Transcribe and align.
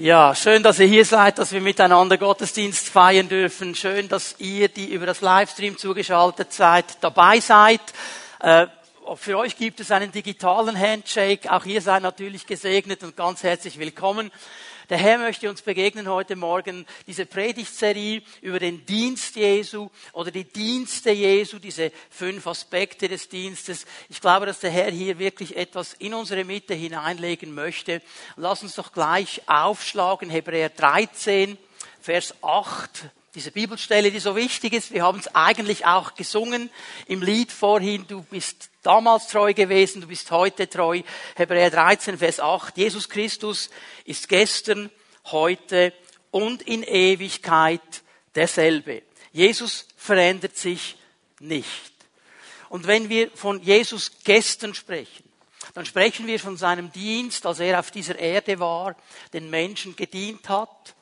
Ja, 0.00 0.32
schön, 0.32 0.62
dass 0.62 0.78
ihr 0.78 0.86
hier 0.86 1.04
seid, 1.04 1.38
dass 1.38 1.50
wir 1.50 1.60
miteinander 1.60 2.18
Gottesdienst 2.18 2.88
feiern 2.88 3.28
dürfen. 3.28 3.74
Schön, 3.74 4.08
dass 4.08 4.36
ihr, 4.38 4.68
die 4.68 4.92
über 4.92 5.06
das 5.06 5.22
Livestream 5.22 5.76
zugeschaltet 5.76 6.52
seid, 6.52 6.84
dabei 7.00 7.40
seid. 7.40 7.80
Äh, 8.38 8.68
für 9.16 9.36
euch 9.36 9.56
gibt 9.56 9.80
es 9.80 9.90
einen 9.90 10.12
digitalen 10.12 10.78
Handshake. 10.78 11.50
Auch 11.50 11.64
ihr 11.64 11.82
seid 11.82 12.04
natürlich 12.04 12.46
gesegnet 12.46 13.02
und 13.02 13.16
ganz 13.16 13.42
herzlich 13.42 13.80
willkommen. 13.80 14.30
Der 14.88 14.96
Herr 14.96 15.18
möchte 15.18 15.50
uns 15.50 15.60
begegnen 15.60 16.08
heute 16.08 16.34
Morgen, 16.34 16.86
diese 17.06 17.26
Predigtserie 17.26 18.22
über 18.40 18.58
den 18.58 18.86
Dienst 18.86 19.36
Jesu 19.36 19.90
oder 20.14 20.30
die 20.30 20.44
Dienste 20.44 21.10
Jesu, 21.10 21.58
diese 21.58 21.92
fünf 22.08 22.46
Aspekte 22.46 23.06
des 23.06 23.28
Dienstes. 23.28 23.84
Ich 24.08 24.18
glaube, 24.18 24.46
dass 24.46 24.60
der 24.60 24.70
Herr 24.70 24.90
hier 24.90 25.18
wirklich 25.18 25.58
etwas 25.58 25.92
in 25.92 26.14
unsere 26.14 26.42
Mitte 26.42 26.72
hineinlegen 26.72 27.54
möchte. 27.54 28.00
Lass 28.36 28.62
uns 28.62 28.76
doch 28.76 28.92
gleich 28.92 29.42
aufschlagen, 29.46 30.30
Hebräer 30.30 30.70
13, 30.70 31.58
Vers 32.00 32.34
8 32.40 33.10
diese 33.34 33.50
Bibelstelle, 33.50 34.10
die 34.10 34.20
so 34.20 34.34
wichtig 34.36 34.72
ist. 34.72 34.92
Wir 34.92 35.02
haben 35.02 35.18
es 35.18 35.34
eigentlich 35.34 35.84
auch 35.86 36.14
gesungen 36.14 36.70
im 37.06 37.22
Lied 37.22 37.52
vorhin. 37.52 38.06
Du 38.06 38.22
bist 38.22 38.70
damals 38.82 39.28
treu 39.28 39.52
gewesen, 39.54 40.00
du 40.00 40.08
bist 40.08 40.30
heute 40.30 40.68
treu. 40.68 41.02
Hebräer 41.36 41.70
13, 41.70 42.18
Vers 42.18 42.40
8. 42.40 42.76
Jesus 42.76 43.08
Christus 43.08 43.70
ist 44.04 44.28
gestern, 44.28 44.90
heute 45.26 45.92
und 46.30 46.62
in 46.62 46.82
Ewigkeit 46.82 47.82
derselbe. 48.34 49.02
Jesus 49.32 49.86
verändert 49.96 50.56
sich 50.56 50.96
nicht. 51.40 51.92
Und 52.70 52.86
wenn 52.86 53.08
wir 53.08 53.30
von 53.30 53.62
Jesus 53.62 54.12
gestern 54.24 54.74
sprechen, 54.74 55.24
dann 55.74 55.86
sprechen 55.86 56.26
wir 56.26 56.40
von 56.40 56.56
seinem 56.56 56.90
Dienst, 56.92 57.46
als 57.46 57.60
er 57.60 57.78
auf 57.78 57.90
dieser 57.90 58.18
Erde 58.18 58.58
war, 58.58 58.96
den 59.32 59.50
Menschen 59.50 59.96
gedient 59.96 60.48
hat, 60.48 60.94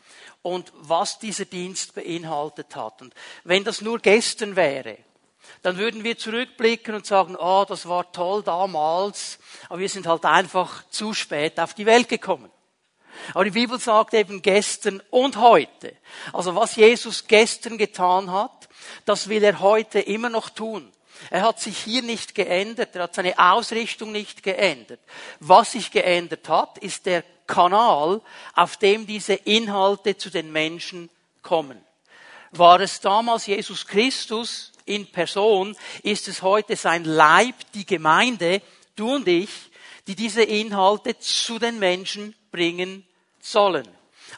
und 0.46 0.73
was 0.77 1.18
dieser 1.18 1.45
Dienst 1.45 1.95
beinhaltet 1.95 2.77
hat. 2.77 3.02
Und 3.02 3.12
wenn 3.42 3.64
das 3.64 3.80
nur 3.80 3.98
gestern 3.98 4.55
wäre, 4.55 4.98
dann 5.62 5.77
würden 5.77 6.05
wir 6.05 6.16
zurückblicken 6.16 6.94
und 6.94 7.05
sagen, 7.05 7.36
oh, 7.36 7.64
das 7.69 7.88
war 7.88 8.12
toll 8.12 8.44
damals, 8.44 9.41
aber 9.69 9.80
wir 9.80 9.88
sind 9.88 10.06
halt 10.06 10.25
einfach 10.25 10.88
zu 10.91 11.14
spät 11.14 11.58
auf 11.58 11.75
die 11.75 11.86
Welt 11.86 12.08
gekommen. 12.08 12.48
Aber 13.34 13.44
die 13.44 13.50
Bibel 13.50 13.80
sagt 13.80 14.14
eben 14.14 14.41
gestern 14.41 15.03
und 15.11 15.36
heute. 15.36 15.97
Also 16.33 16.55
was 16.55 16.77
Jesus 16.77 17.27
gestern 17.27 17.77
getan 17.77 18.31
hat, 18.31 18.69
das 19.05 19.28
will 19.28 19.42
er 19.42 19.58
heute 19.58 19.98
immer 19.98 20.28
noch 20.28 20.48
tun. 20.48 20.92
Er 21.31 21.42
hat 21.42 21.58
sich 21.58 21.78
hier 21.78 22.03
nicht 22.03 22.36
geändert, 22.36 22.94
er 22.94 23.05
hat 23.05 23.16
seine 23.16 23.36
Ausrichtung 23.36 24.12
nicht 24.12 24.44
geändert. 24.44 25.00
Was 25.41 25.72
sich 25.72 25.91
geändert 25.91 26.48
hat, 26.48 26.78
ist 26.78 27.06
der 27.06 27.25
Kanal, 27.47 28.20
auf 28.55 28.77
dem 28.77 29.06
diese 29.06 29.34
Inhalte 29.34 30.16
zu 30.16 30.30
den 30.30 30.52
Menschen 30.52 31.11
kommen. 31.42 31.80
War 32.53 32.80
es 32.80 33.00
damals 33.00 33.47
Jesus 33.47 33.86
Christus 33.86 34.72
in 34.84 35.06
Person, 35.11 35.77
ist 36.03 36.28
es 36.28 36.42
heute 36.42 36.77
sein 36.77 37.05
Leib, 37.05 37.55
die 37.75 37.86
Gemeinde, 37.86 38.62
du 38.94 39.16
und 39.16 39.28
ich, 39.28 39.50
die 40.06 40.14
diese 40.14 40.42
Inhalte 40.42 41.19
zu 41.19 41.58
den 41.58 41.78
Menschen 41.78 42.34
bringen 42.50 43.05
sollen. 43.41 43.86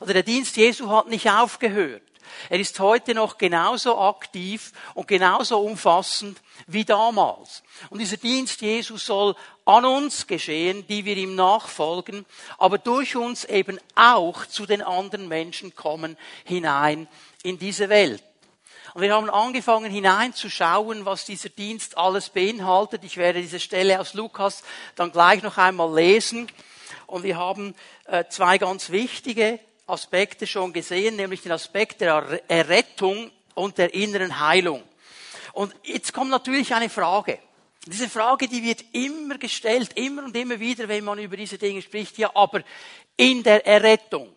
Also 0.00 0.12
der 0.12 0.22
Dienst 0.22 0.56
Jesu 0.56 0.89
hat 0.91 1.09
nicht 1.09 1.31
aufgehört. 1.31 2.03
Er 2.48 2.59
ist 2.59 2.79
heute 2.81 3.15
noch 3.15 3.39
genauso 3.39 3.98
aktiv 3.98 4.73
und 4.95 5.09
genauso 5.09 5.61
umfassend 5.61 6.41
wie 6.67 6.84
damals. 6.84 7.62
Und 7.91 8.01
dieser 8.01 8.17
Dienst 8.17 8.61
Jesu 8.61 8.97
soll 8.97 9.34
an 9.65 9.84
uns 9.84 10.27
geschehen, 10.27 10.87
die 10.89 11.05
wir 11.05 11.17
ihm 11.17 11.34
nachfolgen, 11.34 12.25
aber 12.59 12.79
durch 12.79 13.17
uns 13.17 13.45
eben 13.45 13.79
auch 13.95 14.47
zu 14.47 14.67
den 14.67 14.83
anderen 14.83 15.29
Menschen 15.29 15.75
kommen 15.75 16.17
hinein 16.45 17.06
in 17.43 17.59
diese 17.59 17.89
Welt. 17.89 18.23
Und 18.95 19.03
wir 19.03 19.15
haben 19.15 19.31
angefangen 19.31 19.91
hineinzuschauen, 19.91 21.05
was 21.05 21.25
dieser 21.25 21.51
Dienst 21.51 21.99
alles 21.99 22.31
beinhaltet. 22.31 23.05
Ich 23.05 23.16
werde 23.16 23.41
diese 23.41 23.60
Stelle 23.60 24.00
aus 24.00 24.15
Lukas 24.15 24.62
dann 24.97 25.12
gleich 25.12 25.43
noch 25.43 25.59
einmal 25.59 25.95
lesen. 25.95 26.50
Und 27.06 27.22
wir 27.22 27.37
haben 27.37 27.75
äh, 28.06 28.25
zwei 28.28 28.59
ganz 28.59 28.91
wichtige 28.91 29.60
Aspekte 29.88 30.47
schon 30.47 30.72
gesehen, 30.72 31.16
nämlich 31.16 31.43
den 31.43 31.53
Aspekt 31.53 32.00
der 32.00 32.41
Errettung 32.49 33.31
und 33.54 33.78
der 33.78 33.94
inneren 33.94 34.38
Heilung. 34.41 34.82
Und 35.53 35.75
jetzt 35.82 36.12
kommt 36.12 36.31
natürlich 36.31 36.75
eine 36.75 36.88
Frage. 36.88 37.38
Diese 37.87 38.09
Frage, 38.09 38.48
die 38.48 38.62
wird 38.62 38.84
immer 38.93 39.38
gestellt, 39.38 39.93
immer 39.97 40.25
und 40.25 40.37
immer 40.37 40.60
wieder, 40.60 40.88
wenn 40.88 41.04
man 41.04 41.19
über 41.19 41.37
diese 41.37 41.59
Dinge 41.59 41.81
spricht. 41.81 42.19
Ja, 42.19 42.31
aber 42.34 42.62
in 43.16 43.43
der 43.43 43.66
Errettung 43.66 44.34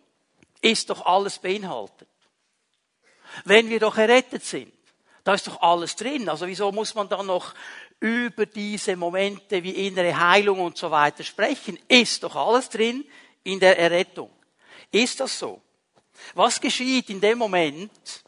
ist 0.62 0.90
doch 0.90 1.06
alles 1.06 1.38
beinhaltet. 1.38 2.08
Wenn 3.46 3.70
wir 3.70 3.80
doch 3.80 3.98
errettet 3.98 4.44
sind, 4.44 4.74
da 5.24 5.34
ist 5.34 5.48
doch 5.48 5.62
alles 5.62 5.96
drin. 5.96 6.30
Also 6.30 6.48
wieso 6.48 6.72
muss 6.72 6.96
man 6.96 7.10
dann 7.10 7.26
noch 7.26 7.54
über 8.00 8.46
diese 8.46 8.96
Momente 8.96 9.62
wie 9.64 9.88
innere 9.88 10.18
Heilung 10.18 10.60
und 10.62 10.78
so 10.78 10.90
weiter 10.90 11.24
sprechen? 11.24 11.78
Ist 11.88 12.24
doch 12.24 12.36
alles 12.36 12.70
drin 12.70 13.06
in 13.44 13.60
der 13.60 13.78
Errettung. 13.78 14.32
Ist 14.92 15.20
das 15.20 15.40
so? 15.40 15.62
Was 16.36 16.60
geschieht 16.60 17.10
in 17.10 17.22
dem 17.22 17.38
Moment, 17.38 18.24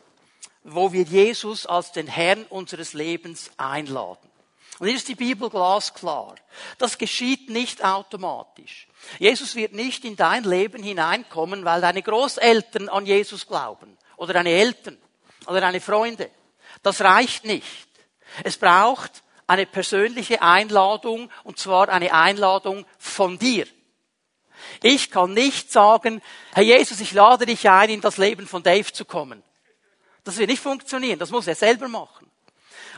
wo 0.63 0.91
wir 0.91 1.03
Jesus 1.03 1.65
als 1.65 1.91
den 1.91 2.07
Herrn 2.07 2.45
unseres 2.49 2.93
Lebens 2.93 3.51
einladen? 3.57 4.29
Und 4.79 4.87
hier 4.87 4.95
ist 4.95 5.07
die 5.07 5.15
Bibel 5.15 5.49
glasklar. 5.49 6.35
Das 6.77 6.97
geschieht 6.97 7.49
nicht 7.49 7.83
automatisch. 7.85 8.87
Jesus 9.19 9.55
wird 9.55 9.73
nicht 9.73 10.03
in 10.03 10.15
dein 10.15 10.43
Leben 10.43 10.81
hineinkommen, 10.81 11.63
weil 11.63 11.81
deine 11.81 12.01
Großeltern 12.01 12.89
an 12.89 13.05
Jesus 13.05 13.45
glauben. 13.45 13.97
Oder 14.17 14.33
deine 14.33 14.49
Eltern. 14.49 14.97
Oder 15.45 15.61
deine 15.61 15.81
Freunde. 15.81 16.31
Das 16.81 17.01
reicht 17.01 17.45
nicht. 17.45 17.87
Es 18.43 18.57
braucht 18.57 19.23
eine 19.45 19.65
persönliche 19.65 20.41
Einladung, 20.41 21.29
und 21.43 21.59
zwar 21.59 21.89
eine 21.89 22.13
Einladung 22.13 22.85
von 22.97 23.37
dir. 23.37 23.67
Ich 24.83 25.09
kann 25.09 25.33
nicht 25.33 25.71
sagen, 25.71 26.21
Herr 26.53 26.63
Jesus, 26.63 26.99
ich 26.99 27.13
lade 27.13 27.45
dich 27.45 27.69
ein, 27.69 27.89
in 27.89 28.01
das 28.01 28.17
Leben 28.17 28.45
von 28.45 28.61
Dave 28.61 28.91
zu 28.91 29.05
kommen. 29.05 29.41
Das 30.25 30.37
wird 30.37 30.49
nicht 30.49 30.61
funktionieren. 30.61 31.19
Das 31.19 31.31
muss 31.31 31.47
er 31.47 31.55
selber 31.55 31.87
machen. 31.87 32.29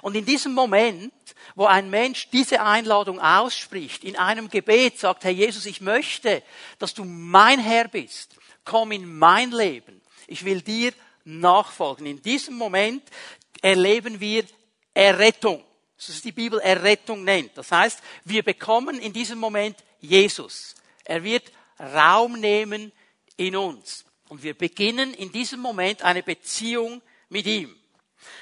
Und 0.02 0.16
in 0.16 0.26
diesem 0.26 0.54
Moment, 0.54 1.14
wo 1.56 1.66
ein 1.66 1.90
Mensch 1.90 2.30
diese 2.32 2.62
Einladung 2.62 3.20
ausspricht, 3.20 4.04
in 4.04 4.18
einem 4.18 4.50
Gebet 4.50 5.00
sagt, 5.00 5.24
Herr 5.24 5.32
Jesus, 5.32 5.66
ich 5.68 5.80
möchte, 5.80 6.44
dass 6.80 6.94
du 6.94 7.06
mein 7.06 7.60
Herr 7.60 7.88
bist. 7.88 8.36
Komm 8.64 8.92
in 8.92 9.18
mein 9.18 9.52
Leben. 9.52 10.02
Ich 10.28 10.44
will 10.44 10.62
dir 10.62 10.92
nachfolgen. 11.24 12.08
In 12.08 12.22
diesem 12.22 12.56
Moment 12.56 13.04
erleben 13.62 14.20
wir 14.20 14.44
Errettung. 14.94 15.64
Das 15.98 16.10
ist 16.10 16.26
die 16.26 16.32
Bibel 16.32 16.60
Errettung 16.60 17.24
nennt. 17.24 17.58
Das 17.58 17.72
heißt, 17.72 18.02
wir 18.24 18.44
bekommen 18.44 19.00
in 19.00 19.14
diesem 19.14 19.40
Moment 19.40 19.78
Jesus. 20.02 20.76
Er 21.04 21.24
wird 21.24 21.52
Raum 21.80 22.40
nehmen 22.40 22.92
in 23.38 23.56
uns. 23.56 24.06
Und 24.30 24.44
wir 24.44 24.54
beginnen 24.54 25.14
in 25.14 25.32
diesem 25.32 25.60
Moment 25.60 26.02
eine 26.02 26.24
Beziehung 26.24 27.02
mit 27.30 27.46
ihm. 27.46 27.76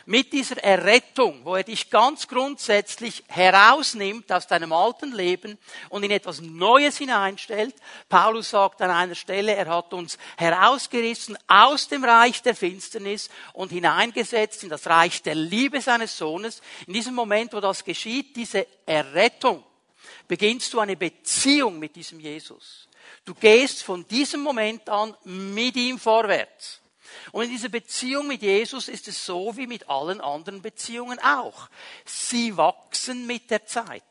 Mit 0.05 0.31
dieser 0.31 0.63
Errettung, 0.63 1.43
wo 1.43 1.55
er 1.55 1.63
dich 1.63 1.89
ganz 1.89 2.27
grundsätzlich 2.27 3.23
herausnimmt 3.27 4.31
aus 4.31 4.47
deinem 4.47 4.71
alten 4.71 5.11
Leben 5.13 5.57
und 5.89 6.03
in 6.03 6.11
etwas 6.11 6.41
Neues 6.41 6.97
hineinstellt. 6.97 7.75
Paulus 8.07 8.49
sagt 8.49 8.81
an 8.81 8.91
einer 8.91 9.15
Stelle, 9.15 9.55
er 9.55 9.67
hat 9.67 9.93
uns 9.93 10.17
herausgerissen 10.37 11.37
aus 11.47 11.87
dem 11.87 12.03
Reich 12.03 12.41
der 12.41 12.55
Finsternis 12.55 13.29
und 13.53 13.71
hineingesetzt 13.71 14.63
in 14.63 14.69
das 14.69 14.87
Reich 14.87 15.21
der 15.21 15.35
Liebe 15.35 15.81
seines 15.81 16.17
Sohnes. 16.17 16.61
In 16.87 16.93
diesem 16.93 17.13
Moment, 17.13 17.53
wo 17.53 17.59
das 17.59 17.83
geschieht, 17.83 18.35
diese 18.35 18.67
Errettung, 18.85 19.63
beginnst 20.27 20.73
du 20.73 20.79
eine 20.79 20.95
Beziehung 20.95 21.79
mit 21.79 21.95
diesem 21.95 22.19
Jesus. 22.19 22.87
Du 23.25 23.33
gehst 23.33 23.83
von 23.83 24.07
diesem 24.07 24.41
Moment 24.41 24.89
an 24.89 25.15
mit 25.23 25.75
ihm 25.75 25.99
vorwärts. 25.99 26.81
Und 27.31 27.43
in 27.43 27.51
dieser 27.51 27.69
Beziehung 27.69 28.27
mit 28.27 28.41
Jesus 28.41 28.87
ist 28.87 29.07
es 29.07 29.25
so 29.25 29.55
wie 29.55 29.67
mit 29.67 29.89
allen 29.89 30.21
anderen 30.21 30.61
Beziehungen 30.61 31.19
auch. 31.19 31.69
Sie 32.05 32.55
wachsen 32.57 33.25
mit 33.25 33.49
der 33.51 33.65
Zeit, 33.65 34.03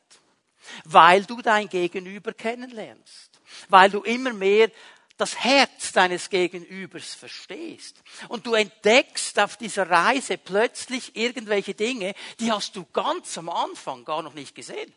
weil 0.85 1.25
du 1.25 1.43
dein 1.43 1.69
Gegenüber 1.69 2.33
kennenlernst, 2.33 3.31
weil 3.69 3.91
du 3.91 4.03
immer 4.03 4.33
mehr 4.33 4.71
das 5.17 5.39
Herz 5.39 5.93
deines 5.93 6.31
Gegenübers 6.31 7.15
verstehst. 7.15 8.03
Und 8.29 8.47
du 8.47 8.55
entdeckst 8.55 9.39
auf 9.39 9.57
dieser 9.57 9.89
Reise 9.89 10.39
plötzlich 10.39 11.15
irgendwelche 11.15 11.75
Dinge, 11.75 12.15
die 12.41 12.51
hast 12.51 12.77
du 12.77 12.85
ganz 12.93 13.37
am 13.39 13.49
Anfang 13.49 14.05
gar 14.05 14.23
noch 14.23 14.35
nicht 14.35 14.55
gesehen. 14.55 14.93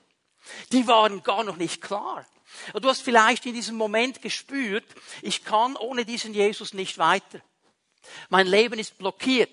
Die 0.72 0.88
waren 0.88 1.22
gar 1.24 1.44
noch 1.44 1.58
nicht 1.58 1.82
klar. 1.82 2.26
Und 2.74 2.84
du 2.84 2.90
hast 2.90 3.02
vielleicht 3.02 3.46
in 3.46 3.54
diesem 3.54 3.76
Moment 3.76 4.22
gespürt, 4.22 4.86
ich 5.22 5.44
kann 5.44 5.76
ohne 5.76 6.06
diesen 6.06 6.34
Jesus 6.34 6.74
nicht 6.74 6.98
weiter. 6.98 7.42
Mein 8.30 8.48
Leben 8.48 8.80
ist 8.80 8.98
blockiert. 8.98 9.50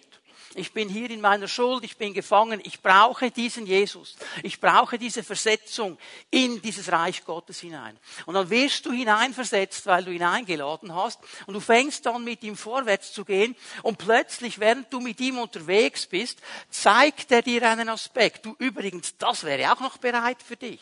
ich 0.54 0.72
bin 0.72 0.90
hier 0.90 1.10
in 1.10 1.22
meiner 1.22 1.49
Schuld, 1.49 1.82
ich 1.84 1.96
bin 1.96 2.12
gefangen, 2.12 2.60
ich 2.62 2.82
brauche 2.82 3.31
diesen 3.31 3.64
Jesus. 3.64 4.16
Ich 4.43 4.60
brauche 4.60 4.99
diese 4.99 5.22
Versetzung 5.22 5.96
in 6.31 6.60
dieses 6.60 6.93
Reich 6.93 7.25
Gottes 7.25 7.60
hinein. 7.60 7.99
Und 8.26 8.34
dann 8.34 8.50
wirst 8.50 8.84
du 8.84 8.93
hineinversetzt, 8.93 9.87
weil 9.87 10.04
du 10.04 10.10
ihn 10.10 10.22
eingeladen 10.22 10.94
hast 10.94 11.20
und 11.46 11.54
du 11.54 11.60
fängst 11.60 12.04
dann 12.04 12.25
mit 12.25 12.43
ihm 12.43 12.56
vorwärts 12.56 13.12
zu 13.12 13.25
gehen 13.25 13.56
und 13.82 13.96
plötzlich, 13.96 14.58
während 14.58 14.93
du 14.93 15.00
mit 15.00 15.20
ihm 15.20 15.38
unterwegs 15.38 16.06
bist, 16.06 16.40
zeigt 16.69 17.32
er 17.32 17.40
dir 17.40 17.66
einen 17.69 17.88
Aspekt. 17.88 18.44
Du 18.44 18.54
übrigens, 18.58 19.16
das 19.16 19.44
wäre 19.44 19.72
auch 19.72 19.81
noch 19.81 19.96
bereit 19.96 20.43
für 20.43 20.56
dich. 20.56 20.81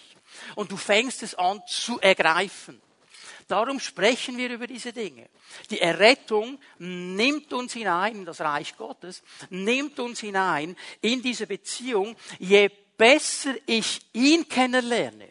Und 0.55 0.71
du 0.71 0.77
fängst 0.77 1.23
es 1.23 1.35
an 1.35 1.63
zu 1.67 2.01
ergreifen. 2.01 2.81
Darum 3.51 3.81
sprechen 3.81 4.39
wir 4.39 4.49
über 4.49 4.69
diese 4.69 4.93
Dinge. 4.93 5.29
Die 5.71 5.81
Errettung 5.81 6.61
nimmt 6.79 7.53
uns 7.53 7.73
hinein 7.73 8.15
in 8.15 8.25
das 8.25 8.41
Reich 8.41 8.77
Gottes, 8.77 9.23
nimmt 9.49 9.99
uns 9.99 10.21
hinein 10.21 10.77
in 11.01 11.21
diese 11.21 11.49
Beziehung. 11.49 12.17
Je 12.39 12.71
besser 12.97 13.55
ich 13.67 14.03
ihn 14.13 14.49
kennenlerne, 14.49 15.31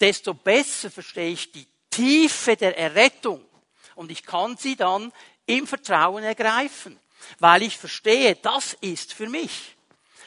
desto 0.00 0.34
besser 0.34 0.90
verstehe 0.90 1.30
ich 1.30 1.52
die 1.52 1.68
Tiefe 1.88 2.56
der 2.56 2.76
Errettung. 2.76 3.44
Und 3.94 4.10
ich 4.10 4.24
kann 4.24 4.56
sie 4.56 4.74
dann 4.74 5.12
im 5.46 5.66
Vertrauen 5.66 6.24
ergreifen, 6.24 6.98
weil 7.38 7.62
ich 7.62 7.76
verstehe, 7.76 8.34
das 8.36 8.74
ist 8.80 9.12
für 9.12 9.28
mich. 9.28 9.76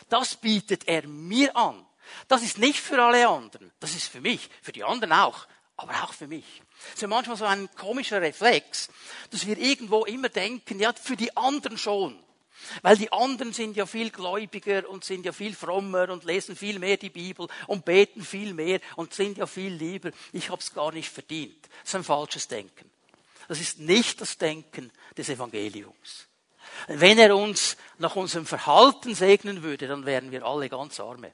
Das 0.07 0.35
bietet 0.35 0.87
er 0.87 1.05
mir 1.07 1.55
an. 1.55 1.84
Das 2.27 2.43
ist 2.43 2.57
nicht 2.57 2.79
für 2.79 3.01
alle 3.01 3.27
anderen. 3.27 3.71
Das 3.79 3.95
ist 3.95 4.07
für 4.07 4.21
mich, 4.21 4.49
für 4.61 4.71
die 4.71 4.83
anderen 4.83 5.13
auch, 5.13 5.47
aber 5.77 6.03
auch 6.03 6.13
für 6.13 6.27
mich. 6.27 6.61
Das 6.85 6.95
ist 6.95 7.01
ja 7.01 7.07
manchmal 7.07 7.37
so 7.37 7.45
ein 7.45 7.69
komischer 7.75 8.21
Reflex, 8.21 8.89
dass 9.31 9.45
wir 9.45 9.57
irgendwo 9.57 10.05
immer 10.05 10.29
denken, 10.29 10.79
ja, 10.79 10.93
für 10.93 11.15
die 11.15 11.35
anderen 11.35 11.77
schon. 11.77 12.19
Weil 12.81 12.97
die 12.97 13.11
anderen 13.11 13.53
sind 13.53 13.75
ja 13.75 13.85
viel 13.85 14.09
gläubiger 14.09 14.89
und 14.89 15.03
sind 15.03 15.25
ja 15.25 15.31
viel 15.31 15.53
frommer 15.53 16.09
und 16.09 16.23
lesen 16.23 16.55
viel 16.55 16.79
mehr 16.79 16.97
die 16.97 17.09
Bibel 17.09 17.47
und 17.67 17.85
beten 17.85 18.23
viel 18.23 18.53
mehr 18.53 18.79
und 18.95 19.13
sind 19.13 19.37
ja 19.37 19.45
viel 19.45 19.73
lieber. 19.73 20.11
Ich 20.31 20.49
habe 20.49 20.61
es 20.61 20.73
gar 20.73 20.91
nicht 20.91 21.09
verdient. 21.09 21.67
Das 21.81 21.89
ist 21.89 21.95
ein 21.95 22.03
falsches 22.03 22.47
Denken. 22.47 22.89
Das 23.47 23.59
ist 23.59 23.79
nicht 23.79 24.21
das 24.21 24.37
Denken 24.37 24.91
des 25.17 25.29
Evangeliums. 25.29 26.27
Wenn 26.87 27.19
er 27.19 27.35
uns 27.35 27.77
nach 27.99 28.15
unserem 28.15 28.45
Verhalten 28.45 29.13
segnen 29.13 29.61
würde, 29.61 29.87
dann 29.87 30.05
wären 30.05 30.31
wir 30.31 30.45
alle 30.45 30.69
ganz 30.69 30.99
arme. 30.99 31.31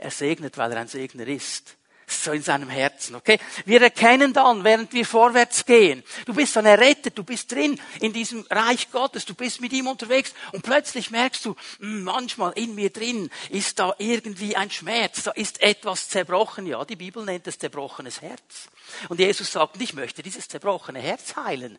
Er 0.00 0.10
segnet, 0.10 0.56
weil 0.56 0.72
er 0.72 0.80
ein 0.80 0.88
Segner 0.88 1.26
ist 1.26 1.76
so 2.10 2.32
in 2.32 2.42
seinem 2.42 2.68
Herzen, 2.68 3.14
okay? 3.14 3.38
Wir 3.64 3.80
erkennen 3.82 4.32
dann, 4.32 4.64
während 4.64 4.92
wir 4.92 5.06
vorwärts 5.06 5.64
gehen, 5.64 6.02
du 6.26 6.34
bist 6.34 6.56
dann 6.56 6.66
errettet, 6.66 7.16
du 7.16 7.24
bist 7.24 7.52
drin 7.52 7.80
in 8.00 8.12
diesem 8.12 8.44
Reich 8.50 8.90
Gottes, 8.90 9.24
du 9.24 9.34
bist 9.34 9.60
mit 9.60 9.72
ihm 9.72 9.86
unterwegs 9.86 10.34
und 10.52 10.62
plötzlich 10.62 11.10
merkst 11.10 11.44
du, 11.44 11.54
hm, 11.78 12.02
manchmal 12.02 12.52
in 12.56 12.74
mir 12.74 12.90
drin 12.90 13.30
ist 13.50 13.78
da 13.78 13.94
irgendwie 13.98 14.56
ein 14.56 14.70
Schmerz, 14.70 15.22
da 15.22 15.30
ist 15.32 15.62
etwas 15.62 16.08
zerbrochen. 16.08 16.66
Ja, 16.66 16.84
die 16.84 16.96
Bibel 16.96 17.24
nennt 17.24 17.46
es 17.46 17.58
zerbrochenes 17.58 18.20
Herz. 18.20 18.68
Und 19.08 19.20
Jesus 19.20 19.52
sagt, 19.52 19.80
ich 19.80 19.94
möchte 19.94 20.22
dieses 20.22 20.48
zerbrochene 20.48 21.00
Herz 21.00 21.36
heilen. 21.36 21.78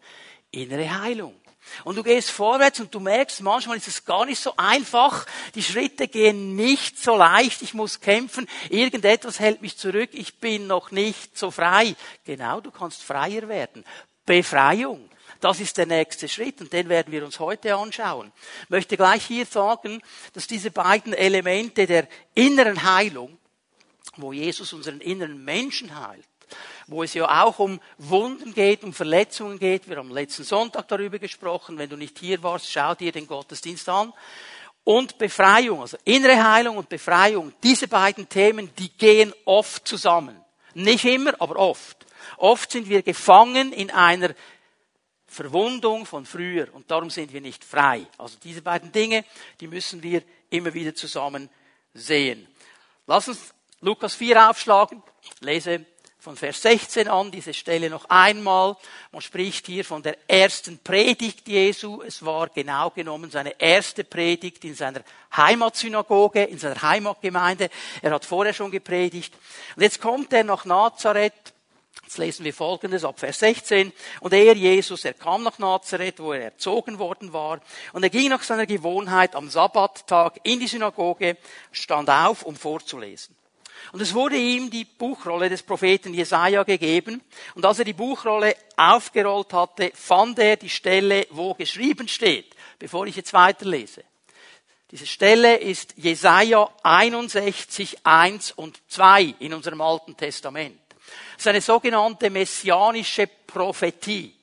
Innere 0.52 1.02
Heilung. 1.02 1.36
Und 1.84 1.96
du 1.96 2.04
gehst 2.04 2.32
vorwärts 2.32 2.80
und 2.80 2.94
du 2.94 3.00
merkst, 3.00 3.42
manchmal 3.42 3.78
ist 3.78 3.88
es 3.88 4.04
gar 4.04 4.26
nicht 4.26 4.42
so 4.42 4.54
einfach. 4.58 5.26
Die 5.56 5.64
Schritte 5.64 6.08
gehen 6.08 6.56
nicht 6.56 6.98
so 6.98 7.16
leicht. 7.16 7.62
Ich 7.62 7.74
muss 7.74 8.02
kämpfen. 8.02 8.48
Irgendetwas 8.70 9.40
hält 9.40 9.62
mich 9.62 9.78
zurück. 9.78 10.10
Ich 10.14 10.40
bin 10.40 10.68
noch 10.68 10.92
nicht 10.92 11.38
so 11.38 11.52
frei. 11.52 11.96
Genau, 12.26 12.62
du 12.62 12.72
kannst 12.72 13.04
freier 13.04 13.48
werden. 13.48 13.86
Befreiung. 14.26 15.10
Das 15.40 15.60
ist 15.60 15.78
der 15.78 15.88
nächste 15.88 16.30
Schritt 16.30 16.62
und 16.62 16.72
den 16.72 16.88
werden 16.88 17.12
wir 17.12 17.26
uns 17.26 17.40
heute 17.40 17.76
anschauen. 17.76 18.32
Ich 18.64 18.70
möchte 18.70 18.96
gleich 18.96 19.26
hier 19.26 19.46
sagen, 19.46 20.02
dass 20.34 20.46
diese 20.46 20.70
beiden 20.70 21.14
Elemente 21.14 21.88
der 21.88 22.08
inneren 22.36 22.84
Heilung, 22.84 23.38
wo 24.18 24.34
Jesus 24.34 24.72
unseren 24.74 25.02
inneren 25.02 25.44
Menschen 25.44 26.00
heilt, 26.00 26.28
wo 26.88 27.04
es 27.04 27.14
ja 27.14 27.44
auch 27.44 27.60
um 27.60 27.80
Wunden 27.98 28.54
geht, 28.54 28.84
um 28.84 28.94
Verletzungen 28.94 29.60
geht. 29.60 29.90
Wir 29.90 29.98
haben 29.98 30.12
letzten 30.12 30.44
Sonntag 30.44 30.88
darüber 30.88 31.20
gesprochen. 31.20 31.78
Wenn 31.78 31.90
du 31.90 31.98
nicht 31.98 32.20
hier 32.20 32.42
warst, 32.44 32.72
schau 32.72 32.96
dir 32.96 33.12
den 33.12 33.28
Gottesdienst 33.28 33.88
an. 33.90 34.14
Und 34.84 35.18
Befreiung, 35.18 35.82
also 35.82 35.98
innere 36.06 36.44
Heilung 36.44 36.78
und 36.78 36.90
Befreiung, 36.90 37.54
diese 37.62 37.88
beiden 37.88 38.28
Themen, 38.28 38.72
die 38.78 38.90
gehen 38.90 39.32
oft 39.46 39.88
zusammen. 39.88 40.40
Nicht 40.74 41.06
immer, 41.06 41.34
aber 41.40 41.58
oft. 41.58 42.06
Oft 42.38 42.72
sind 42.72 42.90
wir 42.90 43.04
gefangen 43.04 43.74
in 43.74 43.92
einer 43.92 44.34
Verwundung 45.28 46.06
von 46.06 46.26
früher 46.26 46.68
und 46.74 46.92
darum 46.92 47.10
sind 47.10 47.32
wir 47.32 47.42
nicht 47.42 47.64
frei. 47.64 48.06
Also 48.18 48.38
diese 48.44 48.62
beiden 48.62 48.92
Dinge, 48.92 49.24
die 49.60 49.68
müssen 49.68 50.04
wir 50.04 50.24
immer 50.50 50.74
wieder 50.74 50.94
zusammen 50.94 51.50
sehen. 51.94 52.48
Lass 53.08 53.28
uns 53.28 53.54
Lukas 53.80 54.14
4 54.16 54.50
aufschlagen. 54.50 55.02
Lese 55.40 55.86
von 56.22 56.38
Vers 56.38 56.62
16 56.62 57.08
an, 57.08 57.32
diese 57.32 57.52
Stelle 57.52 57.90
noch 57.90 58.06
einmal. 58.08 58.78
Man 59.12 59.24
spricht 59.24 59.66
hier 59.66 59.84
von 59.84 60.04
der 60.04 60.16
ersten 60.30 60.78
Predigt 60.78 61.48
Jesu. 61.48 62.04
Es 62.04 62.24
war 62.24 62.48
genau 62.50 62.92
genommen 62.92 63.32
seine 63.32 63.60
erste 63.60 64.04
Predigt 64.04 64.64
in 64.64 64.76
seiner 64.76 65.02
Heimatsynagoge, 65.36 66.44
in 66.44 66.60
seiner 66.60 66.80
Heimatgemeinde. 66.80 67.72
Er 68.04 68.12
hat 68.12 68.24
vorher 68.24 68.54
schon 68.54 68.70
gepredigt. 68.70 69.34
Und 69.76 69.82
jetzt 69.82 70.00
kommt 70.00 70.32
er 70.32 70.44
nach 70.44 70.64
Nazareth. 70.64 71.34
Jetzt 72.04 72.20
lesen 72.20 72.46
wir 72.46 72.54
Folgendes 72.54 73.04
ab 73.04 73.20
Vers 73.20 73.40
16. 73.40 73.92
Und 74.20 74.32
er, 74.32 74.54
Jesus, 74.54 75.04
er 75.06 75.16
kam 75.16 75.42
nach 75.42 75.58
Nazareth, 75.58 76.20
wo 76.20 76.34
er 76.34 76.44
erzogen 76.44 77.00
worden 77.00 77.34
war. 77.34 77.62
Und 77.94 78.04
er 78.04 78.12
ging 78.12 78.30
nach 78.30 78.44
seiner 78.44 78.68
Gewohnheit 78.68 79.34
am 79.34 79.50
Sabbattag 79.50 80.40
in 80.44 80.60
die 80.60 80.68
Synagoge, 80.68 81.38
stand 81.72 82.12
auf, 82.12 82.44
um 82.44 82.56
vorzulesen. 82.56 83.36
Und 83.92 84.02
es 84.02 84.14
wurde 84.14 84.38
ihm 84.38 84.70
die 84.70 84.86
Buchrolle 84.86 85.50
des 85.50 85.64
Propheten 85.64 86.14
Jesaja 86.14 86.64
gegeben. 86.64 87.22
Und 87.56 87.66
als 87.66 87.80
er 87.80 87.86
die 87.86 87.94
Buchrolle 87.94 88.56
aufgerollt 88.78 89.54
hatte, 89.54 89.92
fand 89.94 90.40
er 90.40 90.56
die 90.56 90.70
Stelle, 90.70 91.28
wo 91.32 91.54
geschrieben 91.54 92.08
steht, 92.08 92.56
bevor 92.80 93.06
ich 93.08 93.16
jetzt 93.16 93.34
weiterlese. 93.34 94.04
Diese 94.92 95.08
Stelle 95.08 95.56
ist 95.58 95.94
Jesaja 95.96 96.70
61, 96.84 98.00
1 98.04 98.52
und 98.52 98.82
2 98.90 99.36
in 99.40 99.54
unserem 99.54 99.80
Alten 99.80 100.18
Testament. 100.18 100.80
Das 101.36 101.46
ist 101.46 101.48
eine 101.48 101.62
sogenannte 101.62 102.30
messianische 102.30 103.28
Prophetie. 103.48 104.36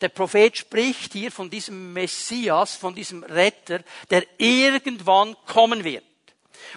Der 0.00 0.10
Prophet 0.10 0.56
spricht 0.56 1.12
hier 1.12 1.32
von 1.32 1.50
diesem 1.50 1.92
Messias, 1.92 2.76
von 2.76 2.94
diesem 2.94 3.24
Retter, 3.24 3.80
der 4.10 4.24
irgendwann 4.36 5.36
kommen 5.46 5.82
wird. 5.82 6.04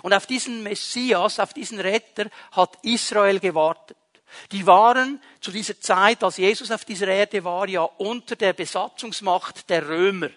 Und 0.01 0.13
auf 0.13 0.25
diesen 0.25 0.63
Messias, 0.63 1.39
auf 1.39 1.53
diesen 1.53 1.79
Retter 1.79 2.25
hat 2.51 2.77
Israel 2.83 3.39
gewartet. 3.39 3.97
Die 4.51 4.65
waren 4.65 5.21
zu 5.39 5.51
dieser 5.51 5.79
Zeit, 5.79 6.23
als 6.23 6.37
Jesus 6.37 6.71
auf 6.71 6.85
dieser 6.85 7.07
Erde 7.07 7.43
war, 7.43 7.67
ja 7.67 7.83
unter 7.83 8.35
der 8.35 8.53
Besatzungsmacht 8.53 9.69
der 9.69 9.87
Römer. 9.87 10.29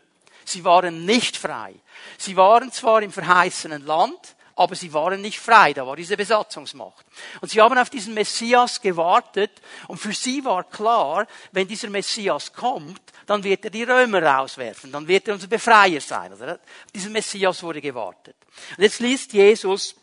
Sie 0.44 0.64
waren 0.64 1.04
nicht 1.04 1.36
frei. 1.36 1.74
Sie 2.18 2.36
waren 2.36 2.70
zwar 2.72 3.02
im 3.02 3.12
verheißenen 3.12 3.86
Land, 3.86 4.36
aber 4.56 4.74
sie 4.74 4.92
waren 4.92 5.20
nicht 5.20 5.40
frei, 5.40 5.72
da 5.72 5.86
war 5.86 5.96
diese 5.96 6.16
Besatzungsmacht. 6.16 7.04
Und 7.40 7.50
sie 7.50 7.60
haben 7.60 7.76
auf 7.76 7.90
diesen 7.90 8.14
Messias 8.14 8.80
gewartet 8.80 9.50
und 9.88 9.98
für 9.98 10.12
sie 10.12 10.44
war 10.44 10.64
klar, 10.64 11.26
wenn 11.52 11.66
dieser 11.66 11.90
Messias 11.90 12.52
kommt, 12.52 13.00
dann 13.26 13.42
wird 13.42 13.64
er 13.64 13.70
die 13.70 13.84
Römer 13.84 14.22
rauswerfen, 14.22 14.92
dann 14.92 15.08
wird 15.08 15.28
er 15.28 15.34
unser 15.34 15.48
Befreier 15.48 16.00
sein. 16.00 16.30
Also 16.32 16.58
dieser 16.94 17.10
Messias 17.10 17.62
wurde 17.62 17.80
gewartet. 17.80 18.36
Und 18.76 18.82
jetzt 18.82 19.00
liest 19.00 19.32
Jesus 19.32 19.96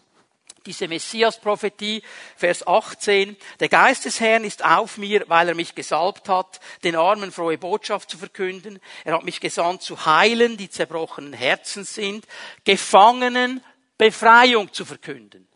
diese 0.65 0.87
Messias-Prophetie, 0.87 2.03
Vers 2.35 2.65
18. 2.65 3.35
Der 3.59 3.69
Geist 3.69 4.05
des 4.05 4.19
Herrn 4.19 4.43
ist 4.43 4.63
auf 4.63 4.97
mir, 4.97 5.25
weil 5.27 5.49
er 5.49 5.55
mich 5.55 5.73
gesalbt 5.73 6.29
hat, 6.29 6.59
den 6.83 6.95
Armen 6.95 7.31
frohe 7.31 7.57
Botschaft 7.57 8.09
zu 8.09 8.17
verkünden. 8.17 8.79
Er 9.03 9.15
hat 9.15 9.23
mich 9.23 9.39
gesandt 9.39 9.81
zu 9.81 10.05
heilen, 10.05 10.57
die 10.57 10.69
zerbrochenen 10.69 11.33
Herzen 11.33 11.83
sind, 11.83 12.27
Gefangenen 12.63 13.63
Befreiung 14.01 14.73
zu 14.73 14.83
verkünden. 14.83 15.47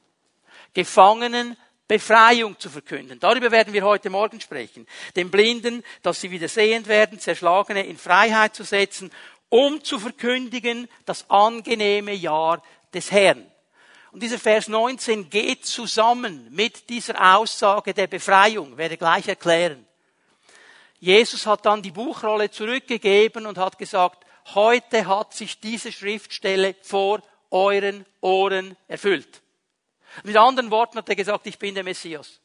Gefangenen 0.71 1.57
Befreiung 1.87 2.59
zu 2.59 2.69
verkünden. 2.69 3.19
Darüber 3.19 3.49
werden 3.49 3.73
wir 3.73 3.83
heute 3.83 4.11
Morgen 4.11 4.39
sprechen. 4.39 4.85
Den 5.15 5.31
Blinden, 5.31 5.83
dass 6.03 6.21
sie 6.21 6.29
wieder 6.29 6.47
sehend 6.47 6.87
werden, 6.87 7.19
Zerschlagene 7.19 7.83
in 7.87 7.97
Freiheit 7.97 8.53
zu 8.53 8.63
setzen, 8.63 9.09
um 9.49 9.83
zu 9.83 9.97
verkündigen 9.97 10.87
das 11.07 11.27
angenehme 11.27 12.13
Jahr 12.13 12.61
des 12.93 13.11
Herrn. 13.11 13.51
Und 14.11 14.21
dieser 14.21 14.37
Vers 14.37 14.67
19 14.67 15.31
geht 15.31 15.65
zusammen 15.65 16.47
mit 16.51 16.87
dieser 16.91 17.37
Aussage 17.37 17.95
der 17.95 18.05
Befreiung, 18.05 18.77
werde 18.77 18.97
gleich 18.97 19.27
erklären. 19.27 19.87
Jesus 20.99 21.47
hat 21.47 21.65
dann 21.65 21.81
die 21.81 21.89
Buchrolle 21.89 22.51
zurückgegeben 22.51 23.47
und 23.47 23.57
hat 23.57 23.79
gesagt, 23.79 24.23
heute 24.53 25.07
hat 25.07 25.33
sich 25.33 25.59
diese 25.59 25.91
Schriftstelle 25.91 26.75
vor 26.83 27.23
euren 27.51 28.05
Ohren 28.21 28.75
erfüllt. 28.87 29.41
Mit 30.23 30.37
anderen 30.37 30.71
Worten 30.71 30.97
hat 30.97 31.09
er 31.09 31.15
gesagt, 31.15 31.47
ich 31.47 31.59
bin 31.59 31.75
der 31.75 31.83
Messias. 31.83 32.39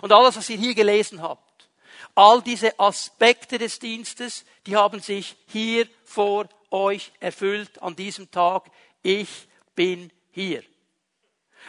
Und 0.00 0.12
alles, 0.12 0.36
was 0.36 0.48
ihr 0.50 0.58
hier 0.58 0.74
gelesen 0.74 1.22
habt, 1.22 1.68
all 2.14 2.42
diese 2.42 2.78
Aspekte 2.78 3.58
des 3.58 3.78
Dienstes, 3.78 4.44
die 4.66 4.76
haben 4.76 5.00
sich 5.00 5.36
hier 5.46 5.86
vor 6.04 6.48
euch 6.70 7.12
erfüllt 7.20 7.80
an 7.82 7.96
diesem 7.96 8.30
Tag. 8.30 8.70
Ich 9.02 9.48
bin 9.74 10.10
hier. 10.32 10.62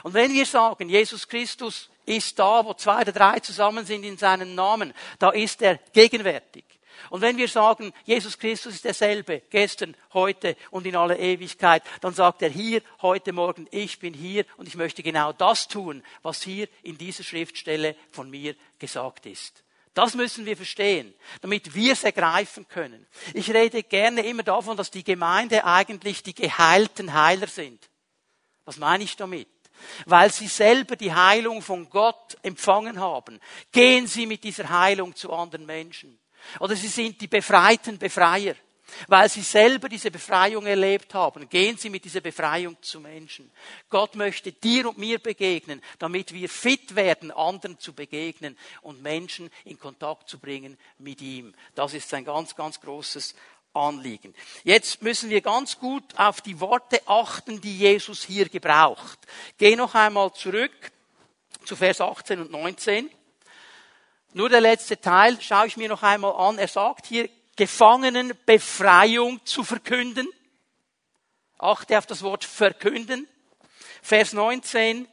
Und 0.04 0.14
wenn 0.14 0.34
wir 0.34 0.46
sagen, 0.46 0.90
Jesus 0.90 1.28
Christus 1.28 1.90
ist 2.06 2.38
da, 2.40 2.66
wo 2.66 2.74
zwei 2.74 3.02
oder 3.02 3.12
drei 3.12 3.40
zusammen 3.40 3.86
sind 3.86 4.04
in 4.04 4.18
seinem 4.18 4.56
Namen, 4.56 4.94
da 5.20 5.30
ist 5.30 5.62
er 5.62 5.78
gegenwärtig. 5.94 6.66
Und 7.10 7.22
wenn 7.22 7.38
wir 7.38 7.48
sagen, 7.48 7.93
Jesus 8.05 8.38
Christus 8.38 8.75
ist 8.75 8.86
derselbe, 8.86 9.41
gestern, 9.50 9.96
heute 10.13 10.55
und 10.70 10.86
in 10.86 10.96
aller 10.96 11.17
Ewigkeit, 11.17 11.84
dann 12.01 12.13
sagt 12.13 12.41
er 12.41 12.50
hier, 12.50 12.81
heute 13.01 13.34
Morgen, 13.34 13.67
ich 13.72 14.00
bin 14.00 14.13
hier 14.13 14.46
und 14.58 14.67
ich 14.67 14.75
möchte 14.75 15.03
genau 15.03 15.34
das 15.34 15.67
tun, 15.67 16.03
was 16.22 16.41
hier 16.41 16.67
in 16.84 16.98
dieser 16.98 17.24
Schriftstelle 17.24 17.96
von 18.12 18.29
mir 18.29 18.55
gesagt 18.79 19.25
ist. 19.25 19.63
Das 19.93 20.15
müssen 20.15 20.46
wir 20.46 20.55
verstehen, 20.55 21.13
damit 21.41 21.75
wir 21.75 21.93
es 21.93 22.03
ergreifen 22.03 22.65
können. 22.67 23.05
Ich 23.34 23.53
rede 23.53 23.84
gerne 23.84 24.22
immer 24.25 24.43
davon, 24.43 24.77
dass 24.77 24.89
die 24.89 25.03
Gemeinde 25.03 25.65
eigentlich 25.65 26.24
die 26.24 26.34
geheilten 26.34 27.13
Heiler 27.13 27.48
sind. 27.48 27.89
Was 28.63 28.77
meine 28.77 29.03
ich 29.03 29.17
damit? 29.17 29.50
Weil 30.05 30.31
sie 30.31 30.48
selber 30.48 30.96
die 30.96 31.13
Heilung 31.13 31.62
von 31.62 31.89
Gott 31.89 32.38
empfangen 32.41 33.00
haben, 33.00 33.39
gehen 33.72 34.08
sie 34.08 34.27
mit 34.27 34.43
dieser 34.43 34.70
Heilung 34.70 35.15
zu 35.15 35.34
anderen 35.34 35.65
Menschen. 35.65 36.21
Oder 36.60 36.75
sie 36.75 36.88
sind 36.88 37.19
die 37.21 37.27
befreiten 37.27 37.98
Befreier. 37.98 38.55
Weil 39.07 39.29
sie 39.29 39.41
selber 39.41 39.88
diese 39.89 40.12
Befreiung 40.12 40.65
erlebt 40.65 41.13
haben, 41.13 41.48
gehen 41.50 41.77
sie 41.77 41.89
mit 41.89 42.03
dieser 42.03 42.21
Befreiung 42.21 42.75
zu 42.81 43.00
Menschen. 43.00 43.51
Gott 43.89 44.15
möchte 44.15 44.51
dir 44.51 44.89
und 44.89 44.98
mir 44.98 45.19
begegnen, 45.19 45.81
damit 46.00 46.33
wir 46.33 46.50
fit 46.50 46.95
werden, 46.95 47.31
anderen 47.31 47.79
zu 47.79 47.93
begegnen 47.93 48.57
und 48.81 49.01
Menschen 49.01 49.50
in 49.65 49.79
Kontakt 49.79 50.29
zu 50.29 50.39
bringen 50.39 50.77
mit 50.98 51.21
ihm. 51.21 51.53
Das 51.75 51.93
ist 51.93 52.13
ein 52.13 52.25
ganz, 52.25 52.55
ganz 52.55 52.79
großes 52.81 53.36
Anliegen. 53.74 54.36
Jetzt 54.63 55.01
müssen 55.01 55.29
wir 55.29 55.41
ganz 55.41 55.79
gut 55.79 56.03
auf 56.17 56.41
die 56.41 56.60
Worte 56.60 57.01
achten, 57.05 57.62
die 57.62 57.77
Jesus 57.77 58.24
hier 58.24 58.50
gebraucht. 58.50 59.19
Geh 59.57 59.75
noch 59.75 59.95
einmal 59.95 60.33
zurück 60.33 60.91
zu 61.65 61.75
Vers 61.75 62.01
18 62.01 62.41
und 62.41 62.51
19. 62.51 63.10
Nur 64.34 64.50
der 64.50 64.62
letzte 64.62 65.00
Teil 65.00 65.40
schaue 65.42 65.68
ich 65.68 65.78
mir 65.78 65.90
noch 65.90 66.04
einmal 66.04 66.34
an. 66.36 66.58
Er 66.58 66.68
sagt 66.68 67.06
hier, 67.06 67.30
Gefangenenbefreiung 67.56 69.46
zu 69.46 69.64
verkünden. 69.64 70.28
Achte 71.58 71.98
auf 71.98 72.06
das 72.06 72.24
Wort 72.24 72.44
verkünden. 72.46 73.28
Vers 74.02 74.34
19, 74.34 75.08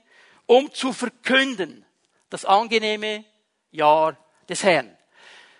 um 0.46 0.72
zu 0.72 0.92
verkünden 0.92 1.84
das 2.30 2.44
angenehme 2.44 3.24
Jahr 3.70 4.16
des 4.48 4.62
Herrn. 4.62 4.96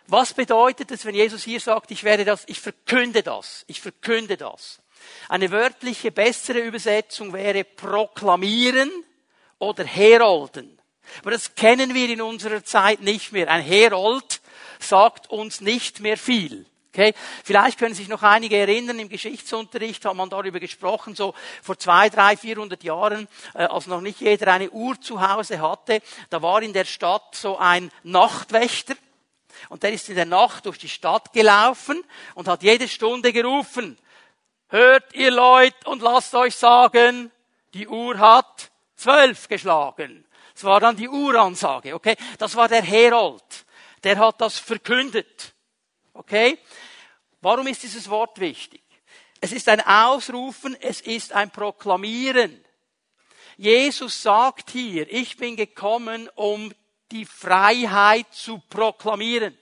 Was 0.06 0.32
bedeutet 0.32 0.90
es, 0.90 1.04
wenn 1.04 1.14
Jesus 1.14 1.44
hier 1.44 1.60
sagt, 1.60 1.90
ich 1.90 2.04
werde 2.04 2.24
das, 2.24 2.44
ich 2.46 2.60
verkünde 2.60 3.22
das, 3.22 3.64
ich 3.66 3.80
verkünde 3.80 4.38
das? 4.38 4.80
Eine 5.28 5.50
wörtliche 5.50 6.10
bessere 6.10 6.60
Übersetzung 6.60 7.32
wäre 7.32 7.64
proklamieren 7.64 8.90
oder 9.58 9.84
herolden. 9.84 10.77
Aber 11.20 11.30
das 11.30 11.54
kennen 11.54 11.94
wir 11.94 12.08
in 12.08 12.22
unserer 12.22 12.64
Zeit 12.64 13.00
nicht 13.00 13.32
mehr. 13.32 13.50
Ein 13.50 13.62
Herold 13.62 14.40
sagt 14.78 15.30
uns 15.30 15.60
nicht 15.60 16.00
mehr 16.00 16.16
viel. 16.16 16.66
Okay? 16.92 17.14
Vielleicht 17.44 17.78
können 17.78 17.94
sich 17.94 18.08
noch 18.08 18.22
einige 18.22 18.56
erinnern, 18.56 18.98
im 18.98 19.08
Geschichtsunterricht 19.08 20.04
hat 20.04 20.16
man 20.16 20.30
darüber 20.30 20.58
gesprochen, 20.58 21.14
so 21.14 21.34
vor 21.62 21.78
zwei, 21.78 22.08
drei, 22.08 22.36
vierhundert 22.36 22.82
Jahren, 22.82 23.28
äh, 23.54 23.64
als 23.64 23.86
noch 23.86 24.00
nicht 24.00 24.20
jeder 24.20 24.52
eine 24.52 24.70
Uhr 24.70 25.00
zu 25.00 25.20
Hause 25.20 25.60
hatte, 25.60 26.00
da 26.30 26.42
war 26.42 26.60
in 26.62 26.72
der 26.72 26.84
Stadt 26.84 27.34
so 27.34 27.56
ein 27.58 27.92
Nachtwächter, 28.02 28.94
und 29.68 29.82
der 29.82 29.92
ist 29.92 30.08
in 30.08 30.14
der 30.14 30.24
Nacht 30.24 30.66
durch 30.66 30.78
die 30.78 30.88
Stadt 30.88 31.32
gelaufen 31.32 32.02
und 32.34 32.48
hat 32.48 32.62
jede 32.62 32.88
Stunde 32.88 33.32
gerufen, 33.32 33.98
hört 34.68 35.14
ihr 35.14 35.30
Leute 35.30 35.88
und 35.88 36.02
lasst 36.02 36.34
euch 36.34 36.54
sagen, 36.56 37.30
die 37.74 37.88
Uhr 37.88 38.18
hat 38.18 38.70
zwölf 38.96 39.48
geschlagen. 39.48 40.24
Das 40.58 40.64
war 40.64 40.80
dann 40.80 40.96
die 40.96 41.08
Uhransage, 41.08 41.94
okay? 41.94 42.16
Das 42.36 42.56
war 42.56 42.66
der 42.66 42.82
Herold. 42.82 43.44
Der 44.02 44.18
hat 44.18 44.40
das 44.40 44.58
verkündet. 44.58 45.54
Okay? 46.12 46.58
Warum 47.40 47.68
ist 47.68 47.84
dieses 47.84 48.10
Wort 48.10 48.40
wichtig? 48.40 48.82
Es 49.40 49.52
ist 49.52 49.68
ein 49.68 49.80
Ausrufen, 49.80 50.76
es 50.80 51.00
ist 51.00 51.32
ein 51.32 51.52
Proklamieren. 51.52 52.64
Jesus 53.56 54.20
sagt 54.20 54.70
hier, 54.70 55.08
ich 55.12 55.36
bin 55.36 55.54
gekommen, 55.54 56.28
um 56.34 56.74
die 57.12 57.24
Freiheit 57.24 58.26
zu 58.32 58.58
proklamieren. 58.68 59.56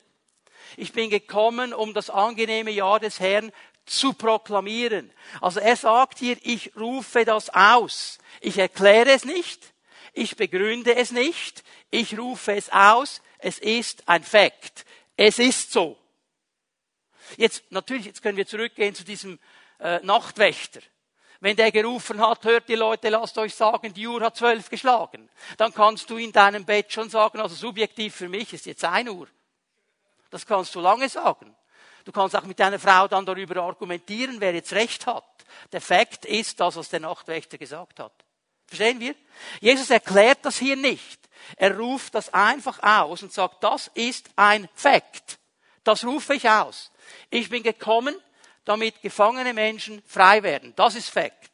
Ich 0.79 0.95
bin 0.95 1.11
gekommen, 1.11 1.75
um 1.75 1.93
das 1.93 2.09
angenehme 2.09 2.71
Jahr 2.71 3.00
des 3.00 3.21
Herrn 3.21 3.53
zu 3.85 4.15
proklamieren. 4.15 5.12
Also 5.43 5.61
er 5.61 5.76
sagt 5.76 6.21
hier, 6.21 6.38
ich 6.41 6.75
rufe 6.75 7.26
das 7.26 7.50
aus. 7.50 8.17
Ich 8.41 8.57
erkläre 8.57 9.11
es 9.11 9.26
nicht, 9.26 9.75
ich 10.16 10.37
begründe 10.37 10.96
es 10.96 11.11
nicht, 11.11 11.62
ich 11.90 12.18
rufe 12.18 12.52
es 12.54 12.70
aus, 12.70 13.20
es 13.38 13.58
ist 13.58 14.08
ein 14.08 14.25
Fakt. 14.25 14.85
Es 15.16 15.38
ist 15.38 15.73
so. 15.73 15.96
Jetzt, 17.37 17.64
natürlich, 17.70 18.06
jetzt 18.06 18.23
können 18.23 18.37
wir 18.37 18.46
zurückgehen 18.46 18.94
zu 18.94 19.04
diesem 19.04 19.38
äh, 19.78 20.00
Nachtwächter. 20.00 20.80
Wenn 21.40 21.56
der 21.56 21.70
gerufen 21.70 22.20
hat, 22.20 22.44
hört 22.44 22.68
die 22.68 22.76
Leute, 22.76 23.11
lasst 23.11 23.37
euch 23.37 23.54
sagen, 23.54 23.92
die 23.92 24.06
Uhr 24.06 24.23
hat 24.23 24.37
zwölf 24.37 24.70
geschlagen. 24.70 25.28
Dann 25.58 25.75
kannst 25.75 26.08
du 26.08 26.16
in 26.16 26.32
deinem 26.32 26.64
Bett 26.64 26.92
schon 26.92 27.11
sagen, 27.11 27.40
also 27.40 27.54
subjektiv 27.54 28.14
für 28.14 28.28
mich 28.28 28.52
ist 28.54 28.66
jetzt 28.66 28.85
ein 28.85 29.08
Uhr. 29.08 29.28
Das 30.30 30.46
kannst 30.46 30.75
du 30.75 30.80
lange 30.80 31.08
sagen. 31.08 31.54
Du 32.04 32.12
kannst 32.12 32.37
auch 32.37 32.44
mit 32.44 32.58
deiner 32.58 32.78
Frau 32.78 33.06
dann 33.06 33.26
darüber 33.26 33.62
argumentieren, 33.62 34.40
wer 34.40 34.54
jetzt 34.54 34.73
recht 34.73 35.06
hat. 35.06 35.25
Der 35.73 35.80
Fakt 35.80 36.25
ist 36.25 36.58
das, 36.58 36.76
was 36.76 36.88
der 36.88 37.00
Nachtwächter 37.00 37.58
gesagt 37.58 38.00
hat. 38.00 38.25
Verstehen 38.66 39.00
wir? 39.00 39.14
Jesus 39.61 39.90
erklärt 39.90 40.38
das 40.42 40.58
hier 40.58 40.76
nicht. 40.76 41.20
Er 41.56 41.76
ruft 41.78 42.14
das 42.14 42.32
einfach 42.35 42.82
aus 42.82 43.23
und 43.23 43.32
sagt, 43.32 43.62
das 43.62 43.88
ist 43.94 44.28
ein 44.35 44.68
Fakt. 44.75 45.38
Das 45.85 46.04
rufe 46.04 46.35
ich 46.35 46.49
aus. 46.49 46.90
Ich 47.30 47.49
bin 47.49 47.62
gekommen, 47.62 48.16
damit 48.64 49.00
gefangene 49.02 49.54
Menschen 49.54 50.02
frei 50.06 50.42
werden. 50.42 50.73
Das 50.75 50.96
ist 50.96 51.08
Fakt. 51.08 51.50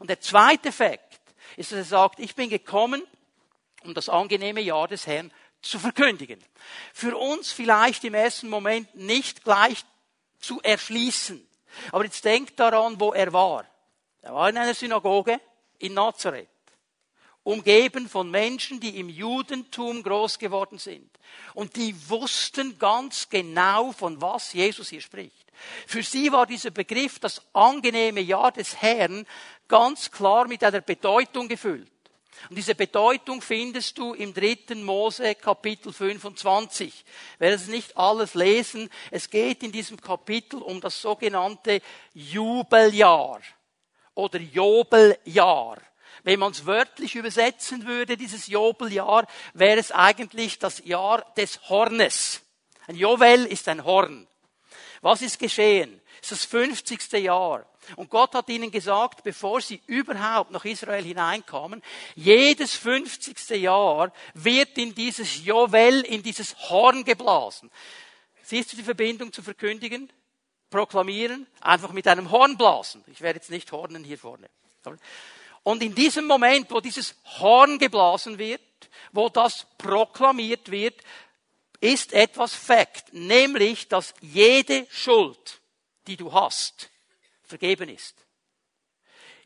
Und 0.00 0.10
der 0.10 0.20
zweite 0.20 0.72
Fakt 0.72 1.20
ist, 1.56 1.70
dass 1.70 1.78
er 1.78 1.84
sagt, 1.84 2.18
ich 2.18 2.34
bin 2.34 2.50
gekommen, 2.50 3.02
um 3.84 3.94
das 3.94 4.08
angenehme 4.08 4.60
Jahr 4.60 4.88
des 4.88 5.06
Herrn 5.06 5.32
zu 5.62 5.78
verkündigen. 5.78 6.42
Für 6.92 7.16
uns 7.16 7.52
vielleicht 7.52 8.02
im 8.04 8.14
ersten 8.14 8.48
Moment 8.48 8.92
nicht 8.96 9.44
gleich 9.44 9.84
zu 10.40 10.60
erschließen. 10.62 11.46
Aber 11.92 12.04
jetzt 12.04 12.24
denkt 12.24 12.58
daran, 12.58 12.98
wo 12.98 13.12
er 13.12 13.32
war. 13.32 13.64
Er 14.22 14.34
war 14.34 14.48
in 14.48 14.58
einer 14.58 14.74
Synagoge 14.74 15.40
in 15.78 15.94
Nazareth 15.94 16.48
umgeben 17.46 18.08
von 18.08 18.28
Menschen, 18.28 18.80
die 18.80 18.98
im 18.98 19.08
Judentum 19.08 20.02
groß 20.02 20.40
geworden 20.40 20.78
sind. 20.78 21.08
Und 21.54 21.76
die 21.76 21.94
wussten 22.10 22.76
ganz 22.76 23.28
genau, 23.28 23.92
von 23.92 24.20
was 24.20 24.52
Jesus 24.52 24.88
hier 24.88 25.00
spricht. 25.00 25.46
Für 25.86 26.02
sie 26.02 26.32
war 26.32 26.46
dieser 26.46 26.72
Begriff, 26.72 27.20
das 27.20 27.40
angenehme 27.52 28.20
Jahr 28.20 28.50
des 28.50 28.82
Herrn, 28.82 29.26
ganz 29.68 30.10
klar 30.10 30.48
mit 30.48 30.64
einer 30.64 30.80
Bedeutung 30.80 31.46
gefüllt. 31.46 31.88
Und 32.50 32.56
diese 32.58 32.74
Bedeutung 32.74 33.40
findest 33.40 33.96
du 33.96 34.12
im 34.12 34.34
dritten 34.34 34.82
Mose 34.82 35.36
Kapitel 35.36 35.92
25. 35.92 36.88
Ich 36.88 37.40
werde 37.40 37.54
es 37.54 37.68
nicht 37.68 37.96
alles 37.96 38.34
lesen. 38.34 38.90
Es 39.12 39.30
geht 39.30 39.62
in 39.62 39.70
diesem 39.70 40.00
Kapitel 40.00 40.60
um 40.60 40.80
das 40.80 41.00
sogenannte 41.00 41.80
Jubeljahr 42.12 43.40
oder 44.14 44.40
Jobeljahr. 44.40 45.78
Wenn 46.26 46.40
man 46.40 46.50
es 46.50 46.66
wörtlich 46.66 47.14
übersetzen 47.14 47.86
würde, 47.86 48.16
dieses 48.16 48.48
Jobeljahr, 48.48 49.28
wäre 49.54 49.78
es 49.78 49.92
eigentlich 49.92 50.58
das 50.58 50.84
Jahr 50.84 51.24
des 51.36 51.68
Hornes. 51.68 52.42
Ein 52.88 52.96
Jovel 52.96 53.46
ist 53.46 53.68
ein 53.68 53.84
Horn. 53.84 54.26
Was 55.02 55.22
ist 55.22 55.38
geschehen? 55.38 56.00
Es 56.20 56.32
ist 56.32 56.42
das 56.42 56.50
50. 56.50 57.12
Jahr. 57.12 57.64
Und 57.94 58.10
Gott 58.10 58.34
hat 58.34 58.48
ihnen 58.48 58.72
gesagt, 58.72 59.22
bevor 59.22 59.60
sie 59.60 59.80
überhaupt 59.86 60.50
nach 60.50 60.64
Israel 60.64 61.04
hineinkamen, 61.04 61.80
jedes 62.16 62.74
50. 62.74 63.50
Jahr 63.50 64.12
wird 64.34 64.76
in 64.78 64.96
dieses 64.96 65.44
Jovel, 65.44 66.00
in 66.00 66.24
dieses 66.24 66.56
Horn 66.68 67.04
geblasen. 67.04 67.70
Siehst 68.42 68.72
du 68.72 68.76
die 68.76 68.82
Verbindung 68.82 69.32
zu 69.32 69.44
verkündigen? 69.44 70.12
Proklamieren? 70.70 71.46
Einfach 71.60 71.92
mit 71.92 72.08
einem 72.08 72.32
Horn 72.32 72.56
blasen. 72.56 73.04
Ich 73.06 73.20
werde 73.20 73.38
jetzt 73.38 73.50
nicht 73.50 73.70
hornen 73.70 74.02
hier 74.02 74.18
vorne. 74.18 74.50
Und 75.66 75.82
in 75.82 75.96
diesem 75.96 76.26
Moment, 76.26 76.70
wo 76.70 76.80
dieses 76.80 77.16
Horn 77.40 77.80
geblasen 77.80 78.38
wird, 78.38 78.60
wo 79.10 79.28
das 79.28 79.66
proklamiert 79.78 80.70
wird, 80.70 81.02
ist 81.80 82.12
etwas 82.12 82.54
Fakt, 82.54 83.12
nämlich, 83.12 83.88
dass 83.88 84.14
jede 84.20 84.86
Schuld, 84.90 85.60
die 86.06 86.16
du 86.16 86.32
hast, 86.32 86.88
vergeben 87.42 87.88
ist. 87.88 88.25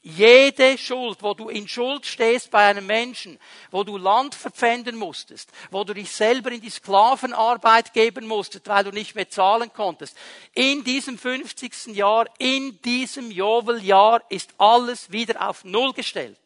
Jede 0.02 0.78
Schuld, 0.78 1.23
wo 1.23 1.35
du 1.35 1.50
in 1.50 1.69
Schuld 1.69 2.07
stehst 2.07 2.50
bei 2.50 2.66
einem 2.66 2.87
Menschen, 2.87 3.38
wo 3.71 3.85
du 3.85 3.99
Land 3.99 4.35
verpfänden 4.35 4.97
musstest, 4.97 5.50
wo 5.71 5.85
du 5.85 5.92
dich 5.92 6.11
selber 6.11 6.50
in 6.52 6.62
die 6.62 6.71
Sklavenarbeit 6.71 7.92
geben 7.92 8.26
musstest, 8.26 8.66
weil 8.66 8.85
du 8.85 8.92
nicht 8.92 9.14
mehr 9.14 9.28
zahlen 9.28 9.71
konntest, 9.75 10.16
in 10.54 10.85
diesem 10.85 11.19
50. 11.19 11.88
Jahr, 11.88 12.26
in 12.38 12.80
diesem 12.80 13.30
Joveljahr 13.30 14.23
ist 14.30 14.54
alles 14.57 15.12
wieder 15.12 15.47
auf 15.47 15.64
Null 15.64 15.92
gestellt. 15.92 16.38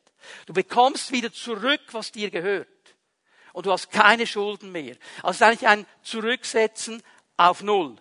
Du 0.47 0.53
bekommst 0.53 1.13
wieder 1.13 1.33
zurück, 1.33 1.83
was 1.93 2.11
dir 2.11 2.31
gehört. 2.31 2.67
Und 3.53 3.67
du 3.67 3.73
hast 3.73 3.93
keine 3.93 4.27
Schulden 4.27 4.73
mehr. 4.73 4.97
Also 5.23 5.29
es 5.29 5.37
ist 5.37 5.43
eigentlich 5.43 5.69
ein 5.69 5.87
Zurücksetzen 6.03 7.03
auf 7.37 7.63
Null. 7.63 7.95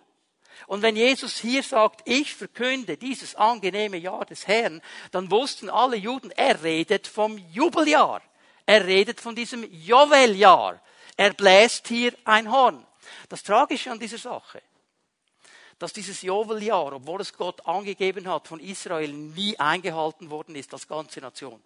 Und 0.66 0.82
wenn 0.82 0.96
Jesus 0.96 1.38
hier 1.38 1.62
sagt, 1.62 2.02
ich 2.04 2.34
verkünde 2.34 2.96
dieses 2.96 3.34
angenehme 3.34 3.96
Jahr 3.96 4.24
des 4.24 4.46
Herrn, 4.46 4.82
dann 5.10 5.30
wussten 5.30 5.68
alle 5.68 5.96
Juden, 5.96 6.30
er 6.30 6.62
redet 6.62 7.06
vom 7.06 7.38
Jubeljahr. 7.52 8.22
Er 8.66 8.86
redet 8.86 9.20
von 9.20 9.34
diesem 9.34 9.70
Joveljahr. 9.70 10.80
Er 11.16 11.34
bläst 11.34 11.88
hier 11.88 12.14
ein 12.24 12.50
Horn. 12.50 12.84
Das 13.28 13.42
Tragische 13.42 13.90
an 13.90 13.98
dieser 13.98 14.18
Sache, 14.18 14.62
dass 15.78 15.92
dieses 15.92 16.22
Joveljahr, 16.22 16.94
obwohl 16.94 17.20
es 17.20 17.32
Gott 17.32 17.66
angegeben 17.66 18.28
hat, 18.28 18.48
von 18.48 18.60
Israel 18.60 19.12
nie 19.12 19.58
eingehalten 19.58 20.30
worden 20.30 20.54
ist 20.56 20.72
als 20.72 20.88
ganze 20.88 21.20
Nation. 21.20 21.62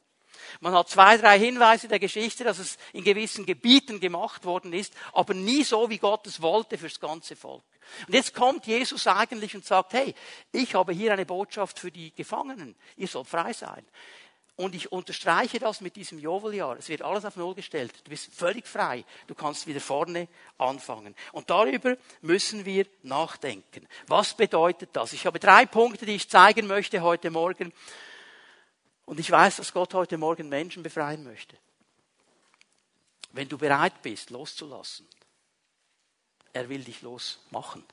Man 0.60 0.72
hat 0.72 0.88
zwei, 0.88 1.16
drei 1.16 1.38
Hinweise 1.38 1.88
der 1.88 1.98
Geschichte, 1.98 2.44
dass 2.44 2.58
es 2.58 2.78
in 2.92 3.04
gewissen 3.04 3.44
Gebieten 3.44 4.00
gemacht 4.00 4.44
worden 4.44 4.72
ist, 4.72 4.94
aber 5.12 5.34
nie 5.34 5.64
so, 5.64 5.90
wie 5.90 5.98
Gott 5.98 6.26
es 6.26 6.40
wollte 6.40 6.78
fürs 6.78 7.00
ganze 7.00 7.36
Volk. 7.36 7.64
Und 8.06 8.14
jetzt 8.14 8.34
kommt 8.34 8.66
Jesus 8.66 9.06
eigentlich 9.06 9.54
und 9.54 9.64
sagt, 9.64 9.92
hey, 9.92 10.14
ich 10.52 10.74
habe 10.74 10.92
hier 10.92 11.12
eine 11.12 11.26
Botschaft 11.26 11.78
für 11.78 11.90
die 11.90 12.14
Gefangenen. 12.14 12.74
Ihr 12.96 13.08
sollt 13.08 13.28
frei 13.28 13.52
sein. 13.52 13.84
Und 14.58 14.74
ich 14.74 14.90
unterstreiche 14.90 15.60
das 15.60 15.80
mit 15.80 15.94
diesem 15.94 16.18
Joveljahr. 16.18 16.76
Es 16.78 16.88
wird 16.88 17.02
alles 17.02 17.24
auf 17.24 17.36
Null 17.36 17.54
gestellt. 17.54 17.94
Du 18.02 18.10
bist 18.10 18.34
völlig 18.34 18.66
frei. 18.66 19.04
Du 19.28 19.36
kannst 19.36 19.68
wieder 19.68 19.80
vorne 19.80 20.26
anfangen. 20.58 21.14
Und 21.30 21.48
darüber 21.48 21.96
müssen 22.22 22.64
wir 22.64 22.86
nachdenken. 23.04 23.86
Was 24.08 24.34
bedeutet 24.34 24.90
das? 24.94 25.12
Ich 25.12 25.26
habe 25.26 25.38
drei 25.38 25.64
Punkte, 25.64 26.06
die 26.06 26.16
ich 26.16 26.28
zeigen 26.28 26.66
möchte 26.66 27.02
heute 27.02 27.30
Morgen. 27.30 27.72
Und 29.04 29.20
ich 29.20 29.30
weiß, 29.30 29.58
dass 29.58 29.72
Gott 29.72 29.94
heute 29.94 30.18
Morgen 30.18 30.48
Menschen 30.48 30.82
befreien 30.82 31.22
möchte. 31.22 31.56
Wenn 33.30 33.48
du 33.48 33.58
bereit 33.58 34.02
bist, 34.02 34.30
loszulassen, 34.30 35.06
er 36.52 36.68
will 36.68 36.84
dich 36.84 37.02
losmachen. 37.02 37.84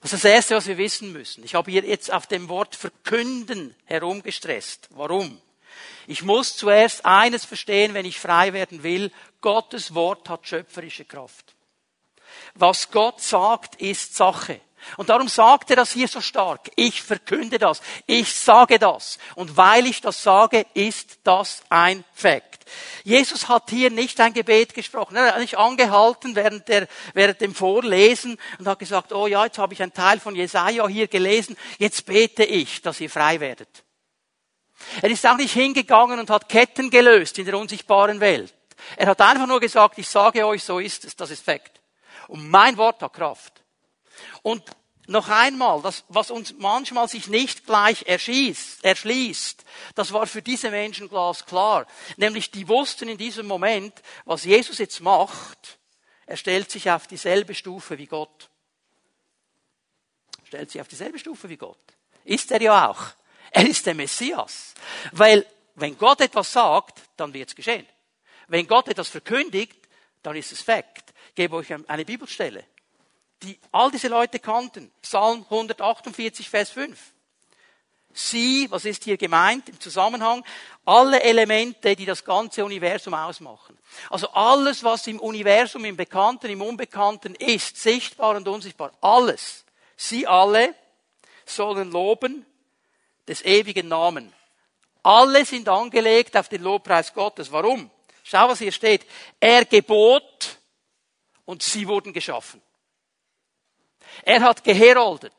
Das 0.00 0.12
ist 0.12 0.24
das 0.24 0.30
Erste, 0.30 0.56
was 0.56 0.66
wir 0.66 0.78
wissen 0.78 1.12
müssen. 1.12 1.42
Ich 1.44 1.54
habe 1.54 1.70
hier 1.70 1.84
jetzt 1.84 2.12
auf 2.12 2.26
dem 2.26 2.48
Wort 2.48 2.76
verkünden 2.76 3.74
herumgestresst. 3.84 4.88
Warum? 4.90 5.40
Ich 6.06 6.22
muss 6.22 6.56
zuerst 6.56 7.04
eines 7.04 7.44
verstehen, 7.44 7.94
wenn 7.94 8.06
ich 8.06 8.20
frei 8.20 8.52
werden 8.52 8.82
will. 8.82 9.12
Gottes 9.40 9.94
Wort 9.94 10.28
hat 10.28 10.46
schöpferische 10.46 11.04
Kraft. 11.04 11.54
Was 12.54 12.90
Gott 12.90 13.20
sagt, 13.20 13.76
ist 13.80 14.14
Sache. 14.14 14.60
Und 14.96 15.08
darum 15.08 15.28
sagt 15.28 15.70
er 15.70 15.76
das 15.76 15.92
hier 15.92 16.08
so 16.08 16.20
stark. 16.20 16.70
Ich 16.76 17.02
verkünde 17.02 17.58
das. 17.58 17.82
Ich 18.06 18.32
sage 18.34 18.78
das. 18.78 19.18
Und 19.34 19.56
weil 19.56 19.86
ich 19.86 20.00
das 20.00 20.22
sage, 20.22 20.64
ist 20.74 21.18
das 21.24 21.62
ein 21.68 22.04
Fakt. 22.14 22.47
Jesus 23.04 23.48
hat 23.48 23.70
hier 23.70 23.90
nicht 23.90 24.20
ein 24.20 24.32
Gebet 24.32 24.74
gesprochen. 24.74 25.16
Er 25.16 25.34
hat 25.34 25.40
nicht 25.40 25.58
angehalten 25.58 26.34
während, 26.34 26.68
der, 26.68 26.88
während 27.14 27.40
dem 27.40 27.54
Vorlesen 27.54 28.38
und 28.58 28.66
hat 28.68 28.78
gesagt, 28.78 29.12
oh 29.12 29.26
ja, 29.26 29.44
jetzt 29.44 29.58
habe 29.58 29.74
ich 29.74 29.82
einen 29.82 29.92
Teil 29.92 30.20
von 30.20 30.34
Jesaja 30.34 30.86
hier 30.88 31.08
gelesen. 31.08 31.56
Jetzt 31.78 32.06
bete 32.06 32.44
ich, 32.44 32.82
dass 32.82 33.00
ihr 33.00 33.10
frei 33.10 33.40
werdet. 33.40 33.84
Er 35.02 35.10
ist 35.10 35.26
auch 35.26 35.36
nicht 35.36 35.52
hingegangen 35.52 36.18
und 36.18 36.30
hat 36.30 36.48
Ketten 36.48 36.90
gelöst 36.90 37.38
in 37.38 37.46
der 37.46 37.58
unsichtbaren 37.58 38.20
Welt. 38.20 38.54
Er 38.96 39.08
hat 39.08 39.20
einfach 39.20 39.46
nur 39.46 39.60
gesagt, 39.60 39.98
ich 39.98 40.08
sage 40.08 40.46
euch, 40.46 40.62
so 40.62 40.78
ist 40.78 41.04
es, 41.04 41.16
das 41.16 41.30
ist 41.30 41.44
Fakt. 41.44 41.80
Und 42.28 42.48
mein 42.48 42.76
Wort 42.76 43.02
hat 43.02 43.12
Kraft. 43.12 43.64
Und 44.42 44.62
noch 45.08 45.30
einmal, 45.30 45.80
das, 45.80 46.04
was 46.08 46.30
uns 46.30 46.54
manchmal 46.58 47.08
sich 47.08 47.28
nicht 47.28 47.64
gleich 47.64 48.06
erschießt, 48.06 48.84
erschließt, 48.84 49.64
das 49.94 50.12
war 50.12 50.26
für 50.26 50.42
diese 50.42 50.70
Menschen 50.70 51.08
glasklar. 51.08 51.86
Nämlich, 52.18 52.50
die 52.50 52.68
wussten 52.68 53.08
in 53.08 53.16
diesem 53.16 53.46
Moment, 53.46 53.94
was 54.26 54.44
Jesus 54.44 54.78
jetzt 54.78 55.00
macht, 55.00 55.78
er 56.26 56.36
stellt 56.36 56.70
sich 56.70 56.90
auf 56.90 57.06
dieselbe 57.06 57.54
Stufe 57.54 57.96
wie 57.96 58.06
Gott. 58.06 58.50
Stellt 60.44 60.70
sich 60.70 60.80
auf 60.80 60.88
dieselbe 60.88 61.18
Stufe 61.18 61.48
wie 61.48 61.56
Gott. 61.56 61.78
Ist 62.24 62.50
er 62.50 62.60
ja 62.60 62.90
auch. 62.90 63.02
Er 63.50 63.66
ist 63.66 63.86
der 63.86 63.94
Messias. 63.94 64.74
Weil, 65.12 65.46
wenn 65.74 65.96
Gott 65.96 66.20
etwas 66.20 66.52
sagt, 66.52 67.00
dann 67.16 67.32
wird 67.32 67.48
es 67.48 67.56
geschehen. 67.56 67.86
Wenn 68.46 68.66
Gott 68.66 68.88
etwas 68.88 69.08
verkündigt, 69.08 69.88
dann 70.22 70.36
ist 70.36 70.52
es 70.52 70.60
Fakt. 70.60 71.14
Ich 71.30 71.34
gebe 71.34 71.56
euch 71.56 71.68
eine 71.72 72.04
Bibelstelle 72.04 72.64
die 73.42 73.58
all 73.72 73.90
diese 73.90 74.08
Leute 74.08 74.38
kannten. 74.38 74.90
Psalm 75.02 75.44
148, 75.48 76.48
Vers 76.48 76.70
5. 76.70 76.98
Sie, 78.12 78.68
was 78.70 78.84
ist 78.84 79.04
hier 79.04 79.16
gemeint 79.16 79.68
im 79.68 79.78
Zusammenhang? 79.78 80.44
Alle 80.84 81.22
Elemente, 81.22 81.94
die 81.94 82.06
das 82.06 82.24
ganze 82.24 82.64
Universum 82.64 83.14
ausmachen. 83.14 83.78
Also 84.10 84.28
alles, 84.30 84.82
was 84.82 85.06
im 85.06 85.20
Universum, 85.20 85.84
im 85.84 85.96
Bekannten, 85.96 86.50
im 86.50 86.62
Unbekannten 86.62 87.34
ist, 87.36 87.76
sichtbar 87.76 88.36
und 88.36 88.48
unsichtbar, 88.48 88.92
alles. 89.00 89.64
Sie 89.96 90.26
alle 90.26 90.74
sollen 91.44 91.90
loben 91.90 92.44
des 93.26 93.44
ewigen 93.44 93.88
Namen. 93.88 94.32
Alle 95.02 95.44
sind 95.44 95.68
angelegt 95.68 96.36
auf 96.36 96.48
den 96.48 96.62
Lobpreis 96.62 97.12
Gottes. 97.14 97.52
Warum? 97.52 97.90
Schau, 98.24 98.48
was 98.48 98.58
hier 98.58 98.72
steht. 98.72 99.06
Er 99.38 99.64
gebot 99.64 100.58
und 101.44 101.62
sie 101.62 101.86
wurden 101.86 102.12
geschaffen. 102.12 102.60
Er 104.22 104.40
hat 104.40 104.64
geheroldet. 104.64 105.32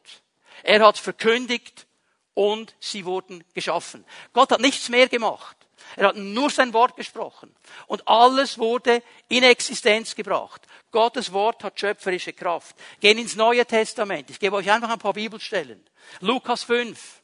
Er 0.63 0.86
hat 0.86 0.98
verkündigt 0.98 1.88
und 2.34 2.76
sie 2.80 3.06
wurden 3.06 3.44
geschaffen. 3.54 4.06
Gott 4.34 4.52
hat 4.52 4.62
nichts 4.62 4.89
mehr 4.89 5.08
gemacht. 5.08 5.58
Er 5.96 6.08
hat 6.08 6.15
nur 6.15 6.50
sein 6.50 6.74
Wort 6.74 6.96
gesprochen. 6.96 7.56
Und 7.88 8.08
alles 8.08 8.58
wurde 8.58 9.02
in 9.28 9.44
Existenz 9.44 10.15
gebracht. 10.15 10.62
Gottes 10.92 11.34
Wort 11.34 11.63
hat 11.63 11.80
schöpferische 11.80 12.34
Kraft. 12.34 12.76
Gehen 13.00 13.18
ins 13.18 13.36
Neue 13.36 13.65
Testament. 13.65 14.30
Ich 14.30 14.39
gebe 14.39 14.56
euch 14.56 14.70
einfach 14.70 14.89
ein 14.89 15.00
paar 15.00 15.13
Bibelstellen. 15.13 15.84
Lukas 16.20 16.63
5. 16.63 17.22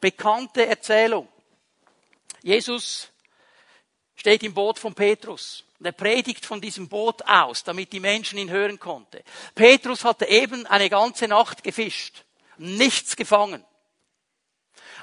Bekannte 0.00 0.66
Erzählung. 0.66 1.28
Jesus 2.42 3.10
steht 4.18 4.42
im 4.42 4.52
Boot 4.52 4.78
von 4.78 4.94
Petrus. 4.94 5.64
Und 5.78 5.86
er 5.86 5.92
predigt 5.92 6.44
von 6.44 6.60
diesem 6.60 6.88
Boot 6.88 7.22
aus, 7.22 7.62
damit 7.62 7.92
die 7.92 8.00
Menschen 8.00 8.38
ihn 8.38 8.50
hören 8.50 8.78
konnten. 8.80 9.22
Petrus 9.54 10.04
hatte 10.04 10.26
eben 10.26 10.66
eine 10.66 10.90
ganze 10.90 11.28
Nacht 11.28 11.62
gefischt, 11.62 12.24
nichts 12.56 13.14
gefangen. 13.14 13.64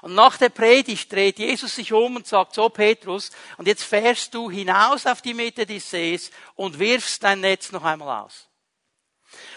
Und 0.01 0.13
nach 0.13 0.37
der 0.37 0.49
Predigt 0.49 1.11
dreht 1.11 1.39
Jesus 1.39 1.75
sich 1.75 1.93
um 1.93 2.17
und 2.17 2.27
sagt, 2.27 2.53
so 2.53 2.67
Petrus, 2.69 3.31
und 3.57 3.67
jetzt 3.67 3.83
fährst 3.83 4.33
du 4.33 4.51
hinaus 4.51 5.05
auf 5.05 5.21
die 5.21 5.33
Mitte 5.33 5.65
des 5.65 5.89
Sees 5.89 6.29
und 6.55 6.77
wirfst 6.77 7.23
dein 7.23 7.39
Netz 7.39 7.71
noch 7.71 7.83
einmal 7.83 8.25
aus. 8.25 8.49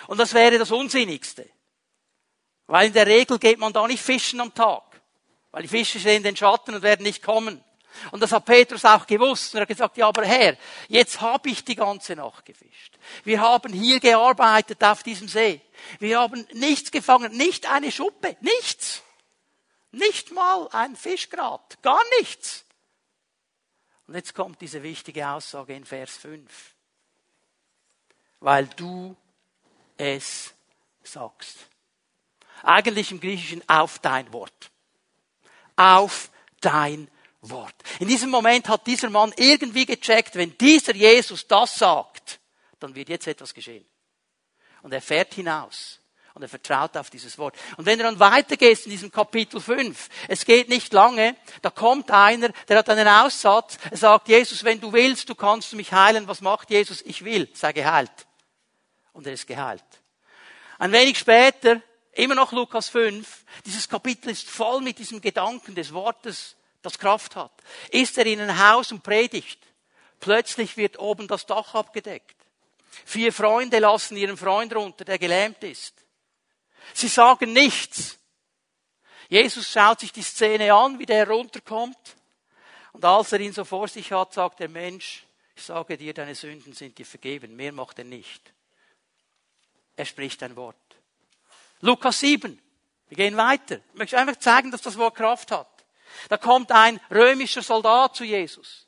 Und 0.07 0.19
das 0.19 0.33
wäre 0.33 0.59
das 0.59 0.71
Unsinnigste. 0.71 1.51
Weil 2.69 2.87
in 2.87 2.93
der 2.93 3.07
Regel 3.07 3.39
geht 3.39 3.59
man 3.59 3.73
da 3.73 3.87
nicht 3.87 4.03
fischen 4.03 4.41
am 4.41 4.55
Tag. 4.55 4.85
Weil 5.51 5.63
die 5.63 5.69
Fische 5.69 5.99
stehen 5.99 6.19
in 6.19 6.23
den 6.23 6.37
Schatten 6.37 6.75
und 6.75 6.83
werden 6.83 7.03
nicht 7.03 7.23
kommen. 7.23 7.63
Und 8.11 8.23
das 8.23 8.33
hat 8.33 8.45
Petrus 8.45 8.85
auch 8.85 9.07
gewusst. 9.07 9.55
Und 9.55 9.59
er 9.59 9.63
hat 9.63 9.69
gesagt, 9.69 9.97
ja, 9.97 10.09
aber 10.09 10.25
Herr, 10.25 10.57
jetzt 10.89 11.21
habe 11.21 11.49
ich 11.51 11.65
die 11.65 11.75
ganze 11.75 12.17
Nacht 12.17 12.45
gefischt. 12.45 12.99
Wir 13.25 13.41
haben 13.41 13.73
hier 13.73 14.01
gearbeitet 14.01 14.83
auf 14.83 15.03
diesem 15.03 15.29
See. 15.29 15.61
Wir 15.99 16.21
haben 16.21 16.47
nichts 16.53 16.91
gefangen, 16.91 17.37
nicht 17.37 17.71
eine 17.71 17.93
Schuppe, 17.93 18.37
nichts. 18.41 19.03
Nicht 19.91 20.33
mal 20.33 20.69
ein 20.73 20.97
Fischgrat, 20.97 21.81
gar 21.83 22.03
nichts. 22.19 22.65
Und 24.07 24.15
jetzt 24.15 24.35
kommt 24.35 24.61
diese 24.61 24.83
wichtige 24.83 25.29
Aussage 25.29 25.75
in 25.75 25.85
Vers 25.85 26.17
5. 26.17 26.75
Weil 28.41 28.67
du 28.69 29.17
es 29.97 30.55
sagst. 31.03 31.69
Eigentlich 32.63 33.11
im 33.11 33.21
Griechischen 33.21 33.63
auf 33.69 33.99
dein 33.99 34.33
Wort. 34.33 34.71
Auf 35.77 36.31
dein 36.61 37.07
Wort. 37.07 37.18
Wort. 37.41 37.75
In 38.01 38.09
diesem 38.09 38.31
Moment 38.31 38.69
hat 38.69 38.87
dieser 38.87 39.11
Mann 39.11 39.33
irgendwie 39.37 39.87
gecheckt, 39.87 40.35
wenn 40.35 40.57
dieser 40.59 40.95
Jesus 40.95 41.47
das 41.47 41.77
sagt, 41.77 42.41
dann 42.81 42.95
wird 42.95 43.09
jetzt 43.09 43.27
etwas 43.27 43.55
geschehen. 43.55 43.87
Und 44.83 44.93
er 44.93 45.03
fährt 45.03 45.35
hinaus. 45.35 46.01
Und 46.35 46.43
er 46.43 46.49
vertraut 46.49 46.97
auf 46.97 47.11
dieses 47.11 47.37
Wort. 47.37 47.57
Und 47.77 47.85
wenn 47.85 47.99
du 47.99 48.05
dann 48.05 48.21
weitergehst 48.21 48.87
in 48.87 48.93
diesem 48.93 49.11
Kapitel 49.11 49.61
5, 49.61 50.09
es 50.29 50.45
geht 50.45 50.69
nicht 50.69 50.93
lange, 50.93 51.35
da 51.63 51.71
kommt 51.71 52.13
einer, 52.13 52.51
der 52.69 52.79
hat 52.79 52.89
einen 52.91 53.09
Aussatz, 53.09 53.77
er 53.91 53.97
sagt, 53.97 54.29
Jesus, 54.29 54.63
wenn 54.63 54.81
du 54.81 54.93
willst, 54.93 55.29
du 55.29 55.35
kannst 55.35 55.73
mich 55.73 55.93
heilen. 55.93 56.29
Was 56.29 56.41
macht 56.41 56.71
Jesus? 56.71 57.03
Ich 57.03 57.25
will, 57.25 57.49
sei 57.55 57.73
geheilt. 57.73 58.13
Und 59.13 59.27
er 59.27 59.33
ist 59.33 59.49
geheilt. 59.49 59.83
Ein 60.79 60.93
wenig 60.93 61.19
später, 61.19 61.83
immer 62.13 62.37
noch 62.37 62.53
Lukas 62.53 62.89
5, 62.89 63.45
dieses 63.67 63.89
Kapitel 63.89 64.31
ist 64.31 64.49
voll 64.49 64.81
mit 64.81 65.01
diesem 65.01 65.21
Gedanken 65.21 65.75
des 65.75 65.93
Wortes 65.93 66.55
das 66.83 66.99
Kraft 66.99 67.37
hat. 67.37 67.53
Ist 67.91 68.19
er 68.19 68.27
in 68.27 68.41
ein 68.41 68.59
Haus 68.59 68.93
und 68.93 69.03
predigt, 69.03 69.59
plötzlich 70.21 70.77
wird 70.77 70.99
oben 70.99 71.29
das 71.29 71.47
Dach 71.47 71.75
abgedeckt. 71.75 72.37
Vier 73.05 73.33
Freunde 73.33 73.79
lassen 73.79 74.17
ihren 74.17 74.37
Freund 74.37 74.75
runter, 74.75 75.05
der 75.05 75.19
gelähmt 75.19 75.63
ist. 75.63 75.95
Sie 76.95 77.09
sagen 77.09 77.53
nichts. 77.53 78.19
Jesus 79.29 79.71
schaut 79.71 80.01
sich 80.01 80.13
die 80.13 80.23
Szene 80.23 80.73
an, 80.73 80.99
wie 80.99 81.07
der 81.07 81.27
herunterkommt. 81.27 82.17
Und 82.93 83.05
als 83.05 83.33
er 83.33 83.41
ihn 83.41 83.53
so 83.53 83.65
vor 83.65 83.89
sich 83.89 84.11
hat, 84.13 84.33
sagt 84.33 84.61
der 84.61 84.69
Mensch, 84.69 85.25
ich 85.55 85.65
sage 85.65 85.97
dir, 85.97 86.15
deine 86.15 86.35
Sünden 86.35 86.73
sind 86.73 86.97
dir 86.99 87.05
vergeben. 87.05 87.57
Mehr 87.57 87.73
macht 87.73 87.99
er 87.99 88.05
nicht. 88.05 88.53
Er 89.97 90.05
spricht 90.05 90.43
ein 90.43 90.57
Wort. 90.57 90.77
Lukas 91.81 92.21
7. 92.21 92.61
Wir 93.09 93.17
gehen 93.17 93.37
weiter. 93.37 93.81
Ich 93.93 93.99
möchte 93.99 94.19
einfach 94.19 94.37
zeigen, 94.37 94.71
dass 94.71 94.83
das 94.83 94.97
Wort 94.97 95.17
Kraft 95.17 95.51
hat. 95.51 95.78
Da 96.29 96.37
kommt 96.37 96.73
ein 96.73 97.01
römischer 97.11 97.63
Soldat 97.63 98.17
zu 98.17 98.25
Jesus. 98.25 98.87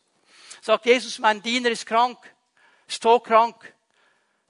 Sagt 0.60 0.86
Jesus, 0.86 1.18
mein 1.18 1.42
Diener 1.42 1.70
ist 1.70 1.86
krank, 1.86 2.18
ist 2.86 3.02
todkrank. 3.02 3.74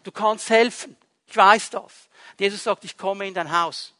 Du 0.03 0.11
kannst 0.11 0.51
helfen. 0.51 0.97
Ich 1.27 1.37
weiß 1.37 1.71
das. 1.71 2.09
Jesus 2.39 2.65
sagt, 2.65 2.85
ich 2.85 2.97
komme 2.97 3.27
in 3.27 3.35
dein 3.35 3.53
Haus. 3.53 3.93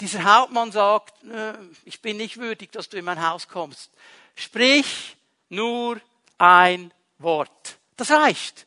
Dieser 0.00 0.22
Hauptmann 0.24 0.70
sagt, 0.70 1.14
ich 1.84 2.00
bin 2.00 2.16
nicht 2.16 2.36
würdig, 2.36 2.72
dass 2.72 2.88
du 2.88 2.96
in 2.96 3.04
mein 3.04 3.26
Haus 3.26 3.48
kommst. 3.48 3.90
Sprich 4.34 5.16
nur 5.48 6.00
ein 6.38 6.92
Wort. 7.18 7.78
Das 7.96 8.10
reicht. 8.10 8.66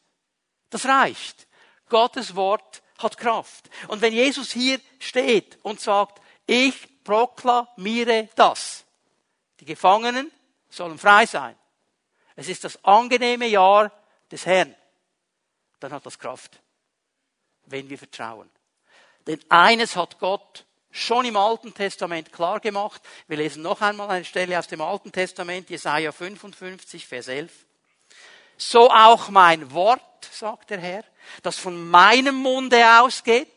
Das 0.69 0.85
reicht. 0.85 1.47
Gottes 1.89 2.35
Wort 2.35 2.81
hat 2.97 3.17
Kraft. 3.17 3.69
Und 3.87 4.01
wenn 4.01 4.13
Jesus 4.13 4.51
hier 4.51 4.79
steht 4.99 5.57
und 5.63 5.79
sagt, 5.79 6.21
ich 6.45 7.03
proklamiere 7.03 8.29
das, 8.35 8.85
Gefangenen 9.67 10.31
sollen 10.69 10.97
frei 10.97 11.27
sein. 11.27 11.55
Es 12.35 12.49
ist 12.49 12.63
das 12.63 12.83
angenehme 12.83 13.45
Jahr 13.45 13.91
des 14.31 14.45
Herrn. 14.45 14.75
Dann 15.79 15.93
hat 15.93 16.05
das 16.05 16.17
Kraft, 16.17 16.59
wenn 17.65 17.89
wir 17.89 17.97
vertrauen. 17.97 18.49
Denn 19.27 19.39
eines 19.49 19.95
hat 19.95 20.17
Gott 20.19 20.65
schon 20.91 21.25
im 21.25 21.37
Alten 21.37 21.73
Testament 21.73 22.31
klar 22.31 22.59
gemacht. 22.59 23.01
Wir 23.27 23.37
lesen 23.37 23.61
noch 23.61 23.81
einmal 23.81 24.09
eine 24.09 24.25
Stelle 24.25 24.57
aus 24.57 24.67
dem 24.67 24.81
Alten 24.81 25.11
Testament, 25.11 25.69
Jesaja 25.69 26.11
55, 26.11 27.05
Vers 27.05 27.27
11. 27.27 27.51
So 28.57 28.89
auch 28.89 29.29
mein 29.29 29.71
Wort, 29.71 30.01
sagt 30.31 30.71
der 30.71 30.79
Herr, 30.79 31.03
das 31.43 31.57
von 31.57 31.89
meinem 31.89 32.35
Munde 32.35 32.83
ausgeht, 32.99 33.47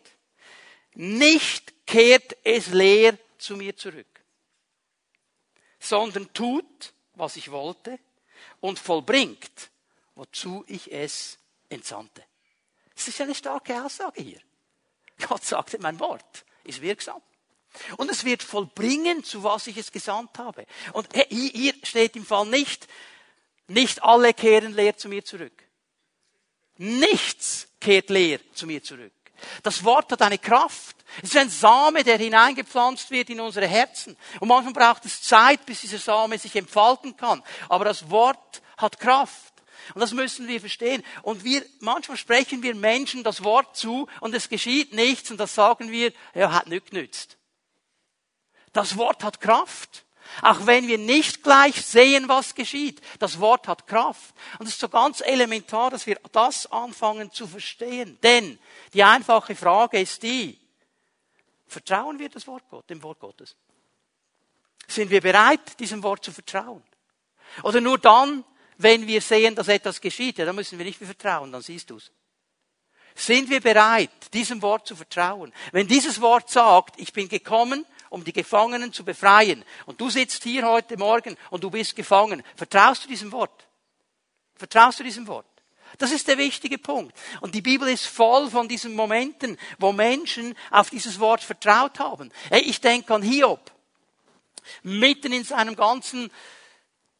nicht 0.94 1.86
kehrt 1.86 2.36
es 2.44 2.68
leer 2.68 3.16
zu 3.38 3.56
mir 3.56 3.76
zurück, 3.76 4.06
sondern 5.80 6.32
tut, 6.32 6.92
was 7.14 7.36
ich 7.36 7.50
wollte 7.50 7.98
und 8.60 8.78
vollbringt, 8.78 9.70
wozu 10.14 10.64
ich 10.68 10.92
es 10.92 11.38
entsandte. 11.68 12.22
Das 12.94 13.08
ist 13.08 13.20
eine 13.20 13.34
starke 13.34 13.82
Aussage 13.82 14.22
hier. 14.22 14.40
Gott 15.26 15.44
sagte, 15.44 15.78
mein 15.80 15.98
Wort 15.98 16.44
ist 16.64 16.82
wirksam. 16.82 17.20
Und 17.96 18.10
es 18.10 18.24
wird 18.24 18.42
vollbringen, 18.42 19.24
zu 19.24 19.42
was 19.42 19.66
ich 19.68 19.76
es 19.76 19.92
gesandt 19.92 20.38
habe. 20.38 20.66
Und 20.92 21.08
hier 21.28 21.74
steht 21.82 22.16
im 22.16 22.26
Fall 22.26 22.46
nicht, 22.46 22.88
nicht 23.68 24.02
alle 24.02 24.34
kehren 24.34 24.74
leer 24.74 24.96
zu 24.96 25.08
mir 25.08 25.24
zurück. 25.24 25.64
Nichts 26.78 27.68
kehrt 27.80 28.10
leer 28.10 28.40
zu 28.52 28.66
mir 28.66 28.82
zurück. 28.82 29.12
Das 29.62 29.84
Wort 29.84 30.12
hat 30.12 30.22
eine 30.22 30.38
Kraft. 30.38 30.96
Es 31.22 31.30
ist 31.30 31.36
ein 31.36 31.50
Same, 31.50 32.04
der 32.04 32.18
hineingepflanzt 32.18 33.10
wird 33.10 33.30
in 33.30 33.40
unsere 33.40 33.66
Herzen. 33.66 34.16
Und 34.38 34.48
manchmal 34.48 34.72
braucht 34.72 35.04
es 35.04 35.22
Zeit, 35.22 35.66
bis 35.66 35.80
dieser 35.80 35.98
Same 35.98 36.38
sich 36.38 36.54
entfalten 36.54 37.16
kann. 37.16 37.42
Aber 37.68 37.84
das 37.84 38.10
Wort 38.10 38.62
hat 38.76 39.00
Kraft. 39.00 39.50
Und 39.94 40.00
das 40.00 40.12
müssen 40.12 40.46
wir 40.46 40.60
verstehen. 40.60 41.02
Und 41.22 41.44
wir, 41.44 41.64
manchmal 41.80 42.16
sprechen 42.16 42.62
wir 42.62 42.74
Menschen 42.74 43.24
das 43.24 43.42
Wort 43.42 43.76
zu 43.76 44.08
und 44.20 44.34
es 44.34 44.48
geschieht 44.48 44.92
nichts 44.94 45.30
und 45.30 45.38
das 45.38 45.54
sagen 45.54 45.90
wir, 45.90 46.12
ja, 46.34 46.52
hat 46.52 46.68
nicht 46.68 46.90
genützt. 46.90 47.38
Das 48.72 48.96
Wort 48.96 49.24
hat 49.24 49.40
Kraft. 49.40 50.04
Auch 50.42 50.66
wenn 50.66 50.88
wir 50.88 50.98
nicht 50.98 51.42
gleich 51.42 51.84
sehen, 51.84 52.28
was 52.28 52.54
geschieht. 52.54 53.00
Das 53.18 53.40
Wort 53.40 53.68
hat 53.68 53.86
Kraft. 53.86 54.34
Und 54.58 54.66
es 54.66 54.74
ist 54.74 54.80
so 54.80 54.88
ganz 54.88 55.20
elementar, 55.20 55.90
dass 55.90 56.06
wir 56.06 56.18
das 56.32 56.70
anfangen 56.70 57.30
zu 57.32 57.46
verstehen. 57.46 58.18
Denn 58.22 58.58
die 58.94 59.02
einfache 59.02 59.54
Frage 59.54 60.00
ist 60.00 60.22
die, 60.22 60.58
vertrauen 61.66 62.18
wir 62.18 62.28
das 62.28 62.46
Wort 62.46 62.64
Gott, 62.70 62.88
dem 62.90 63.02
Wort 63.02 63.20
Gottes? 63.20 63.56
Sind 64.86 65.10
wir 65.10 65.20
bereit, 65.20 65.78
diesem 65.78 66.02
Wort 66.02 66.24
zu 66.24 66.32
vertrauen? 66.32 66.82
Oder 67.62 67.80
nur 67.80 67.98
dann, 67.98 68.44
wenn 68.78 69.06
wir 69.06 69.20
sehen, 69.20 69.54
dass 69.54 69.68
etwas 69.68 70.00
geschieht, 70.00 70.38
ja, 70.38 70.44
dann 70.44 70.56
müssen 70.56 70.78
wir 70.78 70.86
nicht 70.86 71.00
mehr 71.00 71.08
vertrauen, 71.08 71.52
dann 71.52 71.62
siehst 71.62 71.90
du 71.90 71.96
es. 71.96 72.10
Sind 73.14 73.50
wir 73.50 73.60
bereit, 73.60 74.10
diesem 74.32 74.62
Wort 74.62 74.86
zu 74.86 74.96
vertrauen? 74.96 75.52
Wenn 75.72 75.86
dieses 75.86 76.20
Wort 76.20 76.48
sagt, 76.48 76.98
ich 76.98 77.12
bin 77.12 77.28
gekommen, 77.28 77.84
um 78.10 78.24
die 78.24 78.32
Gefangenen 78.32 78.92
zu 78.92 79.04
befreien. 79.04 79.64
Und 79.86 80.00
du 80.00 80.10
sitzt 80.10 80.42
hier 80.42 80.66
heute 80.66 80.98
Morgen 80.98 81.36
und 81.48 81.64
du 81.64 81.70
bist 81.70 81.96
gefangen. 81.96 82.42
Vertraust 82.56 83.04
du 83.04 83.08
diesem 83.08 83.32
Wort? 83.32 83.66
Vertraust 84.56 85.00
du 85.00 85.04
diesem 85.04 85.26
Wort? 85.26 85.46
Das 85.98 86.12
ist 86.12 86.28
der 86.28 86.38
wichtige 86.38 86.78
Punkt. 86.78 87.16
Und 87.40 87.54
die 87.54 87.62
Bibel 87.62 87.88
ist 87.88 88.06
voll 88.06 88.50
von 88.50 88.68
diesen 88.68 88.94
Momenten, 88.94 89.58
wo 89.78 89.92
Menschen 89.92 90.54
auf 90.70 90.90
dieses 90.90 91.18
Wort 91.18 91.42
vertraut 91.42 91.98
haben. 91.98 92.30
Ich 92.50 92.80
denke 92.80 93.14
an 93.14 93.22
Hiob. 93.22 93.70
Mitten 94.82 95.32
in 95.32 95.44
seinem 95.44 95.74
ganzen, 95.74 96.30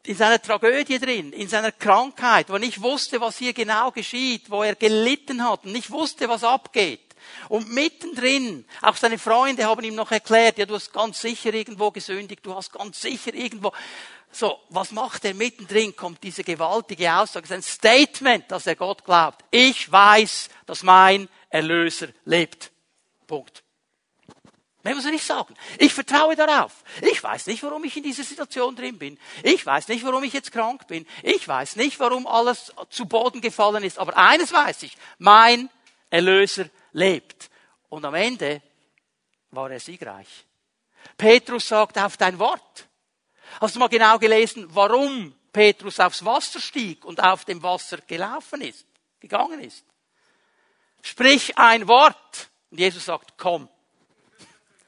in 0.05 0.17
seiner 0.17 0.41
Tragödie 0.41 0.99
drin, 0.99 1.33
in 1.33 1.49
seiner 1.49 1.73
Krankheit, 1.73 2.49
wo 2.49 2.55
er 2.55 2.59
nicht 2.59 2.83
wusste, 2.83 3.21
was 3.21 3.39
hier 3.39 3.53
genau 3.53 3.91
geschieht, 3.91 4.51
wo 4.51 4.63
er 4.63 4.75
gelitten 4.75 5.45
hat 5.49 5.65
und 5.65 5.73
nicht 5.73 5.91
wusste, 5.91 6.29
was 6.29 6.45
abgeht. 6.45 7.10
Und 7.49 7.73
mittendrin, 7.73 8.65
auch 8.83 8.97
seine 8.97 9.19
Freunde 9.19 9.65
haben 9.67 9.85
ihm 9.85 9.95
noch 9.95 10.11
erklärt, 10.11 10.59
ja, 10.59 10.67
du 10.67 10.75
hast 10.75 10.93
ganz 10.93 11.21
sicher 11.21 11.53
irgendwo 11.55 11.91
gesündigt, 11.91 12.45
du 12.45 12.55
hast 12.55 12.73
ganz 12.73 13.01
sicher 13.01 13.35
irgendwo. 13.35 13.73
So, 14.33 14.59
was 14.69 14.93
macht 14.93 15.25
er 15.25 15.35
mittendrin? 15.35 15.97
Kommt 15.97 16.23
diese 16.23 16.45
gewaltige 16.45 17.13
Aussage, 17.15 17.49
das 17.49 17.59
ist 17.59 17.69
ein 17.69 17.75
Statement, 17.75 18.51
dass 18.51 18.67
er 18.67 18.77
Gott 18.77 19.05
glaubt. 19.05 19.45
Ich 19.51 19.91
weiß, 19.91 20.49
dass 20.67 20.83
mein 20.83 21.29
Erlöser 21.49 22.09
lebt. 22.25 22.71
Punkt. 23.27 23.65
Mehr 24.83 24.95
muss 24.95 25.05
er 25.05 25.11
nicht 25.11 25.27
sagen. 25.27 25.55
Ich 25.79 25.93
vertraue 25.93 26.37
darauf. 26.37 26.85
Ich 27.03 27.23
weiß 27.23 27.49
nicht, 27.49 27.63
warum 27.63 27.85
ich 27.85 27.97
in 27.99 28.03
dieser 28.03 28.23
Situation 28.25 28.75
drin 28.75 28.99
bin. 28.99 29.19
Ich 29.43 29.67
weiß 29.67 29.89
nicht, 29.89 30.05
warum 30.05 30.25
ich 30.25 30.33
jetzt 30.33 30.53
krank 30.53 30.87
bin. 30.87 31.07
Ich 31.23 31.47
weiß 31.47 31.77
nicht, 31.77 32.01
warum 32.01 32.27
alles 32.27 32.73
zu 32.89 33.05
Boden 33.05 33.43
gefallen 33.43 33.85
ist. 33.85 33.99
Aber 33.99 34.17
eines 34.17 34.53
weiß 34.53 34.85
ich. 34.85 34.97
Mein 35.19 35.69
Erlöser 36.09 36.71
lebt. 36.93 37.51
Und 37.89 38.05
am 38.05 38.15
Ende 38.15 38.63
war 39.51 39.71
er 39.71 39.81
siegreich. 39.81 40.47
Petrus 41.17 41.69
sagt 41.69 41.99
auf 41.99 42.17
dein 42.17 42.39
Wort. 42.39 42.89
Hast 43.61 43.75
du 43.75 43.81
mal 43.81 43.89
genau 43.89 44.19
gelesen, 44.19 44.67
warum 44.71 45.35
Petrus 45.53 45.99
aufs 45.99 46.25
Wasser 46.25 46.61
stieg 46.61 47.05
und 47.05 47.23
auf 47.23 47.45
dem 47.45 47.63
Wasser 47.63 47.99
gelaufen 47.99 48.63
ist, 48.63 48.87
gegangen 49.19 49.61
ist? 49.61 49.85
Sprich 51.03 51.57
ein 51.59 51.89
Wort. 51.89 52.51
Und 52.71 52.79
Jesus 52.79 53.07
sagt, 53.07 53.35
komm. 53.37 53.69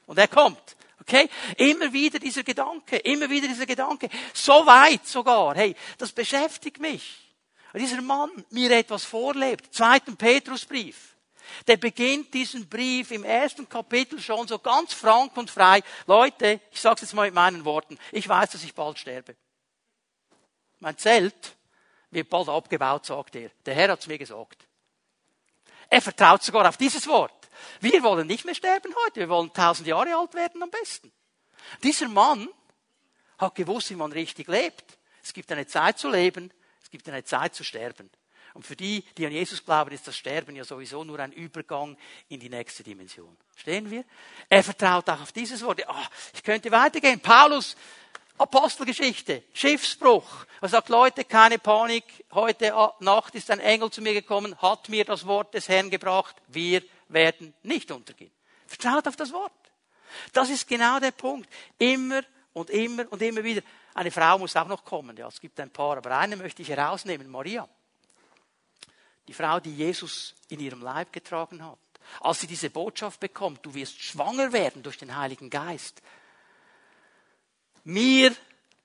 Und 0.07 0.19
er 0.19 0.29
kommt. 0.29 0.77
Okay? 1.01 1.29
Immer 1.57 1.93
wieder 1.93 2.19
dieser 2.21 2.45
Gedanke, 2.45 2.99
immer 2.99 3.29
wieder 3.29 3.49
dieser 3.49 3.67
Gedanke. 3.67 4.09
So 4.33 4.65
weit 4.67 5.07
sogar. 5.07 5.57
Hey, 5.57 5.75
das 5.99 6.13
beschäftigt 6.13 6.79
mich. 6.79 7.19
Dieser 7.75 8.03
Mann 8.03 8.31
mir 8.51 8.71
etwas 8.73 9.05
vorlebt. 9.05 9.75
Zweiten 9.75 10.17
Petrusbrief 10.17 11.12
der 11.67 11.77
beginnt 11.77 12.33
diesen 12.35 12.69
Brief 12.69 13.11
im 13.11 13.25
ersten 13.25 13.69
Kapitel 13.69 14.21
schon 14.21 14.49
so 14.49 14.59
ganz 14.59 14.93
frank 14.93 15.37
und 15.37 15.51
frei. 15.51 15.83
Leute, 16.07 16.61
ich 16.71 16.81
sage 16.81 16.97
es 16.97 17.01
jetzt 17.03 17.15
mal 17.15 17.27
mit 17.27 17.35
meinen 17.35 17.65
Worten, 17.65 17.99
ich 18.11 18.29
weiß, 18.29 18.51
dass 18.51 18.65
ich 18.65 18.75
bald 18.75 18.99
sterbe. 18.99 19.37
Mein 20.81 20.99
Zelt 20.99 21.57
wird 22.11 22.29
bald 22.29 22.49
abgebaut, 22.49 23.07
sagt 23.07 23.37
er. 23.37 23.51
Der 23.65 23.75
Herr 23.75 23.93
hat 23.93 24.01
es 24.01 24.07
mir 24.07 24.19
gesagt. 24.19 24.67
Er 25.89 26.03
vertraut 26.03 26.43
sogar 26.43 26.69
auf 26.69 26.77
dieses 26.77 27.07
Wort. 27.07 27.49
Wir 27.81 28.03
wollen 28.03 28.27
nicht 28.27 28.45
mehr 28.45 28.55
sterben 28.55 28.95
heute, 29.07 29.21
wir 29.21 29.29
wollen 29.29 29.53
tausend 29.53 29.87
Jahre 29.87 30.17
alt 30.17 30.35
werden 30.35 30.63
am 30.63 30.71
besten. 30.71 31.13
Dieser 31.83 32.09
Mann 32.09 32.49
hat 33.39 33.55
gewusst, 33.55 33.91
wie 33.91 33.97
man 33.97 34.13
richtig 34.13 34.49
lebt. 34.49 34.99
Es 35.23 35.33
gibt 35.33 35.53
eine 35.53 35.67
Zeit 35.67 35.99
zu 35.99 36.09
leben, 36.09 36.51
es 36.83 36.91
gibt 36.91 37.09
eine 37.09 37.25
Zeit 37.25 37.55
zu 37.55 37.63
sterben. 37.63 38.11
Und 38.55 38.67
für 38.67 38.77
die, 38.77 39.03
die 39.17 39.27
an 39.27 39.33
Jesus 39.33 39.65
glauben, 39.65 39.93
ist 39.93 40.07
das 40.07 40.17
Sterben 40.17 40.55
ja 40.55 40.65
sowieso 40.65 41.05
nur 41.05 41.19
ein 41.19 41.33
Übergang 41.33 41.97
in 42.29 42.39
die 42.39 42.51
nächste 42.51 42.83
Dimension. 42.83 43.37
Stehen 43.57 43.91
wir? 43.91 44.05
Er 44.49 44.63
vertraut 44.63 45.09
auch 45.09 45.23
auf 45.23 45.33
dieses 45.33 45.63
Wort. 45.65 45.83
Oh, 45.89 45.95
ich 46.35 46.43
könnte 46.43 46.71
weitergehen. 46.71 47.21
Paulus, 47.21 47.77
Apostelgeschichte, 48.37 49.45
Schiffsbruch. 49.55 50.47
Er 50.61 50.69
sagt, 50.69 50.89
Leute, 50.89 51.25
keine 51.25 51.59
Panik. 51.59 52.05
Heute 52.33 52.75
Nacht 53.01 53.35
ist 53.35 53.51
ein 53.51 53.61
Engel 53.61 53.91
zu 53.91 54.03
mir 54.03 54.15
gekommen, 54.15 54.61
hat 54.61 54.89
mir 54.89 55.05
das 55.05 55.27
Wort 55.27 55.55
des 55.55 55.69
Herrn 55.69 55.91
gebracht. 55.91 56.37
Wir 56.49 56.83
werden 57.09 57.55
nicht 57.63 57.91
untergehen. 57.91 58.33
Vertraut 58.67 59.07
auf 59.07 59.17
das 59.17 59.33
Wort. 59.33 59.53
Das 60.33 60.51
ist 60.51 60.67
genau 60.69 60.99
der 60.99 61.13
Punkt. 61.13 61.49
Immer 61.79 62.23
und 62.53 62.69
immer 62.71 63.11
und 63.11 63.23
immer 63.23 63.45
wieder. 63.45 63.63
eine 63.95 64.11
Frau 64.11 64.39
muss 64.39 64.57
auch 64.57 64.69
noch 64.69 64.85
kommen. 64.85 65.17
Ja, 65.17 65.29
es 65.29 65.41
gibt 65.41 65.59
ein 65.61 65.71
paar, 65.71 65.97
aber 65.97 66.19
eine 66.19 66.37
möchte 66.37 66.63
ich 66.63 66.69
herausnehmen, 66.69 67.31
Maria. 67.31 67.69
Die 69.29 69.35
Frau, 69.35 69.61
die 69.61 69.75
Jesus 69.75 70.35
in 70.49 70.61
ihrem 70.61 70.83
Leib 70.83 71.13
getragen 71.13 71.65
hat. 71.65 71.79
Als 72.21 72.41
sie 72.41 72.47
diese 72.47 72.71
Botschaft 72.71 73.21
bekommt, 73.21 73.65
du 73.65 73.73
wirst 73.75 74.01
schwanger 74.01 74.53
werden 74.53 74.83
durch 74.83 74.99
den 74.99 75.17
Heiligen 75.17 75.49
Geist. 75.49 76.03
Mir 77.85 78.35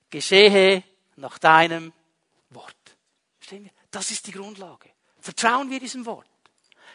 geschehe 0.09 0.83
nach 1.15 1.37
deinem 1.37 1.93
Wort. 2.51 2.75
Verstehen 3.39 3.65
wir? 3.65 3.71
Das 3.91 4.11
ist 4.11 4.27
die 4.27 4.31
Grundlage. 4.31 4.89
Vertrauen 5.19 5.69
wir 5.69 5.79
diesem 5.79 6.05
Wort. 6.05 6.27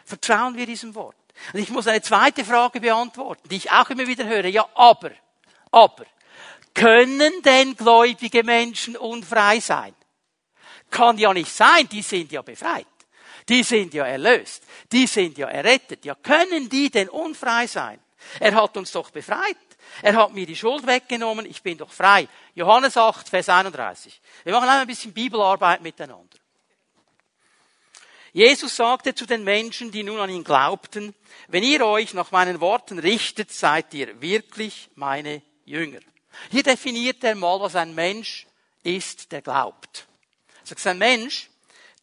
Vertrauen 0.05 0.55
wir 0.55 0.65
diesem 0.65 0.95
Wort. 0.95 1.15
Und 1.53 1.59
ich 1.59 1.69
muss 1.69 1.87
eine 1.87 2.01
zweite 2.01 2.45
Frage 2.45 2.79
beantworten, 2.79 3.47
die 3.49 3.57
ich 3.57 3.71
auch 3.71 3.89
immer 3.89 4.07
wieder 4.07 4.25
höre. 4.25 4.45
Ja, 4.45 4.67
aber, 4.75 5.11
aber, 5.71 6.05
können 6.73 7.41
denn 7.43 7.75
gläubige 7.75 8.43
Menschen 8.43 8.97
unfrei 8.97 9.59
sein? 9.59 9.95
Kann 10.89 11.17
ja 11.17 11.33
nicht 11.33 11.51
sein, 11.51 11.87
die 11.89 12.01
sind 12.01 12.31
ja 12.31 12.41
befreit. 12.41 12.87
Die 13.49 13.63
sind 13.63 13.93
ja 13.93 14.05
erlöst. 14.05 14.63
Die 14.91 15.07
sind 15.07 15.37
ja 15.37 15.47
errettet. 15.47 16.05
Ja, 16.05 16.15
können 16.15 16.69
die 16.69 16.89
denn 16.89 17.09
unfrei 17.09 17.67
sein? 17.67 17.99
Er 18.39 18.53
hat 18.55 18.77
uns 18.77 18.91
doch 18.91 19.09
befreit. 19.09 19.57
Er 20.01 20.15
hat 20.15 20.33
mir 20.33 20.45
die 20.45 20.55
Schuld 20.55 20.87
weggenommen. 20.87 21.45
Ich 21.45 21.61
bin 21.61 21.77
doch 21.77 21.91
frei. 21.91 22.27
Johannes 22.55 22.97
8, 22.97 23.29
Vers 23.29 23.49
31. 23.49 24.21
Wir 24.43 24.53
machen 24.53 24.69
ein 24.69 24.87
bisschen 24.87 25.13
Bibelarbeit 25.13 25.81
miteinander. 25.81 26.37
Jesus 28.31 28.75
sagte 28.75 29.13
zu 29.13 29.27
den 29.27 29.43
Menschen, 29.43 29.91
die 29.91 30.01
nun 30.01 30.19
an 30.19 30.29
ihn 30.29 30.43
glaubten, 30.43 31.13
wenn 31.49 31.63
ihr 31.63 31.85
euch 31.85 32.15
nach 32.15 32.31
meinen 32.31 32.59
Worten 32.61 32.97
richtet, 32.97 33.51
seid 33.51 33.93
ihr 33.93 34.19
wirklich 34.21 34.89
meine 34.95 35.43
Jünger. 35.65 35.99
Hier 36.49 36.63
definiert 36.63 37.23
er 37.23 37.35
mal, 37.35 37.59
was 37.61 37.75
ein 37.75 37.93
Mensch 37.93 38.47
ist, 38.81 39.31
der 39.31 39.43
glaubt. 39.43 40.07
Er 40.63 40.67
sagt, 40.67 40.87
ein 40.87 40.97
Mensch, 40.97 41.49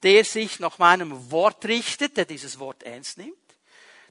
der 0.02 0.24
sich 0.24 0.60
nach 0.60 0.78
meinem 0.78 1.30
Wort 1.30 1.64
richtet, 1.66 2.16
der 2.16 2.24
dieses 2.24 2.58
Wort 2.58 2.82
ernst 2.82 3.18
nimmt, 3.18 3.36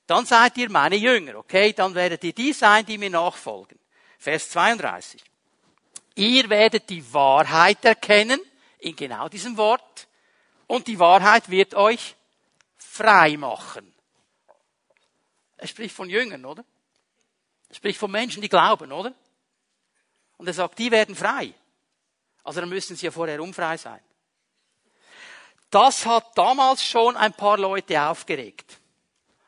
dann 0.08 0.26
seid 0.26 0.58
ihr 0.58 0.70
meine 0.70 0.96
Jünger, 0.96 1.36
okay? 1.36 1.72
Dann 1.74 1.94
werdet 1.94 2.24
ihr 2.24 2.34
die 2.34 2.54
sein, 2.54 2.86
die 2.86 2.98
mir 2.98 3.10
nachfolgen. 3.10 3.78
Vers 4.18 4.50
32. 4.50 5.24
Ihr 6.16 6.50
werdet 6.50 6.90
die 6.90 7.14
Wahrheit 7.14 7.86
erkennen, 7.86 8.40
in 8.80 8.96
genau 8.96 9.30
diesem 9.30 9.56
Wort, 9.58 10.08
und 10.68 10.88
die 10.88 11.00
Wahrheit 11.00 11.50
wird 11.50 11.76
euch 11.76 12.16
frei 12.78 13.38
machen. 13.38 13.94
Er 15.58 15.68
spricht 15.68 15.96
von 15.96 16.10
Jüngern, 16.10 16.46
oder? 16.46 16.64
Er 17.70 17.76
spricht 17.76 18.00
von 18.00 18.12
Menschen, 18.12 18.42
die 18.42 18.50
glauben, 18.50 18.92
oder? 18.92 19.14
Und 20.38 20.48
er 20.48 20.54
sagt, 20.54 20.80
die 20.80 20.90
werden 20.90 21.16
frei. 21.16 21.54
Also 22.44 22.62
dann 22.62 22.70
müssen 22.70 22.96
sie 22.96 23.06
ja 23.06 23.12
vorher 23.12 23.42
unfrei 23.44 23.78
sein. 23.78 24.02
Das 25.70 26.06
hat 26.06 26.38
damals 26.38 26.84
schon 26.84 27.16
ein 27.16 27.34
paar 27.34 27.58
Leute 27.58 28.02
aufgeregt. 28.02 28.80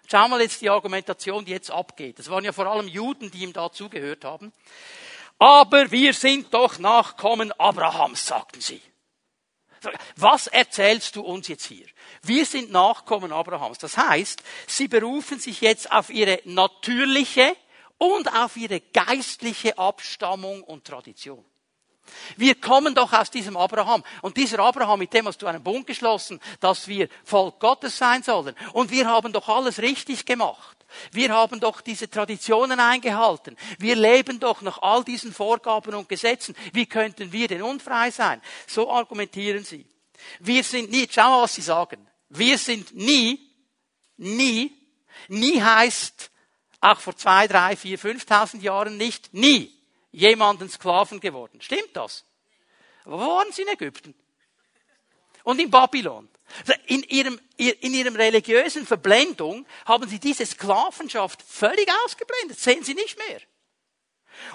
Schau 0.09 0.27
mal 0.27 0.41
jetzt 0.41 0.61
die 0.61 0.69
Argumentation, 0.69 1.45
die 1.45 1.51
jetzt 1.51 1.71
abgeht. 1.71 2.19
Das 2.19 2.29
waren 2.29 2.43
ja 2.43 2.51
vor 2.51 2.67
allem 2.67 2.87
Juden, 2.87 3.31
die 3.31 3.43
ihm 3.43 3.53
da 3.53 3.71
zugehört 3.71 4.25
haben. 4.25 4.51
Aber 5.39 5.89
wir 5.89 6.13
sind 6.13 6.53
doch 6.53 6.77
Nachkommen 6.77 7.51
Abrahams, 7.53 8.25
sagten 8.25 8.61
sie. 8.61 8.81
Was 10.15 10.47
erzählst 10.47 11.15
du 11.15 11.21
uns 11.21 11.47
jetzt 11.47 11.65
hier? 11.65 11.87
Wir 12.21 12.45
sind 12.45 12.71
Nachkommen 12.71 13.31
Abrahams. 13.31 13.79
Das 13.79 13.97
heißt, 13.97 14.43
sie 14.67 14.87
berufen 14.87 15.39
sich 15.39 15.61
jetzt 15.61 15.91
auf 15.91 16.09
ihre 16.09 16.41
natürliche 16.45 17.55
und 17.97 18.31
auf 18.35 18.57
ihre 18.57 18.79
geistliche 18.79 19.77
Abstammung 19.77 20.61
und 20.63 20.85
Tradition. 20.85 21.43
Wir 22.37 22.55
kommen 22.55 22.95
doch 22.95 23.13
aus 23.13 23.31
diesem 23.31 23.57
Abraham. 23.57 24.03
Und 24.21 24.37
dieser 24.37 24.59
Abraham, 24.59 24.99
mit 24.99 25.13
dem 25.13 25.27
hast 25.27 25.41
du 25.41 25.47
einen 25.47 25.63
Bund 25.63 25.87
geschlossen, 25.87 26.39
dass 26.59 26.87
wir 26.87 27.07
Volk 27.23 27.59
Gottes 27.59 27.97
sein 27.97 28.23
sollen. 28.23 28.55
Und 28.73 28.91
wir 28.91 29.07
haben 29.07 29.31
doch 29.33 29.47
alles 29.49 29.79
richtig 29.79 30.25
gemacht. 30.25 30.77
Wir 31.11 31.29
haben 31.29 31.59
doch 31.59 31.79
diese 31.81 32.09
Traditionen 32.09 32.79
eingehalten. 32.79 33.55
Wir 33.77 33.95
leben 33.95 34.39
doch 34.39 34.61
nach 34.61 34.81
all 34.81 35.03
diesen 35.03 35.33
Vorgaben 35.33 35.95
und 35.95 36.09
Gesetzen. 36.09 36.55
Wie 36.73 36.85
könnten 36.85 37.31
wir 37.31 37.47
denn 37.47 37.61
unfrei 37.61 38.11
sein? 38.11 38.41
So 38.67 38.91
argumentieren 38.91 39.63
sie. 39.63 39.85
Wir 40.39 40.63
sind 40.63 40.91
nie, 40.91 41.07
schau 41.09 41.29
mal, 41.29 41.43
was 41.43 41.55
sie 41.55 41.61
sagen. 41.61 42.07
Wir 42.29 42.57
sind 42.57 42.93
nie, 42.93 43.39
nie, 44.17 44.73
nie 45.27 45.61
heißt 45.61 46.29
auch 46.81 46.99
vor 46.99 47.15
zwei, 47.15 47.47
drei, 47.47 47.75
vier, 47.75 47.97
fünftausend 47.97 48.63
Jahren 48.63 48.97
nicht, 48.97 49.33
nie 49.33 49.80
jemanden 50.11 50.69
Sklaven 50.69 51.19
geworden. 51.19 51.61
Stimmt 51.61 51.95
das? 51.95 52.25
Wo 53.05 53.17
waren 53.17 53.51
sie 53.51 53.63
in 53.63 53.69
Ägypten? 53.69 54.13
Und 55.43 55.59
in 55.59 55.71
Babylon? 55.71 56.29
In 56.85 57.03
ihrem, 57.03 57.39
in 57.57 57.93
ihrem 57.93 58.15
religiösen 58.15 58.85
Verblendung 58.85 59.65
haben 59.85 60.07
sie 60.07 60.19
diese 60.19 60.45
Sklavenschaft 60.45 61.41
völlig 61.41 61.89
ausgeblendet. 62.05 62.59
Sehen 62.59 62.83
sie 62.83 62.93
nicht 62.93 63.17
mehr. 63.17 63.41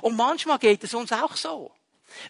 Und 0.02 0.16
manchmal 0.16 0.58
geht 0.58 0.84
es 0.84 0.94
uns 0.94 1.12
auch 1.12 1.36
so. 1.36 1.72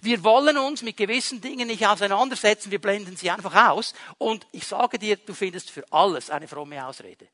Wir 0.00 0.24
wollen 0.24 0.56
uns 0.56 0.82
mit 0.82 0.96
gewissen 0.96 1.40
Dingen 1.40 1.68
nicht 1.68 1.86
auseinandersetzen, 1.86 2.70
wir 2.70 2.80
blenden 2.80 3.16
sie 3.16 3.30
einfach 3.30 3.70
aus. 3.70 3.92
Und 4.18 4.46
ich 4.52 4.66
sage 4.66 4.98
dir, 4.98 5.16
du 5.16 5.34
findest 5.34 5.70
für 5.70 5.84
alles 5.92 6.30
eine 6.30 6.48
fromme 6.48 6.84
Ausrede. 6.86 7.28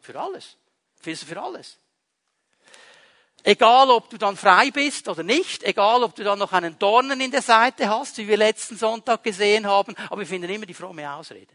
Für 0.00 0.18
alles. 0.18 0.56
Findest 1.00 1.24
du 1.24 1.26
für 1.26 1.42
alles. 1.42 1.78
Egal, 3.44 3.90
ob 3.90 4.10
du 4.10 4.18
dann 4.18 4.36
frei 4.36 4.70
bist 4.70 5.08
oder 5.08 5.22
nicht, 5.22 5.62
egal, 5.62 6.02
ob 6.02 6.14
du 6.14 6.24
dann 6.24 6.38
noch 6.38 6.52
einen 6.52 6.78
Dornen 6.78 7.20
in 7.20 7.30
der 7.30 7.42
Seite 7.42 7.88
hast, 7.88 8.18
wie 8.18 8.28
wir 8.28 8.36
letzten 8.36 8.76
Sonntag 8.76 9.22
gesehen 9.22 9.66
haben, 9.66 9.94
aber 10.10 10.20
wir 10.20 10.26
finden 10.26 10.50
immer 10.50 10.66
die 10.66 10.74
fromme 10.74 11.10
Ausrede. 11.12 11.54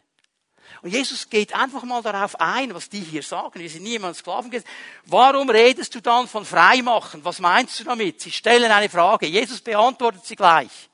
Und 0.81 0.89
Jesus 0.89 1.29
geht 1.29 1.53
einfach 1.53 1.83
mal 1.83 2.01
darauf 2.01 2.39
ein, 2.39 2.73
was 2.73 2.89
die 2.89 3.01
hier 3.01 3.21
sagen. 3.21 3.59
Wir 3.59 3.69
sind 3.69 3.83
niemand 3.83 4.15
Sklaven 4.15 4.49
gewesen. 4.49 4.67
Warum 5.05 5.49
redest 5.49 5.93
du 5.93 6.01
dann 6.01 6.27
von 6.27 6.45
Freimachen? 6.45 7.23
Was 7.23 7.39
meinst 7.39 7.79
du 7.79 7.83
damit? 7.83 8.21
Sie 8.21 8.31
stellen 8.31 8.71
eine 8.71 8.89
Frage. 8.89 9.27
Jesus 9.27 9.61
beantwortet 9.61 10.25
sie 10.25 10.35
gleich. 10.35 10.89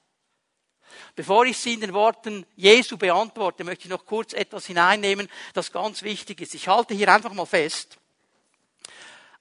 Bevor 1.15 1.45
ich 1.45 1.57
sie 1.57 1.73
in 1.73 1.81
den 1.81 1.93
Worten 1.93 2.45
Jesu 2.55 2.97
beantworte, 2.97 3.63
möchte 3.63 3.85
ich 3.85 3.89
noch 3.89 4.05
kurz 4.05 4.33
etwas 4.33 4.65
hineinnehmen, 4.65 5.27
das 5.53 5.71
ganz 5.71 6.01
wichtig 6.01 6.41
ist. 6.41 6.55
Ich 6.55 6.67
halte 6.67 6.93
hier 6.93 7.13
einfach 7.13 7.33
mal 7.33 7.45
fest. 7.45 7.98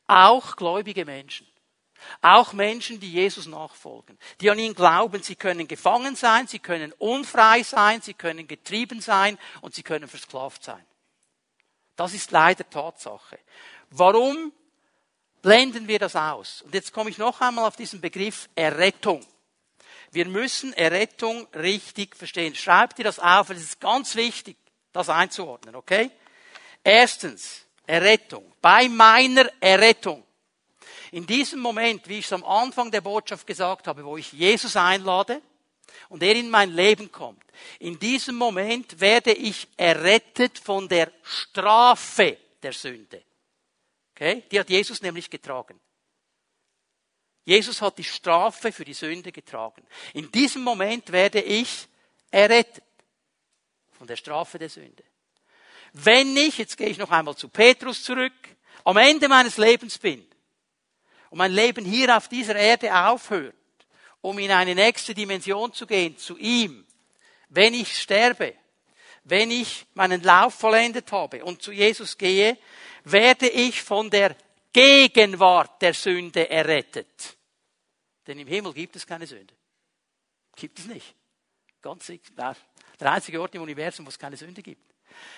Auch 0.09 0.57
gläubige 0.57 1.05
Menschen. 1.05 1.47
Auch 2.23 2.53
Menschen, 2.53 3.01
die 3.01 3.13
Jesus 3.13 3.47
nachfolgen, 3.47 4.19
die 4.41 4.51
an 4.51 4.59
ihn 4.59 4.75
glauben, 4.75 5.23
sie 5.23 5.37
können 5.37 5.67
gefangen 5.67 6.17
sein, 6.17 6.47
sie 6.47 6.59
können 6.61 6.93
unfrei 6.99 7.63
sein, 7.63 8.01
sie 8.01 8.15
können 8.15 8.47
getrieben 8.47 9.01
sein 9.01 9.39
und 9.61 9.75
sie 9.75 9.83
können 9.83 10.09
versklavt 10.09 10.63
sein. 10.63 10.85
Das 11.97 12.15
ist 12.15 12.31
leider 12.31 12.69
Tatsache. 12.69 13.39
Warum 13.91 14.53
blenden 15.43 15.89
wir 15.89 15.99
das 15.99 16.15
aus? 16.15 16.63
Und 16.63 16.75
jetzt 16.75 16.93
komme 16.93 17.11
ich 17.11 17.19
noch 17.19 17.41
einmal 17.41 17.67
auf 17.67 17.77
diesen 17.77 18.01
Begriff 18.01 18.49
Errettung. 18.55 19.25
Wir 20.13 20.27
müssen 20.27 20.73
Errettung 20.73 21.47
richtig 21.55 22.17
verstehen. 22.17 22.55
Schreibt 22.55 22.99
ihr 22.99 23.05
das 23.05 23.19
auf, 23.19 23.51
es 23.51 23.61
ist 23.61 23.81
ganz 23.81 24.15
wichtig, 24.15 24.57
das 24.93 25.09
einzuordnen, 25.09 25.75
okay? 25.75 26.11
Erstens, 26.85 27.67
Errettung. 27.89 28.53
Bei 28.61 28.89
meiner 28.89 29.51
Errettung 29.61 30.25
in 31.11 31.27
diesem 31.27 31.61
Moment, 31.61 32.07
wie 32.09 32.19
ich 32.19 32.27
es 32.27 32.33
am 32.33 32.45
Anfang 32.45 32.91
der 32.91 33.01
Botschaft 33.01 33.47
gesagt 33.47 33.87
habe, 33.87 34.05
wo 34.05 34.17
ich 34.17 34.33
Jesus 34.33 34.77
einlade 34.77 35.41
und 36.09 36.23
er 36.23 36.37
in 36.37 36.51
mein 36.51 36.71
Leben 36.71 37.11
kommt, 37.11 37.45
in 37.79 37.99
diesem 37.99 38.37
Moment 38.37 39.01
werde 39.01 39.33
ich 39.33 39.69
errettet 39.77 40.59
von 40.59 40.89
der 40.89 41.11
Strafe 41.23 42.37
der 42.63 42.73
Sünde. 42.73 43.23
Okay? 44.15 44.45
Die 44.51 44.61
hat 44.61 44.69
Jesus 44.69 45.01
nämlich 45.01 45.31
getragen. 45.31 45.81
Jesus 47.45 47.81
hat 47.81 47.97
die 47.97 48.05
Strafe 48.05 48.73
für 48.73 48.85
die 48.85 48.93
Sünde 48.93 49.33
getragen. 49.33 49.87
In 50.13 50.31
diesem 50.31 50.63
Moment 50.63 51.11
werde 51.11 51.41
ich 51.41 51.89
errettet 52.31 52.85
von 53.93 54.07
der 54.07 54.17
Strafe 54.17 54.59
der 54.59 54.69
Sünde. 54.69 55.03
Wenn 56.05 56.37
ich, 56.37 56.59
jetzt 56.59 56.77
gehe 56.77 56.89
ich 56.89 56.99
noch 56.99 57.11
einmal 57.11 57.37
zu 57.37 57.49
Petrus 57.49 58.05
zurück, 58.05 58.33
am 58.85 58.97
Ende 58.97 59.29
meines 59.29 59.57
Lebens 59.57 59.99
bin, 59.99 60.25
und 61.31 61.39
mein 61.39 61.53
Leben 61.53 61.85
hier 61.85 62.17
auf 62.17 62.29
dieser 62.29 62.57
Erde 62.57 62.95
aufhört, 62.95 63.55
um 64.21 64.39
in 64.39 64.51
eine 64.51 64.75
nächste 64.75 65.15
Dimension 65.15 65.73
zu 65.73 65.87
gehen, 65.87 66.17
zu 66.17 66.39
ihm, 66.39 66.87
wenn 67.49 67.75
ich 67.75 67.99
sterbe, 67.99 68.55
wenn 69.25 69.51
ich 69.51 69.87
meinen 69.95 70.23
Lauf 70.23 70.55
vollendet 70.55 71.11
habe 71.13 71.45
und 71.45 71.63
zu 71.63 71.73
Jesus 71.73 72.17
gehe, 72.17 72.57
werde 73.05 73.49
ich 73.49 73.83
von 73.83 74.09
der 74.09 74.37
Gegenwart 74.73 75.83
der 75.83 75.95
Sünde 75.95 76.49
errettet. 76.49 77.37
Denn 78.27 78.39
im 78.39 78.47
Himmel 78.47 78.73
gibt 78.73 78.97
es 78.97 79.07
keine 79.07 79.27
Sünde. 79.27 79.55
Gibt 80.55 80.79
es 80.79 80.87
nicht. 80.87 81.15
Ganz 81.83 82.07
der 82.07 83.13
einzige 83.13 83.41
Ort 83.41 83.55
im 83.55 83.63
Universum, 83.63 84.07
wo 84.07 84.11
es 84.11 84.19
keine 84.19 84.37
Sünde 84.37 84.63
gibt. 84.63 84.88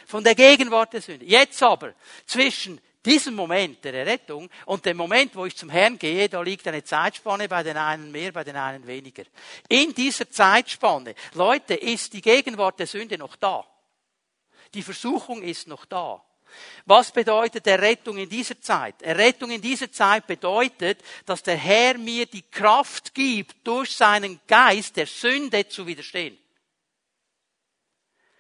Von 0.07 0.25
der 0.25 0.35
Gegenwart 0.35 0.93
der 0.93 1.03
Sünde. 1.03 1.25
Jetzt 1.25 1.63
aber 1.63 1.95
zwischen 2.27 2.81
diesem 3.05 3.35
Moment 3.35 3.83
der 3.85 3.95
Errettung 3.95 4.51
und 4.67 4.85
dem 4.85 4.97
Moment, 4.97 5.35
wo 5.35 5.47
ich 5.47 5.57
zum 5.57 5.71
Herrn 5.71 5.99
gehe, 5.99 6.29
da 6.29 6.43
liegt 6.43 6.67
eine 6.69 6.85
Zeitspanne 6.85 7.49
bei 7.49 7.63
den 7.63 7.77
einen 7.77 8.11
mehr, 8.11 8.33
bei 8.33 8.45
den 8.45 8.57
einen 8.57 8.87
weniger. 8.87 9.25
In 9.69 9.95
dieser 9.95 10.31
Zeitspanne, 10.31 11.15
Leute, 11.35 11.75
ist 11.75 12.13
die 12.13 12.21
Gegenwart 12.21 12.79
der 12.79 12.87
Sünde 12.87 13.17
noch 13.17 13.37
da. 13.37 13.65
Die 14.75 14.83
Versuchung 14.83 15.43
ist 15.43 15.67
noch 15.67 15.85
da. 15.87 16.23
Was 16.85 17.13
bedeutet 17.13 17.67
Errettung 17.67 18.19
in 18.19 18.29
dieser 18.29 18.61
Zeit? 18.61 19.01
Errettung 19.03 19.51
in 19.51 19.63
dieser 19.63 19.91
Zeit 19.91 20.27
bedeutet, 20.27 21.01
dass 21.25 21.43
der 21.43 21.57
Herr 21.57 21.97
mir 21.97 22.27
die 22.27 22.43
Kraft 22.43 23.15
gibt, 23.15 23.67
durch 23.67 23.95
seinen 23.95 24.41
Geist 24.47 24.97
der 24.97 25.07
Sünde 25.07 25.69
zu 25.69 25.87
widerstehen. 25.87 26.37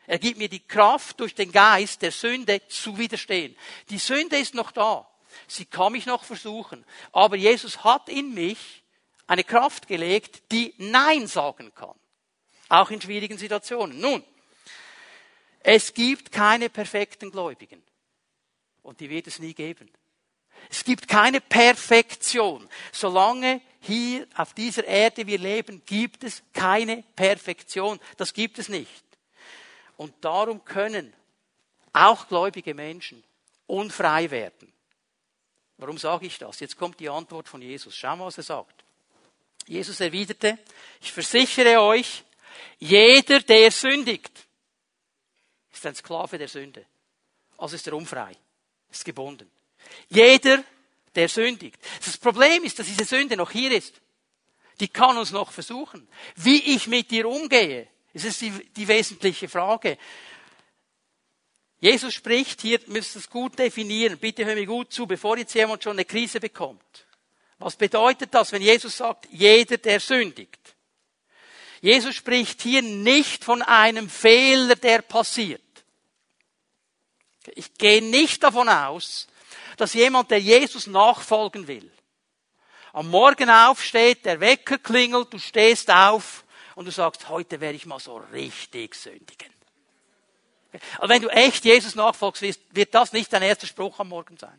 Er 0.07 0.19
gibt 0.19 0.39
mir 0.39 0.49
die 0.49 0.67
Kraft, 0.67 1.21
durch 1.21 1.35
den 1.35 1.53
Geist 1.53 2.03
der 2.03 2.11
Sünde 2.11 2.67
zu 2.69 2.99
widerstehen. 2.99 3.57
Die 3.91 3.99
Sünde 3.99 4.39
ist 4.39 4.55
noch 4.55 4.73
da. 4.73 5.09
Sie 5.47 5.65
kann 5.65 5.93
mich 5.93 6.07
noch 6.07 6.25
versuchen. 6.25 6.85
Aber 7.13 7.37
Jesus 7.37 7.85
hat 7.85 8.09
in 8.09 8.35
mich 8.35 8.83
eine 9.27 9.45
Kraft 9.45 9.87
gelegt, 9.87 10.51
die 10.51 10.75
Nein 10.79 11.27
sagen 11.27 11.73
kann. 11.75 11.95
Auch 12.69 12.91
in 12.91 13.01
schwierigen 13.01 13.39
Situationen. 13.39 14.01
Nun, 14.01 14.25
es 15.61 15.95
gibt 15.95 16.33
keine 16.33 16.69
perfekten 16.71 17.31
Gläubigen. 17.31 17.83
Und 18.83 19.01
die 19.01 19.11
wird 19.11 19.27
es 19.27 19.39
nie 19.39 19.55
geben. 19.55 19.91
Es 20.69 20.85
gibt 20.85 21.09
keine 21.09 21.41
Perfektion. 21.41 22.69
Solange 22.93 23.61
hier 23.81 24.27
auf 24.35 24.55
dieser 24.55 24.85
Erde 24.85 25.27
wir 25.27 25.39
leben, 25.39 25.83
gibt 25.85 26.25
es 26.25 26.43
keine 26.53 27.03
Perfektion. 27.15 27.99
Das 28.17 28.33
gibt 28.33 28.59
es 28.59 28.69
nicht. 28.69 29.05
Und 30.01 30.15
darum 30.23 30.65
können 30.65 31.13
auch 31.93 32.27
gläubige 32.27 32.73
Menschen 32.73 33.23
unfrei 33.67 34.31
werden. 34.31 34.73
Warum 35.77 35.99
sage 35.99 36.25
ich 36.25 36.39
das? 36.39 36.59
Jetzt 36.61 36.79
kommt 36.79 36.99
die 37.01 37.11
Antwort 37.11 37.47
von 37.51 37.61
Jesus. 37.61 37.95
Schau 37.95 38.17
mal, 38.17 38.25
was 38.25 38.39
er 38.39 38.45
sagt. 38.45 38.83
Jesus 39.67 40.01
erwiderte, 40.01 40.59
ich 41.03 41.13
versichere 41.13 41.83
euch, 41.83 42.25
jeder, 42.79 43.41
der 43.41 43.71
sündigt, 43.71 44.33
ist 45.71 45.85
ein 45.85 45.95
Sklave 45.95 46.39
der 46.39 46.49
Sünde. 46.49 46.87
Also 47.59 47.77
ist 47.77 47.87
er 47.87 47.93
unfrei, 47.93 48.33
ist 48.91 49.05
gebunden. 49.05 49.51
Jeder, 50.09 50.65
der 51.15 51.29
sündigt. 51.29 51.79
Das 52.03 52.17
Problem 52.17 52.65
ist, 52.65 52.79
dass 52.79 52.87
diese 52.87 53.05
Sünde 53.05 53.37
noch 53.37 53.51
hier 53.51 53.71
ist. 53.71 54.01
Die 54.81 54.89
kann 54.89 55.19
uns 55.19 55.31
noch 55.31 55.53
versuchen. 55.53 56.09
Wie 56.37 56.75
ich 56.75 56.87
mit 56.87 57.13
ihr 57.13 57.29
umgehe, 57.29 57.87
das 58.12 58.25
ist 58.25 58.40
die, 58.40 58.51
die 58.51 58.88
wesentliche 58.88 59.49
Frage. 59.49 59.99
Jesus 61.81 62.12
spricht, 62.12 62.61
hier 62.61 62.81
müsst 62.87 63.16
ihr 63.16 63.20
es 63.20 63.31
gut 63.31 63.59
definieren, 63.59 64.18
bitte 64.18 64.44
hör 64.44 64.55
mir 64.55 64.66
gut 64.66 64.92
zu, 64.92 65.07
bevor 65.07 65.38
jetzt 65.38 65.55
jemand 65.55 65.83
schon 65.83 65.92
eine 65.92 66.05
Krise 66.05 66.38
bekommt. 66.38 67.07
Was 67.59 67.77
bedeutet 67.77 68.35
das, 68.35 68.53
wenn 68.53 68.62
Jesus 68.62 68.96
sagt, 68.96 69.29
jeder, 69.31 69.79
der 69.79 70.01
sündigt? 70.01 70.75
Jesus 71.81 72.14
spricht 72.14 72.61
hier 72.61 72.83
nicht 72.83 73.44
von 73.44 73.62
einem 73.62 74.11
Fehler, 74.11 74.77
der 74.77 75.01
passiert. 75.01 75.62
Ich 77.55 77.73
gehe 77.75 78.03
nicht 78.03 78.42
davon 78.42 78.68
aus, 78.68 79.27
dass 79.79 79.94
jemand, 79.94 80.31
der 80.31 80.40
Jesus 80.40 80.87
nachfolgen 80.87 81.66
will, 81.66 81.90
am 82.92 83.09
Morgen 83.09 83.49
aufsteht, 83.49 84.27
der 84.27 84.40
Wecker 84.40 84.77
klingelt, 84.77 85.33
du 85.33 85.38
stehst 85.38 85.90
auf 85.90 86.44
und 86.81 86.87
du 86.87 86.93
sagst, 86.93 87.29
heute 87.29 87.61
werde 87.61 87.77
ich 87.77 87.85
mal 87.85 88.01
so 88.01 88.16
richtig 88.33 88.95
sündigen. 88.95 89.53
Aber 90.97 91.11
wenn 91.11 91.21
du 91.21 91.29
echt 91.29 91.66
Jesus 91.66 91.95
nachfolgst, 91.95 92.43
wird 92.71 92.95
das 92.95 93.12
nicht 93.12 93.31
dein 93.31 93.43
erster 93.43 93.66
Spruch 93.66 93.99
am 93.99 94.09
Morgen 94.09 94.38
sein. 94.38 94.59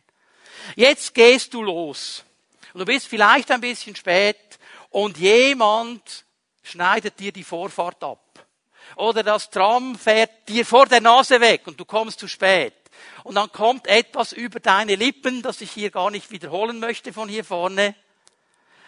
Jetzt 0.76 1.14
gehst 1.14 1.52
du 1.52 1.62
los. 1.62 2.22
Und 2.72 2.78
du 2.78 2.84
bist 2.84 3.08
vielleicht 3.08 3.50
ein 3.50 3.60
bisschen 3.60 3.96
spät 3.96 4.60
und 4.90 5.18
jemand 5.18 6.24
schneidet 6.62 7.18
dir 7.18 7.32
die 7.32 7.42
Vorfahrt 7.42 8.04
ab. 8.04 8.46
Oder 8.94 9.24
das 9.24 9.50
Tram 9.50 9.98
fährt 9.98 10.48
dir 10.48 10.64
vor 10.64 10.86
der 10.86 11.00
Nase 11.00 11.40
weg 11.40 11.62
und 11.66 11.80
du 11.80 11.84
kommst 11.84 12.20
zu 12.20 12.28
spät. 12.28 12.74
Und 13.24 13.34
dann 13.34 13.50
kommt 13.50 13.88
etwas 13.88 14.32
über 14.32 14.60
deine 14.60 14.94
Lippen, 14.94 15.42
das 15.42 15.60
ich 15.60 15.72
hier 15.72 15.90
gar 15.90 16.12
nicht 16.12 16.30
wiederholen 16.30 16.78
möchte 16.78 17.12
von 17.12 17.28
hier 17.28 17.44
vorne. 17.44 17.96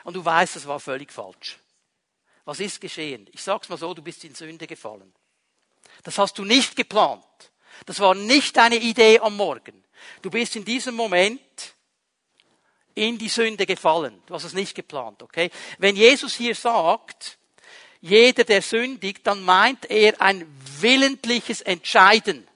Und 0.04 0.14
du 0.14 0.24
weißt, 0.24 0.54
das 0.54 0.68
war 0.68 0.78
völlig 0.78 1.10
falsch. 1.10 1.58
Was 2.44 2.60
ist 2.60 2.80
geschehen? 2.80 3.26
Ich 3.32 3.42
sag's 3.42 3.68
mal 3.68 3.78
so, 3.78 3.94
du 3.94 4.02
bist 4.02 4.24
in 4.24 4.34
Sünde 4.34 4.66
gefallen. 4.66 5.12
Das 6.02 6.18
hast 6.18 6.38
du 6.38 6.44
nicht 6.44 6.76
geplant. 6.76 7.24
Das 7.86 8.00
war 8.00 8.14
nicht 8.14 8.56
deine 8.56 8.76
Idee 8.76 9.18
am 9.20 9.36
Morgen. 9.36 9.84
Du 10.22 10.30
bist 10.30 10.56
in 10.56 10.64
diesem 10.64 10.94
Moment 10.94 11.40
in 12.94 13.18
die 13.18 13.28
Sünde 13.28 13.66
gefallen. 13.66 14.22
Du 14.26 14.34
hast 14.34 14.44
es 14.44 14.52
nicht 14.52 14.74
geplant, 14.74 15.22
okay? 15.22 15.50
Wenn 15.78 15.96
Jesus 15.96 16.34
hier 16.34 16.54
sagt, 16.54 17.38
jeder, 18.00 18.44
der 18.44 18.62
sündigt, 18.62 19.26
dann 19.26 19.42
meint 19.42 19.90
er 19.90 20.20
ein 20.20 20.46
willentliches 20.80 21.62
Entscheiden. 21.62 22.46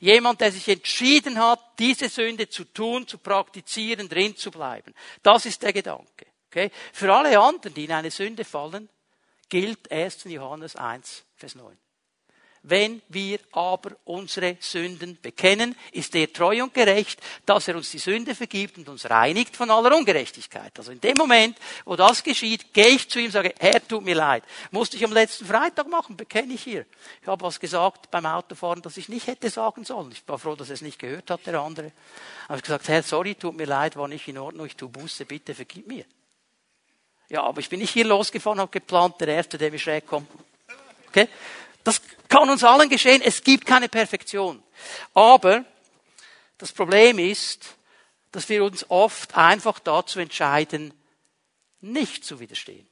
Jemand, 0.00 0.40
der 0.40 0.52
sich 0.52 0.68
entschieden 0.68 1.38
hat, 1.38 1.60
diese 1.78 2.08
Sünde 2.08 2.48
zu 2.48 2.64
tun, 2.64 3.06
zu 3.06 3.18
praktizieren, 3.18 4.08
drin 4.08 4.36
zu 4.36 4.50
bleiben. 4.50 4.94
Das 5.22 5.46
ist 5.46 5.62
der 5.62 5.72
Gedanke. 5.72 6.26
Okay? 6.48 6.70
Für 6.92 7.14
alle 7.14 7.38
anderen, 7.38 7.74
die 7.74 7.84
in 7.84 7.92
eine 7.92 8.10
Sünde 8.10 8.44
fallen, 8.44 8.88
gilt 9.48 9.90
1. 9.90 10.24
Johannes 10.24 10.76
1, 10.76 11.24
Vers 11.36 11.54
9. 11.54 11.76
Wenn 12.68 13.00
wir 13.10 13.38
aber 13.52 13.92
unsere 14.06 14.56
Sünden 14.58 15.18
bekennen, 15.22 15.76
ist 15.92 16.16
er 16.16 16.32
treu 16.32 16.64
und 16.64 16.74
gerecht, 16.74 17.20
dass 17.44 17.68
er 17.68 17.76
uns 17.76 17.92
die 17.92 17.98
Sünde 17.98 18.34
vergibt 18.34 18.76
und 18.76 18.88
uns 18.88 19.08
reinigt 19.08 19.54
von 19.54 19.70
aller 19.70 19.96
Ungerechtigkeit. 19.96 20.76
Also 20.76 20.90
in 20.90 21.00
dem 21.00 21.16
Moment, 21.16 21.56
wo 21.84 21.94
das 21.94 22.24
geschieht, 22.24 22.74
gehe 22.74 22.88
ich 22.88 23.08
zu 23.08 23.20
ihm 23.20 23.26
und 23.26 23.30
sage, 23.30 23.54
Herr, 23.60 23.86
tut 23.86 24.04
mir 24.04 24.16
leid. 24.16 24.42
Musste 24.72 24.96
ich 24.96 25.04
am 25.04 25.12
letzten 25.12 25.46
Freitag 25.46 25.88
machen, 25.88 26.16
bekenne 26.16 26.54
ich 26.54 26.64
hier. 26.64 26.86
Ich 27.22 27.28
habe 27.28 27.44
was 27.44 27.60
gesagt 27.60 28.10
beim 28.10 28.26
Autofahren, 28.26 28.82
das 28.82 28.96
ich 28.96 29.08
nicht 29.08 29.28
hätte 29.28 29.48
sagen 29.48 29.84
sollen. 29.84 30.10
Ich 30.10 30.26
war 30.26 30.36
froh, 30.36 30.56
dass 30.56 30.68
er 30.68 30.74
es 30.74 30.82
nicht 30.82 30.98
gehört 30.98 31.30
hat, 31.30 31.46
der 31.46 31.60
andere. 31.60 31.92
Habe 32.48 32.56
ich 32.56 32.64
gesagt, 32.64 32.88
Herr, 32.88 33.04
sorry, 33.04 33.36
tut 33.36 33.56
mir 33.56 33.66
leid, 33.66 33.94
war 33.94 34.08
nicht 34.08 34.26
in 34.26 34.38
Ordnung, 34.38 34.66
ich 34.66 34.74
tue 34.74 34.88
Buße, 34.88 35.24
bitte 35.24 35.54
vergib 35.54 35.86
mir. 35.86 36.04
Ja, 37.28 37.42
aber 37.42 37.60
ich 37.60 37.68
bin 37.68 37.80
nicht 37.80 37.92
hier 37.92 38.04
losgefahren, 38.04 38.60
habe 38.60 38.70
geplant, 38.70 39.20
der 39.20 39.28
Erste, 39.28 39.58
der 39.58 39.70
mir 39.70 39.78
schräg 39.78 40.06
kommt. 40.06 40.28
Okay? 41.08 41.28
Das 41.82 42.00
kann 42.28 42.48
uns 42.50 42.64
allen 42.64 42.88
geschehen. 42.88 43.22
Es 43.22 43.42
gibt 43.42 43.66
keine 43.66 43.88
Perfektion. 43.88 44.62
Aber 45.14 45.64
das 46.58 46.72
Problem 46.72 47.18
ist, 47.18 47.76
dass 48.32 48.48
wir 48.48 48.64
uns 48.64 48.88
oft 48.90 49.36
einfach 49.36 49.78
dazu 49.78 50.18
entscheiden, 50.20 50.92
nicht 51.80 52.24
zu 52.24 52.40
widerstehen. 52.40 52.88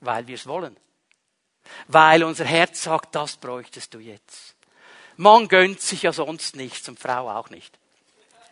Weil 0.00 0.26
wir 0.26 0.34
es 0.34 0.46
wollen. 0.46 0.76
Weil 1.86 2.24
unser 2.24 2.44
Herz 2.44 2.82
sagt, 2.82 3.14
das 3.14 3.36
bräuchtest 3.36 3.92
du 3.94 3.98
jetzt. 3.98 4.54
Man 5.16 5.48
gönnt 5.48 5.80
sich 5.80 6.02
ja 6.02 6.12
sonst 6.12 6.56
nichts 6.56 6.88
und 6.88 6.98
Frau 6.98 7.30
auch 7.30 7.50
nicht. 7.50 7.78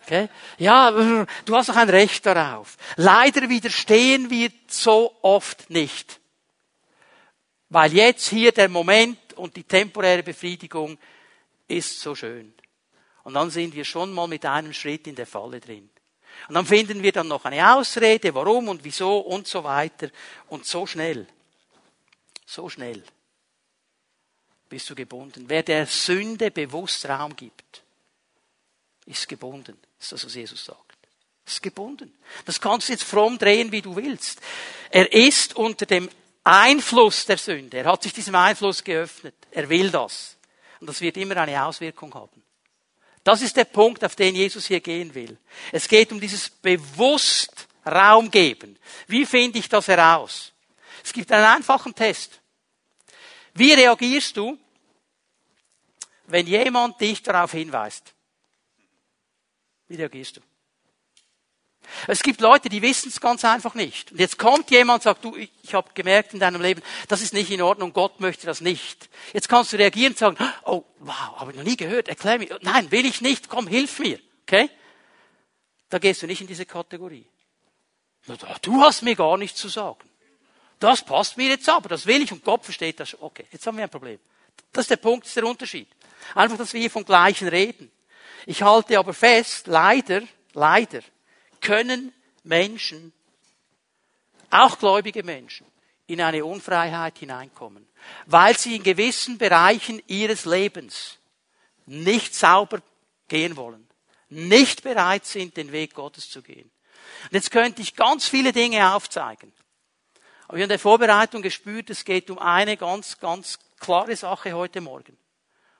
Okay? 0.06 0.28
Ja, 0.58 0.92
du 0.92 1.56
hast 1.56 1.68
doch 1.68 1.76
ein 1.76 1.90
Recht 1.90 2.24
darauf. 2.24 2.76
Leider 2.94 3.48
widerstehen 3.48 4.30
wir 4.30 4.50
so 4.68 5.16
oft 5.22 5.68
nicht. 5.68 6.20
Weil 7.70 7.92
jetzt 7.92 8.28
hier 8.28 8.52
der 8.52 8.68
Moment 8.68 9.18
und 9.34 9.56
die 9.56 9.64
temporäre 9.64 10.22
Befriedigung 10.22 10.96
ist 11.66 12.00
so 12.00 12.14
schön. 12.14 12.54
Und 13.24 13.34
dann 13.34 13.50
sind 13.50 13.74
wir 13.74 13.84
schon 13.84 14.12
mal 14.12 14.28
mit 14.28 14.46
einem 14.46 14.72
Schritt 14.72 15.08
in 15.08 15.16
der 15.16 15.26
Falle 15.26 15.58
drin. 15.58 15.90
Und 16.48 16.54
dann 16.54 16.66
finden 16.66 17.02
wir 17.02 17.10
dann 17.10 17.26
noch 17.26 17.44
eine 17.44 17.74
Ausrede, 17.74 18.32
warum 18.32 18.68
und 18.68 18.84
wieso 18.84 19.18
und 19.18 19.48
so 19.48 19.64
weiter. 19.64 20.10
Und 20.48 20.66
so 20.66 20.86
schnell, 20.86 21.26
so 22.44 22.68
schnell 22.68 23.02
bist 24.68 24.88
du 24.88 24.94
gebunden. 24.94 25.46
Wer 25.48 25.64
der 25.64 25.86
Sünde 25.86 26.52
bewusst 26.52 27.08
Raum 27.08 27.34
gibt, 27.34 27.82
ist 29.06 29.28
gebunden. 29.28 29.76
Das 29.98 30.06
ist 30.06 30.12
das, 30.12 30.26
was 30.26 30.34
Jesus 30.34 30.64
sagt. 30.64 30.98
Das 31.44 31.54
ist 31.54 31.62
gebunden. 31.62 32.12
Das 32.44 32.60
kannst 32.60 32.88
du 32.88 32.92
jetzt 32.92 33.04
fromm 33.04 33.38
drehen, 33.38 33.70
wie 33.70 33.82
du 33.82 33.94
willst. 33.94 34.40
Er 34.90 35.12
ist 35.12 35.54
unter 35.54 35.86
dem 35.86 36.08
Einfluss 36.42 37.24
der 37.24 37.38
Sünde. 37.38 37.78
Er 37.78 37.86
hat 37.86 38.02
sich 38.02 38.12
diesem 38.12 38.34
Einfluss 38.34 38.82
geöffnet. 38.82 39.34
Er 39.50 39.68
will 39.68 39.90
das. 39.90 40.36
Und 40.80 40.88
das 40.88 41.00
wird 41.00 41.16
immer 41.16 41.36
eine 41.36 41.64
Auswirkung 41.64 42.12
haben. 42.14 42.42
Das 43.24 43.42
ist 43.42 43.56
der 43.56 43.64
Punkt, 43.64 44.04
auf 44.04 44.14
den 44.14 44.36
Jesus 44.36 44.66
hier 44.66 44.80
gehen 44.80 45.14
will. 45.14 45.36
Es 45.72 45.88
geht 45.88 46.12
um 46.12 46.20
dieses 46.20 46.48
bewusst 46.48 47.66
Raum 47.84 48.30
geben. 48.30 48.78
Wie 49.06 49.26
finde 49.26 49.58
ich 49.58 49.68
das 49.68 49.88
heraus? 49.88 50.52
Es 51.02 51.12
gibt 51.12 51.30
einen 51.32 51.44
einfachen 51.44 51.94
Test. 51.94 52.40
Wie 53.54 53.72
reagierst 53.72 54.36
du, 54.36 54.58
wenn 56.26 56.46
jemand 56.46 57.00
dich 57.00 57.22
darauf 57.22 57.52
hinweist? 57.52 58.12
Wie 59.88 59.96
reagierst 59.96 60.38
du? 60.38 60.40
Es 62.08 62.22
gibt 62.22 62.40
Leute, 62.40 62.68
die 62.68 62.82
wissen 62.82 63.08
es 63.08 63.20
ganz 63.20 63.44
einfach 63.44 63.74
nicht. 63.74 64.12
Und 64.12 64.18
jetzt 64.18 64.38
kommt 64.38 64.70
jemand 64.70 65.00
und 65.00 65.02
sagt, 65.04 65.24
du, 65.24 65.36
ich, 65.36 65.50
ich 65.62 65.74
habe 65.74 65.88
gemerkt 65.94 66.34
in 66.34 66.40
deinem 66.40 66.60
Leben, 66.60 66.82
das 67.08 67.22
ist 67.22 67.32
nicht 67.32 67.50
in 67.50 67.62
Ordnung, 67.62 67.92
Gott 67.92 68.20
möchte 68.20 68.46
das 68.46 68.60
nicht. 68.60 69.08
Jetzt 69.32 69.48
kannst 69.48 69.72
du 69.72 69.76
reagieren 69.76 70.12
und 70.12 70.18
sagen, 70.18 70.36
oh, 70.64 70.84
wow, 70.98 71.36
habe 71.36 71.52
ich 71.52 71.56
noch 71.56 71.64
nie 71.64 71.76
gehört, 71.76 72.08
erklär 72.08 72.38
mir. 72.38 72.58
Nein, 72.62 72.90
will 72.90 73.06
ich 73.06 73.20
nicht, 73.20 73.48
komm, 73.48 73.68
hilf 73.68 73.98
mir. 74.00 74.18
Okay? 74.42 74.68
Da 75.88 75.98
gehst 75.98 76.22
du 76.22 76.26
nicht 76.26 76.40
in 76.40 76.46
diese 76.46 76.66
Kategorie. 76.66 77.26
Du 78.62 78.80
hast 78.80 79.02
mir 79.02 79.14
gar 79.14 79.36
nichts 79.36 79.60
zu 79.60 79.68
sagen. 79.68 80.00
Das 80.80 81.04
passt 81.04 81.36
mir 81.36 81.48
jetzt 81.48 81.68
aber, 81.68 81.88
das 81.88 82.06
will 82.06 82.22
ich 82.22 82.32
und 82.32 82.44
Gott 82.44 82.64
versteht 82.64 83.00
das 83.00 83.10
schon. 83.10 83.20
Okay, 83.22 83.46
jetzt 83.50 83.66
haben 83.66 83.76
wir 83.76 83.84
ein 83.84 83.90
Problem. 83.90 84.18
Das 84.72 84.84
ist 84.84 84.90
der 84.90 84.96
Punkt, 84.96 85.24
das 85.24 85.30
ist 85.30 85.36
der 85.36 85.46
Unterschied. 85.46 85.88
Einfach, 86.34 86.58
dass 86.58 86.72
wir 86.72 86.80
hier 86.80 86.90
vom 86.90 87.04
Gleichen 87.04 87.48
reden. 87.48 87.90
Ich 88.46 88.62
halte 88.62 88.98
aber 88.98 89.12
fest, 89.12 89.66
leider, 89.66 90.22
leider, 90.54 91.00
können 91.60 92.12
Menschen, 92.44 93.12
auch 94.50 94.78
gläubige 94.78 95.24
Menschen, 95.24 95.66
in 96.06 96.20
eine 96.20 96.44
Unfreiheit 96.44 97.18
hineinkommen, 97.18 97.86
weil 98.26 98.56
sie 98.56 98.76
in 98.76 98.84
gewissen 98.84 99.36
Bereichen 99.36 100.00
ihres 100.06 100.44
Lebens 100.44 101.18
nicht 101.86 102.34
sauber 102.36 102.80
gehen 103.26 103.56
wollen, 103.56 103.88
nicht 104.28 104.84
bereit 104.84 105.26
sind, 105.26 105.56
den 105.56 105.72
Weg 105.72 105.94
Gottes 105.94 106.30
zu 106.30 106.40
gehen. 106.40 106.70
Und 107.24 107.32
jetzt 107.32 107.50
könnte 107.50 107.82
ich 107.82 107.96
ganz 107.96 108.28
viele 108.28 108.52
Dinge 108.52 108.94
aufzeigen. 108.94 109.52
Aber 110.46 110.58
ich 110.58 110.62
habe 110.62 110.62
in 110.62 110.68
der 110.68 110.78
Vorbereitung 110.78 111.42
gespürt, 111.42 111.90
es 111.90 112.04
geht 112.04 112.30
um 112.30 112.38
eine 112.38 112.76
ganz, 112.76 113.18
ganz 113.18 113.58
klare 113.80 114.14
Sache 114.14 114.52
heute 114.52 114.80
Morgen. 114.80 115.18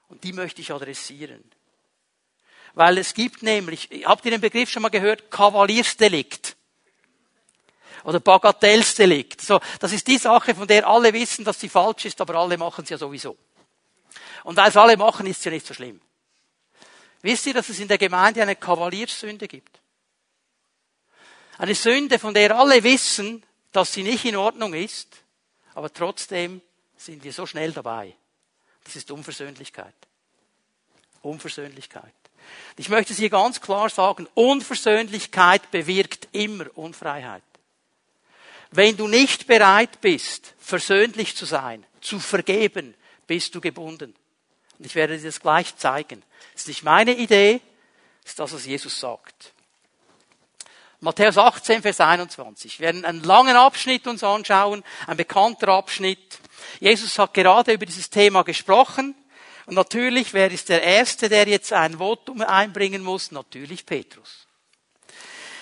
Und 0.09 0.25
die 0.25 0.33
möchte 0.33 0.61
ich 0.61 0.73
adressieren. 0.73 1.49
Weil 2.77 2.99
es 2.99 3.14
gibt 3.14 3.43
nämlich, 3.43 3.89
habt 4.05 4.27
ihr 4.27 4.31
den 4.31 4.43
Begriff 4.43 4.70
schon 4.70 4.83
mal 4.83 4.91
gehört, 4.91 5.31
Kavaliersdelikt? 5.31 6.57
Oder 8.05 8.20
Bagatellsdelikt. 8.20 9.41
So, 9.41 9.61
das 9.81 9.93
ist 9.93 10.07
die 10.07 10.18
Sache, 10.18 10.55
von 10.55 10.68
der 10.68 10.87
alle 10.87 11.11
wissen, 11.14 11.43
dass 11.43 11.59
sie 11.59 11.70
falsch 11.70 12.05
ist, 12.05 12.20
aber 12.20 12.35
alle 12.35 12.59
machen 12.59 12.85
sie 12.85 12.93
ja 12.93 12.99
sowieso. 12.99 13.39
Und 14.45 14.59
weil 14.59 14.68
es 14.68 14.77
alle 14.77 14.99
machen, 14.99 15.27
ist 15.27 15.41
sie 15.41 15.49
ja 15.49 15.55
nicht 15.55 15.66
so 15.66 15.72
schlimm. 15.72 16.03
Wisst 17.22 17.47
ihr, 17.47 17.55
dass 17.55 17.70
es 17.70 17.81
in 17.81 17.89
der 17.89 17.97
Gemeinde 17.97 18.43
eine 18.43 18.57
Kavalierssünde 18.57 19.49
gibt? 19.49 19.81
Eine 21.57 21.74
Sünde, 21.74 22.18
von 22.18 22.35
der 22.35 22.55
alle 22.55 22.85
wissen, 22.85 23.43
dass 23.72 23.95
sie 23.95 24.03
nicht 24.03 24.27
in 24.27 24.37
Ordnung 24.37 24.74
ist, 24.74 25.09
aber 25.72 25.91
trotzdem 25.91 26.61
sind 26.99 27.24
wir 27.24 27.33
so 27.33 27.47
schnell 27.47 27.72
dabei. 27.72 28.14
Das 28.85 28.97
ist 28.97 29.11
Unversöhnlichkeit. 29.11 29.95
Unversöhnlichkeit. 31.22 32.12
Ich 32.76 32.88
möchte 32.88 33.12
es 33.12 33.18
hier 33.18 33.30
ganz 33.30 33.61
klar 33.61 33.88
sagen, 33.88 34.28
Unversöhnlichkeit 34.34 35.70
bewirkt 35.70 36.28
immer 36.32 36.66
Unfreiheit. 36.74 37.42
Wenn 38.70 38.97
du 38.97 39.09
nicht 39.09 39.47
bereit 39.47 40.01
bist, 40.01 40.55
versöhnlich 40.59 41.36
zu 41.36 41.47
sein, 41.47 41.84
zu 42.01 42.18
vergeben, 42.18 42.94
bist 43.26 43.55
du 43.55 43.61
gebunden. 43.61 44.14
Und 44.78 44.84
ich 44.84 44.94
werde 44.94 45.16
dir 45.16 45.24
das 45.24 45.40
gleich 45.40 45.76
zeigen. 45.76 46.22
Das 46.53 46.62
ist 46.62 46.68
nicht 46.68 46.82
meine 46.82 47.16
Idee, 47.16 47.61
das 48.22 48.32
ist 48.32 48.38
das, 48.38 48.53
was 48.53 48.66
Jesus 48.66 48.99
sagt. 48.99 49.53
Matthäus 51.01 51.38
18, 51.38 51.82
Vers 51.82 52.01
21. 52.01 52.80
Wir 52.80 52.86
werden 52.86 53.05
einen 53.05 53.22
langen 53.22 53.57
Abschnitt 53.57 54.07
uns 54.07 54.24
anschauen, 54.24 54.82
ein 55.07 55.16
bekannter 55.16 55.68
Abschnitt. 55.68 56.38
Jesus 56.80 57.18
hat 57.18 57.34
gerade 57.34 57.72
über 57.72 57.86
dieses 57.86 58.11
Thema 58.11 58.42
gesprochen. 58.42 59.14
Und 59.67 59.75
natürlich, 59.75 60.33
wer 60.33 60.51
ist 60.51 60.69
der 60.69 60.83
Erste, 60.83 61.29
der 61.29 61.49
jetzt 61.49 61.73
ein 61.73 61.99
Votum 61.99 62.41
einbringen 62.41 63.03
muss? 63.03 63.33
Natürlich 63.33 63.85
Petrus. 63.85 64.47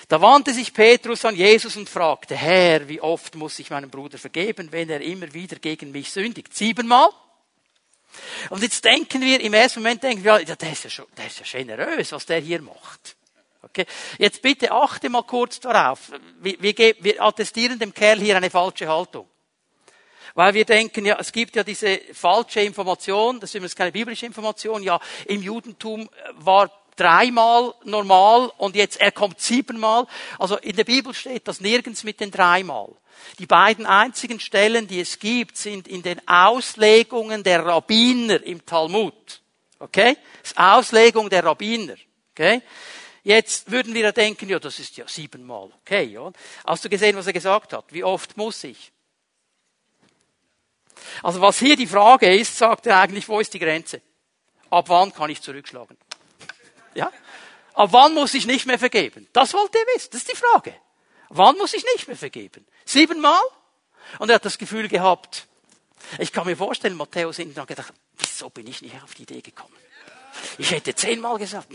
Da 0.09 0.21
wandte 0.21 0.53
sich 0.53 0.75
Petrus 0.75 1.25
an 1.25 1.35
Jesus 1.35 1.77
und 1.77 1.89
fragte, 1.89 2.37
Herr, 2.37 2.87
wie 2.89 3.01
oft 3.01 3.35
muss 3.35 3.59
ich 3.59 3.71
meinem 3.71 3.89
Bruder 3.89 4.19
vergeben, 4.19 4.71
wenn 4.71 4.91
er 4.91 5.01
immer 5.01 5.33
wieder 5.33 5.57
gegen 5.57 5.91
mich 5.91 6.13
sündigt? 6.13 6.55
Siebenmal? 6.55 7.09
Und 8.51 8.63
jetzt 8.63 8.85
denken 8.85 9.23
wir, 9.23 9.41
im 9.41 9.55
ersten 9.55 9.81
Moment 9.81 10.03
denken 10.03 10.23
wir, 10.23 10.41
ja, 10.41 10.55
der 10.55 10.73
ist 10.73 10.85
ja, 10.85 10.91
schon, 10.91 11.07
der 11.17 11.27
ist 11.27 11.41
ja 11.41 11.59
generös, 11.59 12.13
was 12.13 12.27
der 12.27 12.41
hier 12.41 12.61
macht. 12.61 13.17
Okay. 13.63 13.87
Jetzt 14.19 14.43
bitte 14.43 14.71
achte 14.71 15.09
mal 15.09 15.23
kurz 15.23 15.59
darauf. 15.59 16.13
Wir, 16.41 16.61
wir, 16.61 16.95
wir 17.01 17.23
attestieren 17.23 17.79
dem 17.79 17.95
Kerl 17.95 18.21
hier 18.21 18.37
eine 18.37 18.51
falsche 18.51 18.87
Haltung. 18.87 19.27
Weil 20.35 20.55
wir 20.55 20.65
denken, 20.65 21.07
ja, 21.07 21.17
es 21.19 21.31
gibt 21.31 21.55
ja 21.55 21.63
diese 21.63 22.01
falsche 22.13 22.61
Information, 22.61 23.39
das 23.39 23.51
ist 23.51 23.55
übrigens 23.55 23.77
keine 23.77 23.93
biblische 23.93 24.27
Information, 24.27 24.83
ja, 24.83 24.99
im 25.27 25.43
Judentum 25.43 26.09
war 26.35 26.71
dreimal 26.97 27.75
normal 27.85 28.53
und 28.59 28.77
jetzt 28.77 29.01
er 29.01 29.13
kommt 29.13 29.41
siebenmal. 29.41 30.07
Also 30.39 30.57
in 30.59 30.77
der 30.77 30.85
Bibel 30.85 31.15
steht 31.15 31.47
das 31.49 31.61
nirgends 31.61 32.05
mit 32.05 32.21
den 32.21 32.31
dreimal. 32.31 32.89
Die 33.39 33.47
beiden 33.47 33.87
einzigen 33.87 34.41
Stellen, 34.41 34.87
die 34.87 35.01
es 35.01 35.19
gibt, 35.19 35.57
sind 35.57 35.89
in 35.89 36.03
den 36.03 36.27
Auslegungen 36.27 37.43
der 37.43 37.65
Rabbiner 37.65 38.43
im 38.43 38.65
Talmud. 38.67 39.41
Okay? 39.79 40.17
Das 40.43 40.53
ist 40.53 40.59
Auslegung 40.59 41.31
der 41.31 41.45
Rabbiner. 41.45 41.95
Okay? 42.33 42.63
Jetzt 43.23 43.71
würden 43.71 43.95
wir 43.95 44.03
ja 44.03 44.13
denken, 44.13 44.49
ja, 44.49 44.59
das 44.59 44.79
ist 44.79 44.97
ja 44.97 45.09
siebenmal. 45.09 45.71
Okay, 45.81 46.05
ja. 46.05 46.31
Hast 46.67 46.85
du 46.85 46.91
gesehen, 46.91 47.17
was 47.17 47.27
er 47.27 47.33
gesagt 47.33 47.73
hat? 47.73 47.87
Wie 47.91 48.05
oft 48.05 48.37
muss 48.37 48.63
ich? 48.65 48.93
Also 51.23 51.41
was 51.41 51.59
hier 51.59 51.77
die 51.77 51.87
Frage 51.87 52.35
ist, 52.35 52.57
sagt 52.57 52.87
er 52.87 53.01
eigentlich, 53.01 53.29
wo 53.29 53.41
ist 53.41 53.53
die 53.55 53.59
Grenze? 53.59 54.01
Ab 54.71 54.89
wann 54.89 55.13
kann 55.13 55.31
ich 55.31 55.41
zurückschlagen? 55.41 55.97
Ja? 56.95 57.13
Ab 57.75 57.89
wann 57.93 58.15
muss 58.15 58.35
ich 58.35 58.47
nicht 58.47 58.67
mehr 58.67 58.79
vergeben? 58.79 59.29
Das 59.33 59.53
wollte 59.53 59.79
er 59.79 59.95
wissen. 59.95 60.11
Das 60.13 60.23
ist 60.23 60.33
die 60.33 60.37
Frage. 60.37 60.75
Wann 61.29 61.57
muss 61.57 61.75
ich 61.75 61.85
nicht 61.95 62.07
mehr 62.07 62.17
vergeben? 62.17 62.67
Siebenmal? 62.85 63.43
Und 64.19 64.31
er 64.31 64.37
hat 64.37 64.45
das 64.45 64.59
Gefühl 64.59 64.89
gehabt, 64.89 65.47
ich 66.19 66.33
kann 66.33 66.47
mir 66.47 66.57
vorstellen, 66.57 66.97
Matthäus 66.97 67.37
hinten 67.37 67.61
hat 67.61 67.69
gedacht, 67.69 67.93
wieso 68.19 68.51
bin 68.51 68.67
ich 68.67 68.83
nicht 68.83 69.03
auf 69.03 69.15
die 69.15 69.23
Idee 69.23 69.41
gekommen? 69.41 69.75
Ich 70.59 70.71
hätte 70.71 70.95
zehnmal 70.95 71.39
gesagt. 71.39 71.69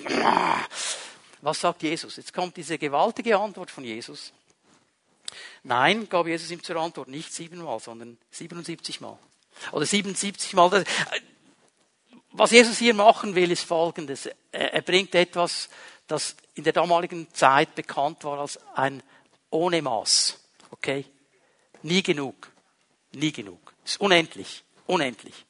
Was 1.41 1.61
sagt 1.61 1.83
Jesus? 1.83 2.17
Jetzt 2.17 2.33
kommt 2.33 2.57
diese 2.57 2.77
gewaltige 2.77 3.37
Antwort 3.37 3.71
von 3.71 3.83
Jesus. 3.83 4.33
Nein, 5.63 6.09
gab 6.09 6.27
Jesus 6.27 6.51
ihm 6.51 6.63
zur 6.63 6.77
Antwort, 6.77 7.07
nicht 7.07 7.33
siebenmal, 7.33 7.79
sondern 7.79 8.17
77 8.31 9.01
Mal. 9.01 9.17
Oder 9.71 9.85
77 9.85 10.53
Mal. 10.53 10.83
Was 12.31 12.51
Jesus 12.51 12.77
hier 12.77 12.93
machen 12.93 13.35
will, 13.35 13.51
ist 13.51 13.63
Folgendes. 13.63 14.29
Er 14.51 14.81
bringt 14.81 15.15
etwas, 15.15 15.69
das 16.07 16.35
in 16.53 16.63
der 16.63 16.73
damaligen 16.73 17.31
Zeit 17.33 17.75
bekannt 17.75 18.23
war 18.23 18.39
als 18.39 18.59
ein 18.75 19.03
ohne 19.49 19.81
Maß. 19.81 20.39
Okay? 20.71 21.05
Nie 21.81 22.03
genug. 22.03 22.51
Nie 23.11 23.31
genug. 23.31 23.73
Es 23.83 23.91
ist 23.91 24.01
unendlich. 24.01 24.63
Unendlich. 24.85 25.45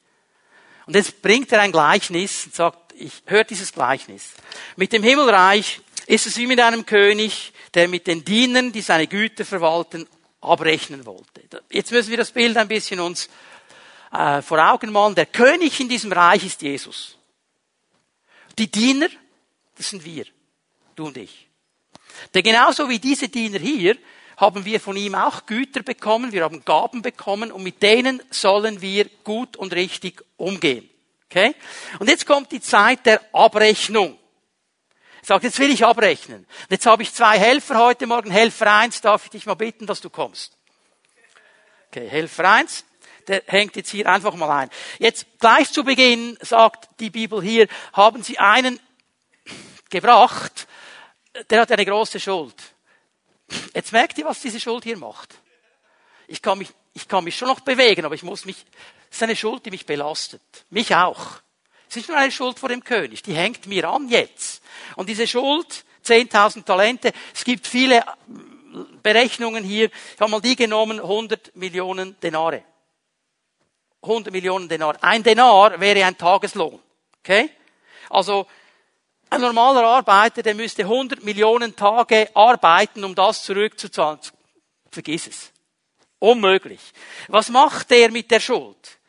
Und 0.86 0.96
jetzt 0.96 1.22
bringt 1.22 1.52
er 1.52 1.60
ein 1.60 1.72
Gleichnis 1.72 2.46
und 2.46 2.54
sagt, 2.54 2.94
ich 2.94 3.22
höre 3.26 3.44
dieses 3.44 3.72
Gleichnis. 3.72 4.32
Mit 4.76 4.92
dem 4.92 5.02
Himmelreich 5.02 5.80
ist 6.10 6.26
es 6.26 6.36
wie 6.38 6.48
mit 6.48 6.60
einem 6.60 6.84
König, 6.84 7.52
der 7.72 7.86
mit 7.86 8.08
den 8.08 8.24
Dienern, 8.24 8.72
die 8.72 8.80
seine 8.80 9.06
Güter 9.06 9.44
verwalten, 9.44 10.08
abrechnen 10.40 11.06
wollte. 11.06 11.42
Jetzt 11.70 11.92
müssen 11.92 12.10
wir 12.10 12.16
das 12.16 12.32
Bild 12.32 12.56
ein 12.56 12.66
bisschen 12.66 12.98
uns 12.98 13.28
äh, 14.12 14.42
vor 14.42 14.58
Augen 14.58 14.90
malen. 14.90 15.14
Der 15.14 15.26
König 15.26 15.78
in 15.78 15.88
diesem 15.88 16.10
Reich 16.10 16.44
ist 16.44 16.62
Jesus. 16.62 17.16
Die 18.58 18.68
Diener, 18.68 19.08
das 19.76 19.90
sind 19.90 20.04
wir, 20.04 20.24
du 20.96 21.06
und 21.06 21.16
ich. 21.16 21.46
Denn 22.34 22.42
genauso 22.42 22.88
wie 22.88 22.98
diese 22.98 23.28
Diener 23.28 23.60
hier, 23.60 23.96
haben 24.36 24.64
wir 24.64 24.80
von 24.80 24.96
ihm 24.96 25.14
auch 25.14 25.46
Güter 25.46 25.84
bekommen, 25.84 26.32
wir 26.32 26.42
haben 26.42 26.64
Gaben 26.64 27.02
bekommen 27.02 27.52
und 27.52 27.62
mit 27.62 27.82
denen 27.82 28.20
sollen 28.30 28.80
wir 28.80 29.08
gut 29.22 29.56
und 29.56 29.74
richtig 29.74 30.24
umgehen. 30.38 30.90
Okay? 31.26 31.54
Und 32.00 32.08
jetzt 32.08 32.26
kommt 32.26 32.50
die 32.50 32.60
Zeit 32.60 33.06
der 33.06 33.20
Abrechnung. 33.32 34.18
Sagt, 35.22 35.44
jetzt 35.44 35.58
will 35.58 35.70
ich 35.70 35.84
abrechnen. 35.84 36.46
Jetzt 36.68 36.86
habe 36.86 37.02
ich 37.02 37.12
zwei 37.12 37.38
Helfer 37.38 37.78
heute 37.78 38.06
Morgen. 38.06 38.30
Helfer 38.30 38.72
eins, 38.72 39.00
darf 39.00 39.24
ich 39.24 39.30
dich 39.30 39.46
mal 39.46 39.54
bitten, 39.54 39.86
dass 39.86 40.00
du 40.00 40.10
kommst. 40.10 40.56
Okay, 41.88 42.08
Helfer 42.08 42.50
eins, 42.50 42.84
der 43.26 43.42
hängt 43.46 43.76
jetzt 43.76 43.90
hier 43.90 44.06
einfach 44.06 44.34
mal 44.34 44.50
ein. 44.50 44.70
Jetzt 44.98 45.26
gleich 45.38 45.70
zu 45.72 45.84
Beginn 45.84 46.38
sagt 46.40 46.88
die 47.00 47.10
Bibel 47.10 47.42
hier, 47.42 47.68
haben 47.92 48.22
sie 48.22 48.38
einen 48.38 48.78
gebracht, 49.90 50.68
der 51.48 51.62
hat 51.62 51.72
eine 51.72 51.84
große 51.84 52.20
Schuld. 52.20 52.54
Jetzt 53.74 53.92
merkt 53.92 54.18
ihr, 54.18 54.24
was 54.24 54.40
diese 54.40 54.60
Schuld 54.60 54.84
hier 54.84 54.96
macht. 54.96 55.34
Ich 56.28 56.40
kann 56.40 56.58
mich, 56.58 56.70
ich 56.94 57.08
kann 57.08 57.24
mich 57.24 57.36
schon 57.36 57.48
noch 57.48 57.60
bewegen, 57.60 58.04
aber 58.04 58.14
ich 58.14 58.22
muss 58.22 58.44
mich, 58.44 58.64
es 59.10 59.16
ist 59.16 59.22
eine 59.24 59.36
Schuld, 59.36 59.66
die 59.66 59.70
mich 59.70 59.86
belastet. 59.86 60.42
Mich 60.70 60.94
auch. 60.94 61.40
Es 61.90 61.96
ist 61.96 62.08
nur 62.08 62.16
eine 62.16 62.30
Schuld 62.30 62.56
vor 62.60 62.68
dem 62.68 62.84
König. 62.84 63.24
Die 63.24 63.34
hängt 63.34 63.66
mir 63.66 63.90
an 63.90 64.08
jetzt. 64.08 64.62
Und 64.94 65.08
diese 65.08 65.26
Schuld, 65.26 65.84
10.000 66.06 66.64
Talente, 66.64 67.12
es 67.34 67.42
gibt 67.42 67.66
viele 67.66 68.04
Berechnungen 69.02 69.64
hier. 69.64 69.90
Ich 70.14 70.20
habe 70.20 70.30
mal 70.30 70.40
die 70.40 70.54
genommen, 70.54 71.00
100 71.00 71.56
Millionen 71.56 72.18
Denare. 72.20 72.62
100 74.02 74.32
Millionen 74.32 74.68
Denare. 74.68 75.02
Ein 75.02 75.24
Denar 75.24 75.80
wäre 75.80 76.04
ein 76.04 76.16
Tageslohn. 76.16 76.78
Okay? 77.18 77.50
Also, 78.08 78.46
ein 79.28 79.40
normaler 79.40 79.82
Arbeiter, 79.82 80.42
der 80.42 80.54
müsste 80.54 80.82
100 80.82 81.24
Millionen 81.24 81.74
Tage 81.74 82.30
arbeiten, 82.34 83.02
um 83.02 83.16
das 83.16 83.42
zurückzuzahlen. 83.42 84.20
Vergiss 84.92 85.26
es. 85.26 85.52
Unmöglich. 86.20 86.80
Was 87.26 87.48
macht 87.48 87.90
der 87.90 88.12
mit 88.12 88.30
der 88.30 88.38
Schuld? 88.38 88.99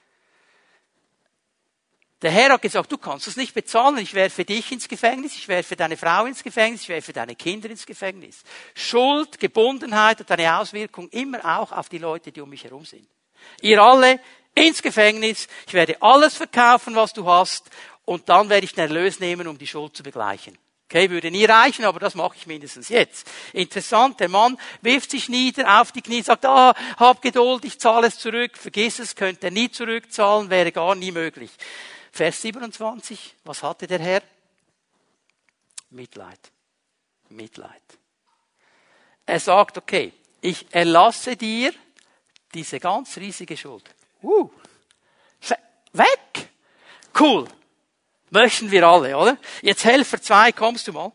Der 2.22 2.30
Herr 2.30 2.52
hat 2.52 2.62
gesagt, 2.62 2.92
du 2.92 2.98
kannst 3.00 3.26
das 3.26 3.36
nicht 3.36 3.54
bezahlen, 3.54 3.98
ich 3.98 4.14
werfe 4.14 4.46
dich 4.46 4.72
ins 4.72 4.88
Gefängnis, 4.88 5.36
ich 5.36 5.48
werfe 5.48 5.76
deine 5.76 5.98
Frau 5.98 6.26
ins 6.26 6.44
Gefängnis, 6.44 6.84
ich 6.84 6.90
werfe 6.90 7.14
deine 7.14 7.36
Kinder 7.36 7.70
ins 7.70 7.86
Gefängnis. 7.86 8.44
Schuld, 8.76 9.40
Gebundenheit 9.40 10.20
hat 10.20 10.32
eine 10.32 10.58
Auswirkung 10.58 11.10
immer 11.10 11.44
auch 11.44 11.72
auf 11.72 11.90
die 11.90 11.98
Leute, 11.98 12.32
die 12.32 12.42
um 12.42 12.50
mich 12.50 12.64
herum 12.64 12.86
sind. 12.86 13.08
Ihr 13.62 13.82
alle 13.82 14.20
ins 14.54 14.84
Gefängnis, 14.84 15.48
ich 15.66 15.74
werde 15.74 16.00
alles 16.02 16.36
verkaufen, 16.36 16.94
was 16.94 17.14
du 17.14 17.26
hast, 17.26 17.70
und 18.06 18.30
dann 18.30 18.50
werde 18.50 18.66
ich 18.66 18.74
den 18.74 18.90
Erlös 18.90 19.20
nehmen, 19.20 19.48
um 19.48 19.58
die 19.58 19.68
Schuld 19.68 19.96
zu 19.96 20.04
begleichen. 20.04 20.58
Okay, 20.86 21.10
würde 21.10 21.32
nie 21.32 21.46
reichen, 21.46 21.86
aber 21.86 22.02
das 22.02 22.16
mache 22.16 22.36
ich 22.36 22.48
mindestens 22.48 22.90
jetzt. 22.90 23.26
Interessant, 23.54 24.20
der 24.20 24.28
Mann 24.28 24.58
wirft 24.82 25.12
sich 25.12 25.30
nieder 25.30 25.80
auf 25.80 25.94
die 25.94 26.02
Knie, 26.02 26.22
sagt, 26.22 26.46
ah, 26.46 26.76
hab 26.98 27.22
Geduld, 27.22 27.64
ich 27.64 27.80
zahle 27.80 28.08
es 28.08 28.20
zurück, 28.20 28.58
vergiss 28.58 29.00
es, 29.00 29.16
könnte 29.16 29.48
er 29.48 29.52
nie 29.52 29.72
zurückzahlen, 29.72 30.50
wäre 30.50 30.74
gar 30.74 30.96
nie 30.96 31.14
möglich. 31.14 31.52
Vers 32.12 32.42
27, 32.42 33.36
was 33.44 33.64
hatte 33.64 33.88
der 33.88 34.00
Herr? 34.00 34.22
Mitleid. 35.90 36.40
Mitleid. 37.30 37.82
Er 39.26 39.40
sagt, 39.40 39.78
okay, 39.78 40.14
ich 40.42 40.66
erlasse 40.74 41.38
dir 41.38 41.74
diese 42.54 42.80
ganz 42.80 43.16
riesige 43.18 43.56
Schuld. 43.56 43.84
Uh, 44.22 44.50
weg! 45.94 46.50
Cool. 47.18 47.48
Möchten 48.30 48.72
wir 48.72 48.88
alle, 48.88 49.18
oder? 49.18 49.38
Jetzt 49.62 49.84
Helfer 49.84 50.22
zwei, 50.22 50.52
kommst 50.52 50.88
du 50.88 50.94
mal? 50.94 51.12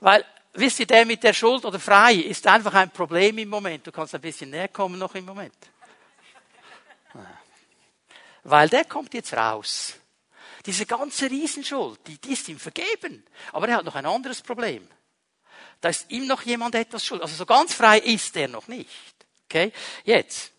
Weil, 0.00 0.24
wisst 0.54 0.80
ihr, 0.80 0.86
der 0.86 1.04
mit 1.04 1.22
der 1.22 1.34
Schuld 1.34 1.64
oder 1.64 1.78
frei 1.78 2.14
ist 2.14 2.46
einfach 2.46 2.72
ein 2.74 2.90
Problem 2.90 3.36
im 3.38 3.50
Moment. 3.50 3.86
Du 3.86 3.92
kannst 3.92 4.14
ein 4.14 4.20
bisschen 4.22 4.50
näher 4.50 4.68
kommen 4.68 4.98
noch 4.98 5.14
im 5.14 5.26
Moment. 5.26 5.54
Weil 8.44 8.68
der 8.68 8.84
kommt 8.84 9.14
jetzt 9.14 9.34
raus. 9.34 9.94
Diese 10.66 10.86
ganze 10.86 11.30
Riesenschuld, 11.30 12.00
die, 12.06 12.18
die 12.18 12.32
ist 12.32 12.48
ihm 12.48 12.58
vergeben. 12.58 13.24
Aber 13.52 13.68
er 13.68 13.76
hat 13.76 13.84
noch 13.84 13.94
ein 13.94 14.06
anderes 14.06 14.42
Problem. 14.42 14.86
Da 15.80 15.88
ist 15.88 16.10
ihm 16.10 16.26
noch 16.26 16.42
jemand 16.42 16.74
etwas 16.74 17.04
schuld. 17.04 17.22
Also 17.22 17.34
so 17.34 17.46
ganz 17.46 17.72
frei 17.72 17.98
ist 17.98 18.36
er 18.36 18.48
noch 18.48 18.68
nicht. 18.68 19.14
Okay? 19.44 19.72
Jetzt. 20.04 20.52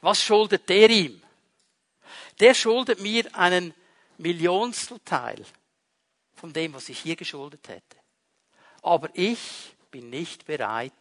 Was 0.00 0.22
schuldet 0.22 0.68
der 0.68 0.90
ihm? 0.90 1.22
Der 2.40 2.54
schuldet 2.54 3.00
mir 3.00 3.34
einen 3.34 3.72
Millionstelteil 4.18 5.44
von 6.34 6.52
dem, 6.52 6.74
was 6.74 6.88
ich 6.88 6.98
hier 7.00 7.16
geschuldet 7.16 7.68
hätte. 7.68 7.96
Aber 8.82 9.08
ich 9.14 9.74
bin 9.90 10.10
nicht 10.10 10.44
bereit 10.44 10.92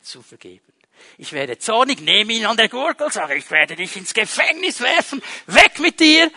zu 0.00 0.22
vergeben. 0.22 0.72
Ich 1.18 1.32
werde 1.32 1.58
zornig, 1.58 2.00
nehme 2.00 2.32
ihn 2.32 2.46
an 2.46 2.56
der 2.56 2.68
Gurgel, 2.68 3.10
sage, 3.10 3.36
ich 3.36 3.50
werde 3.50 3.76
dich 3.76 3.96
ins 3.96 4.14
Gefängnis 4.14 4.80
werfen, 4.80 5.22
weg 5.46 5.78
mit 5.78 6.00
dir, 6.00 6.30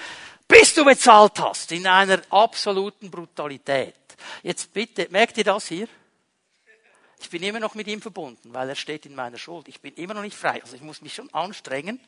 bis 0.47 0.73
du 0.73 0.85
bezahlt 0.85 1.39
hast, 1.39 1.71
in 1.71 1.87
einer 1.87 2.21
absoluten 2.29 3.09
Brutalität. 3.09 3.95
Jetzt 4.43 4.71
bitte, 4.73 5.07
merkt 5.09 5.37
ihr 5.37 5.43
das 5.43 5.67
hier? 5.67 5.87
Ich 7.19 7.29
bin 7.29 7.41
immer 7.43 7.59
noch 7.59 7.75
mit 7.75 7.87
ihm 7.87 8.01
verbunden, 8.01 8.53
weil 8.53 8.69
er 8.69 8.75
steht 8.75 9.05
in 9.05 9.15
meiner 9.15 9.37
Schuld. 9.37 9.67
Ich 9.67 9.81
bin 9.81 9.93
immer 9.95 10.13
noch 10.13 10.21
nicht 10.21 10.37
frei. 10.37 10.61
Also 10.61 10.75
ich 10.75 10.81
muss 10.81 11.01
mich 11.01 11.13
schon 11.13 11.33
anstrengen. 11.33 11.99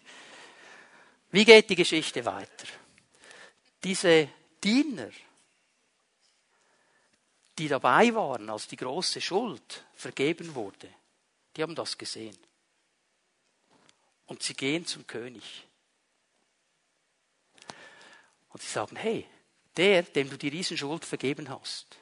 Wie 1.31 1.45
geht 1.45 1.69
die 1.69 1.75
Geschichte 1.75 2.23
weiter? 2.25 2.67
Diese 3.83 4.29
Diener, 4.63 5.09
die 7.57 7.67
dabei 7.67 8.13
waren, 8.13 8.49
als 8.49 8.67
die 8.67 8.75
große 8.75 9.19
Schuld 9.19 9.83
vergeben 9.95 10.53
wurde, 10.55 10.89
die 11.55 11.63
haben 11.63 11.75
das 11.75 11.97
gesehen. 11.97 12.37
Und 14.25 14.43
sie 14.43 14.53
gehen 14.53 14.85
zum 14.85 15.07
König. 15.07 15.65
Und 18.49 18.61
sie 18.61 18.69
sagen, 18.69 18.95
hey, 18.95 19.25
der, 19.77 20.03
dem 20.03 20.29
du 20.29 20.37
die 20.37 20.49
Riesenschuld 20.49 21.05
vergeben 21.05 21.49
hast, 21.49 21.97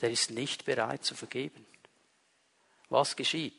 der 0.00 0.10
ist 0.10 0.30
nicht 0.30 0.64
bereit 0.64 1.04
zu 1.04 1.14
vergeben. 1.14 1.66
Was 2.88 3.16
geschieht? 3.16 3.54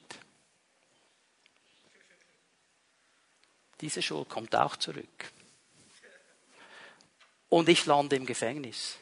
Diese 3.81 4.01
Schuld 4.01 4.29
kommt 4.29 4.55
auch 4.55 4.77
zurück. 4.77 5.31
Und 7.49 7.69
ich 7.69 7.85
lande 7.85 8.15
im 8.15 8.25
Gefängnis. 8.25 8.97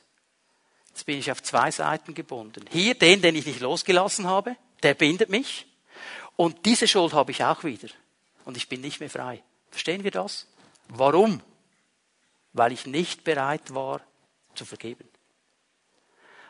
Jetzt 0.89 1.05
bin 1.05 1.17
ich 1.17 1.31
auf 1.31 1.41
zwei 1.41 1.71
Seiten 1.71 2.13
gebunden. 2.13 2.65
Hier 2.71 2.95
den, 2.95 3.21
den 3.21 3.35
ich 3.35 3.45
nicht 3.45 3.59
losgelassen 3.61 4.27
habe, 4.27 4.55
der 4.83 4.93
bindet 4.93 5.29
mich. 5.29 5.65
Und 6.35 6.65
diese 6.65 6.87
Schuld 6.87 7.13
habe 7.13 7.31
ich 7.31 7.43
auch 7.43 7.63
wieder. 7.63 7.89
Und 8.45 8.57
ich 8.57 8.67
bin 8.67 8.81
nicht 8.81 8.99
mehr 8.99 9.09
frei. 9.09 9.43
Verstehen 9.69 10.03
wir 10.03 10.11
das? 10.11 10.47
Warum? 10.89 11.41
Weil 12.53 12.71
ich 12.71 12.85
nicht 12.85 13.23
bereit 13.23 13.73
war 13.73 14.01
zu 14.55 14.65
vergeben 14.65 15.07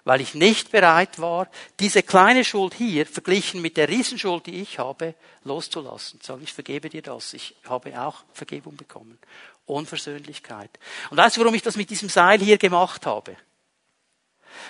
weil 0.06 0.22
ich 0.22 0.34
nicht 0.34 0.72
bereit 0.72 1.20
war, 1.20 1.48
diese 1.80 2.04
kleine 2.04 2.44
Schuld 2.44 2.74
hier, 2.74 3.06
verglichen 3.06 3.62
mit 3.62 3.78
der 3.78 3.88
Riesenschuld, 3.88 4.46
die 4.46 4.62
ich 4.62 4.80
habe, 4.80 5.16
loszulassen. 5.44 6.20
Sag, 6.22 6.42
ich 6.42 6.54
vergebe 6.54 6.90
dir 6.90 7.02
das. 7.02 7.34
Ich 7.34 7.56
habe 7.68 8.00
auch 8.02 8.24
Vergebung 8.34 8.76
bekommen. 8.76 9.18
Unversöhnlichkeit. 9.66 10.70
Und 11.10 11.18
weißt 11.18 11.38
du, 11.38 11.42
warum 11.42 11.56
ich 11.56 11.62
das 11.62 11.78
mit 11.78 11.90
diesem 11.90 12.10
Seil 12.10 12.40
hier 12.40 12.58
gemacht 12.58 13.06
habe? 13.06 13.38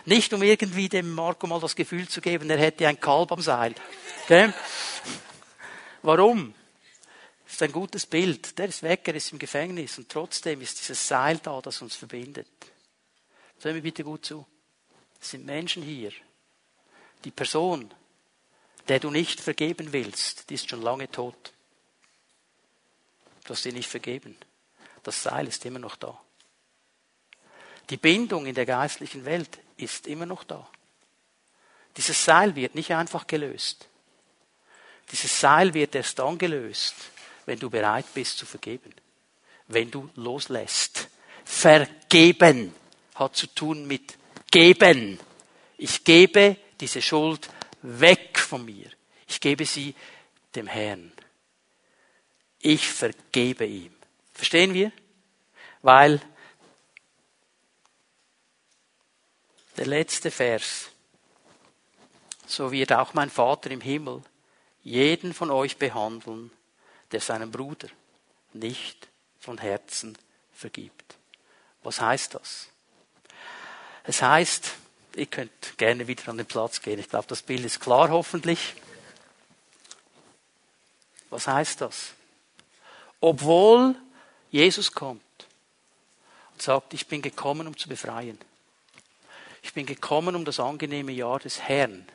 Nicht 0.05 0.33
um 0.33 0.43
irgendwie 0.43 0.89
dem 0.89 1.11
Marco 1.11 1.47
mal 1.47 1.59
das 1.59 1.75
Gefühl 1.75 2.07
zu 2.07 2.21
geben, 2.21 2.49
er 2.49 2.57
hätte 2.57 2.87
ein 2.87 2.99
Kalb 2.99 3.31
am 3.31 3.41
Seil. 3.41 3.75
Okay? 4.23 4.51
Warum? 6.01 6.53
Das 7.45 7.53
ist 7.53 7.63
ein 7.63 7.71
gutes 7.71 8.05
Bild. 8.05 8.57
Der 8.57 8.67
ist 8.67 8.83
weg, 8.83 9.01
er 9.05 9.15
ist 9.15 9.31
im 9.31 9.39
Gefängnis 9.39 9.97
und 9.97 10.09
trotzdem 10.09 10.61
ist 10.61 10.79
dieses 10.79 11.07
Seil 11.07 11.37
da, 11.37 11.61
das 11.61 11.81
uns 11.81 11.95
verbindet. 11.95 12.47
Hör 13.61 13.73
mir 13.73 13.81
bitte 13.81 14.03
gut 14.03 14.25
zu. 14.25 14.45
Es 15.21 15.31
sind 15.31 15.45
Menschen 15.45 15.83
hier. 15.83 16.11
Die 17.23 17.31
Person, 17.31 17.93
der 18.87 18.99
du 18.99 19.09
nicht 19.09 19.39
vergeben 19.39 19.93
willst, 19.93 20.49
die 20.49 20.55
ist 20.55 20.69
schon 20.69 20.81
lange 20.81 21.09
tot. 21.09 21.53
Du 23.45 23.51
hast 23.51 23.63
sie 23.63 23.71
nicht 23.71 23.89
vergeben. 23.89 24.35
Das 25.03 25.23
Seil 25.23 25.47
ist 25.47 25.65
immer 25.65 25.79
noch 25.79 25.95
da. 25.95 26.19
Die 27.89 27.97
Bindung 27.97 28.45
in 28.45 28.55
der 28.55 28.65
geistlichen 28.65 29.25
Welt 29.25 29.59
ist 29.77 30.07
immer 30.07 30.25
noch 30.25 30.43
da. 30.43 30.67
Dieses 31.95 32.23
Seil 32.23 32.55
wird 32.55 32.75
nicht 32.75 32.91
einfach 32.91 33.27
gelöst. 33.27 33.87
Dieses 35.11 35.39
Seil 35.39 35.73
wird 35.73 35.95
erst 35.95 36.17
dann 36.19 36.37
gelöst, 36.37 36.95
wenn 37.45 37.59
du 37.59 37.69
bereit 37.69 38.05
bist 38.13 38.37
zu 38.37 38.45
vergeben. 38.45 38.93
Wenn 39.67 39.91
du 39.91 40.09
loslässt. 40.15 41.09
Vergeben 41.45 42.73
hat 43.15 43.35
zu 43.35 43.47
tun 43.47 43.85
mit 43.85 44.17
geben. 44.49 45.19
Ich 45.77 46.03
gebe 46.03 46.57
diese 46.79 47.01
Schuld 47.01 47.49
weg 47.81 48.39
von 48.39 48.65
mir. 48.65 48.89
Ich 49.27 49.39
gebe 49.39 49.65
sie 49.65 49.93
dem 50.55 50.67
Herrn. 50.67 51.11
Ich 52.59 52.87
vergebe 52.87 53.65
ihm. 53.65 53.93
Verstehen 54.33 54.73
wir? 54.73 54.91
Weil 55.81 56.21
der 59.77 59.85
letzte 59.87 60.31
Vers, 60.31 60.89
so 62.45 62.71
wird 62.71 62.93
auch 62.93 63.13
mein 63.13 63.29
Vater 63.29 63.71
im 63.71 63.81
Himmel 63.81 64.21
jeden 64.83 65.33
von 65.33 65.49
euch 65.49 65.77
behandeln, 65.77 66.51
der 67.11 67.21
seinem 67.21 67.51
Bruder 67.51 67.87
nicht 68.53 69.07
von 69.39 69.57
Herzen 69.57 70.17
vergibt. 70.53 71.15
Was 71.83 71.99
heißt 72.01 72.35
das? 72.35 72.67
Es 74.03 74.21
heißt, 74.21 74.71
ihr 75.15 75.25
könnt 75.25 75.77
gerne 75.77 76.07
wieder 76.07 76.29
an 76.29 76.37
den 76.37 76.45
Platz 76.45 76.81
gehen. 76.81 76.99
Ich 76.99 77.09
glaube, 77.09 77.27
das 77.27 77.41
Bild 77.41 77.65
ist 77.65 77.79
klar 77.79 78.09
hoffentlich. 78.09 78.75
Was 81.29 81.47
heißt 81.47 81.81
das? 81.81 82.13
Obwohl 83.19 83.95
Jesus 84.51 84.91
kommt 84.91 85.21
und 86.51 86.61
sagt, 86.61 86.93
ich 86.93 87.07
bin 87.07 87.21
gekommen, 87.21 87.67
um 87.67 87.77
zu 87.77 87.89
befreien. 87.89 88.37
Ich 89.63 89.73
bin 89.73 89.85
gekommen, 89.85 90.35
um 90.35 90.45
das 90.45 90.59
angenehme 90.59 91.13
Jahr 91.13 91.39
des 91.39 91.61
Herrn 91.61 92.05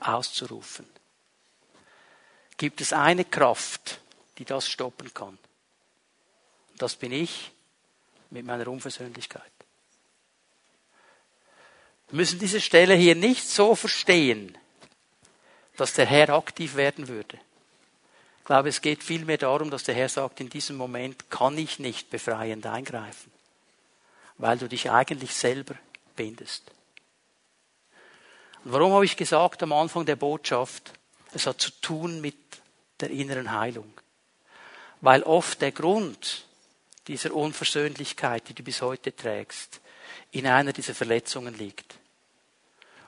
auszurufen. 0.00 0.86
Gibt 2.56 2.80
es 2.80 2.92
eine 2.92 3.24
Kraft, 3.24 4.00
die 4.38 4.44
das 4.44 4.68
stoppen 4.68 5.12
kann? 5.12 5.38
Das 6.76 6.94
bin 6.94 7.10
ich 7.10 7.50
mit 8.30 8.44
meiner 8.44 8.68
Unversöhnlichkeit. 8.68 9.42
Wir 12.08 12.16
müssen 12.16 12.38
diese 12.38 12.60
Stelle 12.60 12.94
hier 12.94 13.14
nicht 13.14 13.48
so 13.48 13.74
verstehen, 13.74 14.56
dass 15.76 15.94
der 15.94 16.06
Herr 16.06 16.28
aktiv 16.30 16.76
werden 16.76 17.08
würde. 17.08 17.40
Ich 18.40 18.44
glaube, 18.44 18.68
es 18.68 18.82
geht 18.82 19.02
vielmehr 19.02 19.38
darum, 19.38 19.70
dass 19.70 19.84
der 19.84 19.94
Herr 19.94 20.10
sagt, 20.10 20.40
in 20.40 20.50
diesem 20.50 20.76
Moment 20.76 21.30
kann 21.30 21.56
ich 21.56 21.78
nicht 21.78 22.10
befreiend 22.10 22.66
eingreifen, 22.66 23.32
weil 24.36 24.58
du 24.58 24.68
dich 24.68 24.90
eigentlich 24.90 25.34
selber 25.34 25.76
bindest. 26.14 26.70
Und 28.64 28.72
warum 28.72 28.92
habe 28.92 29.04
ich 29.04 29.16
gesagt 29.16 29.62
am 29.62 29.72
Anfang 29.72 30.06
der 30.06 30.16
Botschaft, 30.16 30.92
es 31.32 31.46
hat 31.46 31.60
zu 31.60 31.70
tun 31.80 32.20
mit 32.20 32.36
der 33.00 33.10
inneren 33.10 33.52
Heilung. 33.52 33.92
Weil 35.00 35.22
oft 35.22 35.60
der 35.60 35.72
Grund 35.72 36.46
dieser 37.06 37.34
Unversöhnlichkeit, 37.34 38.48
die 38.48 38.54
du 38.54 38.62
bis 38.62 38.80
heute 38.80 39.14
trägst, 39.14 39.80
in 40.30 40.46
einer 40.46 40.72
dieser 40.72 40.94
Verletzungen 40.94 41.56
liegt. 41.58 41.96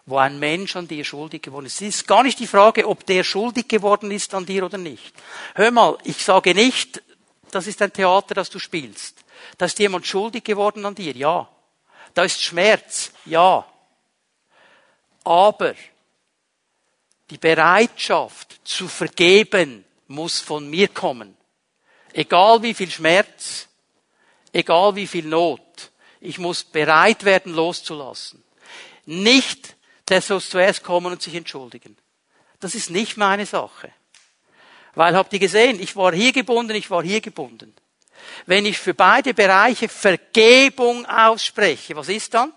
Wo 0.05 0.19
ein 0.19 0.39
Mensch 0.39 0.77
an 0.77 0.87
dir 0.87 1.05
schuldig 1.05 1.43
geworden 1.43 1.67
ist. 1.67 1.81
Es 1.81 1.97
ist 1.97 2.07
gar 2.07 2.23
nicht 2.23 2.39
die 2.39 2.47
Frage, 2.47 2.87
ob 2.87 3.07
der 3.07 3.25
schuldig 3.25 3.67
geworden 3.67 4.11
ist 4.11 4.35
an 4.35 4.47
dir 4.47 4.65
oder 4.65 4.79
nicht. 4.79 5.15
Hör 5.55 5.71
mal, 5.71 5.99
ich 6.05 6.23
sage 6.23 6.55
nicht, 6.55 7.03
das 7.51 7.67
ist 7.67 7.81
ein 7.83 7.93
Theater, 7.93 8.35
das 8.35 8.51
du 8.51 8.59
spielst. 8.59 9.25
Da 9.59 9.67
ist 9.67 9.79
jemand 9.79 10.07
schuldig 10.07 10.45
geworden 10.45 10.85
an 10.85 10.95
dir, 10.95 11.17
ja. 11.17 11.49
Da 12.17 12.25
ist 12.25 12.43
Schmerz, 12.43 13.13
ja. 13.27 13.67
Aber 15.23 15.75
die 17.29 17.37
Bereitschaft 17.37 18.59
zu 18.65 18.89
vergeben 18.89 19.85
muss 20.07 20.41
von 20.41 20.67
mir 20.71 20.89
kommen. 20.89 21.37
Egal 22.15 22.63
wie 22.63 22.73
viel 22.73 22.91
Schmerz, 22.91 23.69
egal 24.51 24.97
wie 24.97 25.07
viel 25.07 25.27
Not. 25.27 25.91
Ich 26.19 26.39
muss 26.39 26.65
bereit 26.65 27.25
werden, 27.25 27.53
loszulassen. 27.53 28.43
Nicht, 29.05 29.77
der 30.09 30.23
soll 30.23 30.41
zuerst 30.41 30.83
kommen 30.83 31.13
und 31.13 31.21
sich 31.21 31.35
entschuldigen. 31.35 31.99
Das 32.61 32.75
ist 32.75 32.89
nicht 32.89 33.19
meine 33.19 33.45
Sache. 33.45 33.93
Weil 34.95 35.15
habt 35.15 35.35
ihr 35.35 35.39
gesehen, 35.39 35.79
ich 35.83 35.95
war 35.97 36.15
hier 36.15 36.33
gebunden, 36.33 36.77
ich 36.77 36.91
war 36.91 37.03
hier 37.03 37.21
gebunden. 37.21 37.77
Wenn 38.47 38.67
ich 38.67 38.79
für 38.79 38.95
beide 38.95 39.35
Bereiche 39.35 39.89
Vergebung 39.89 41.07
ausspreche, 41.07 41.97
was 41.97 42.09
ist 42.09 42.35
dann? 42.35 42.53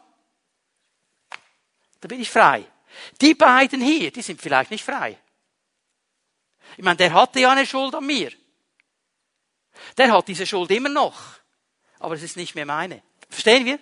Da 2.01 2.07
bin 2.07 2.21
ich 2.21 2.29
frei. 2.29 2.65
Die 3.21 3.33
beiden 3.33 3.81
hier, 3.81 4.11
die 4.11 4.21
sind 4.21 4.41
vielleicht 4.41 4.71
nicht 4.71 4.83
frei. 4.83 5.17
Ich 6.77 6.83
meine, 6.83 6.97
der 6.97 7.13
hatte 7.13 7.39
ja 7.39 7.51
eine 7.51 7.65
Schuld 7.65 7.95
an 7.95 8.05
mir. 8.05 8.31
Der 9.97 10.11
hat 10.11 10.27
diese 10.27 10.45
Schuld 10.45 10.71
immer 10.71 10.89
noch. 10.89 11.19
Aber 11.99 12.15
es 12.15 12.23
ist 12.23 12.37
nicht 12.37 12.55
mehr 12.55 12.65
meine. 12.65 13.01
Verstehen 13.29 13.65
wir? 13.65 13.79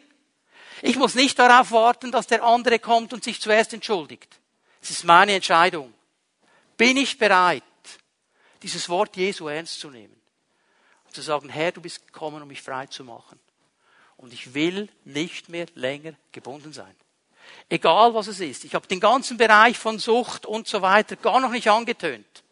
Ich 0.82 0.96
muss 0.96 1.16
nicht 1.16 1.38
darauf 1.38 1.72
warten, 1.72 2.12
dass 2.12 2.28
der 2.28 2.44
andere 2.44 2.80
kommt 2.80 3.14
und 3.14 3.24
sich 3.24 3.42
zuerst 3.42 3.74
entschuldigt. 3.74 4.40
Es 4.82 4.92
ist 4.92 5.04
meine 5.04 5.34
Entscheidung. 5.34 5.94
Bin 6.76 6.98
ich 6.98 7.18
bereit, 7.18 7.64
dieses 8.62 8.88
Wort 8.90 9.16
Jesu 9.18 9.48
ernst 9.48 9.80
zu 9.80 9.90
nehmen? 9.90 10.16
Zu 11.18 11.24
sagen, 11.24 11.50
Herr, 11.50 11.72
du 11.72 11.82
bist 11.82 12.06
gekommen, 12.06 12.44
um 12.44 12.48
mich 12.48 12.62
frei 12.62 12.86
zu 12.86 13.04
machen. 13.04 13.40
Und 14.18 14.34
ich 14.34 14.54
will 14.54 14.88
nicht 15.04 15.50
mehr 15.50 15.66
länger 15.74 16.14
gebunden 16.32 16.74
sein. 16.74 16.96
Egal 17.70 18.14
was 18.14 18.28
es 18.28 18.40
ist. 18.40 18.66
Ich 18.66 18.76
habe 18.76 18.86
den 18.86 19.00
ganzen 19.00 19.36
Bereich 19.36 19.80
von 19.80 19.98
Sucht 19.98 20.46
und 20.46 20.68
so 20.68 20.84
weiter 20.84 21.16
gar 21.16 21.40
noch 21.40 21.50
nicht 21.50 21.70
angetönt. 21.70 22.44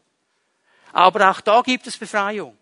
Aber 0.93 1.29
auch 1.29 1.41
da 1.41 1.61
gibt 1.61 1.85
es 1.85 1.95
Befreiung. 1.95 2.57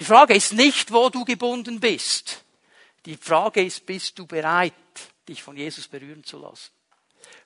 Die 0.00 0.04
Frage 0.04 0.34
ist 0.34 0.52
nicht, 0.52 0.92
wo 0.92 1.08
du 1.10 1.24
gebunden 1.24 1.78
bist. 1.78 2.42
Die 3.06 3.16
Frage 3.16 3.64
ist, 3.64 3.86
bist 3.86 4.18
du 4.18 4.26
bereit, 4.26 4.72
dich 5.28 5.44
von 5.44 5.56
Jesus 5.56 5.86
berühren 5.86 6.24
zu 6.24 6.40
lassen? 6.40 6.72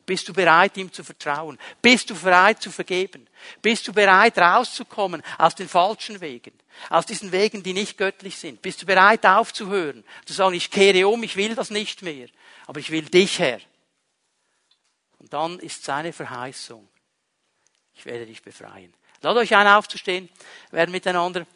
Bist 0.05 0.29
du 0.29 0.33
bereit, 0.33 0.77
ihm 0.77 0.93
zu 0.93 1.03
vertrauen? 1.03 1.59
Bist 1.83 2.11
du 2.11 2.15
bereit 2.15 2.63
zu 2.63 2.71
vergeben? 2.71 3.27
Bist 3.61 3.89
du 3.89 3.93
bereit, 3.93 4.39
rauszukommen 4.39 5.23
aus 5.39 5.55
den 5.55 5.69
falschen 5.69 6.21
Wegen? 6.21 6.53
Aus 6.91 7.07
diesen 7.07 7.33
Wegen, 7.33 7.63
die 7.63 7.73
nicht 7.73 7.99
göttlich 7.99 8.37
sind? 8.37 8.63
Bist 8.63 8.83
du 8.83 8.87
bereit, 8.87 9.27
aufzuhören? 9.27 10.05
Zu 10.25 10.33
sagen, 10.33 10.55
ich 10.55 10.71
kehre 10.71 11.09
um, 11.09 11.23
ich 11.23 11.37
will 11.37 11.55
das 11.55 11.71
nicht 11.71 12.03
mehr. 12.03 12.29
Aber 12.67 12.79
ich 12.79 12.91
will 12.91 13.07
dich, 13.07 13.39
Herr. 13.39 13.61
Und 15.19 15.33
dann 15.33 15.59
ist 15.59 15.83
seine 15.83 16.13
Verheißung, 16.13 16.87
ich 17.95 18.05
werde 18.05 18.27
dich 18.27 18.43
befreien. 18.43 18.95
Lade 19.23 19.41
euch 19.41 19.57
ein, 19.57 19.67
aufzustehen. 19.67 20.29
Wir 20.71 20.79
werden 20.79 20.93
miteinander 20.93 21.47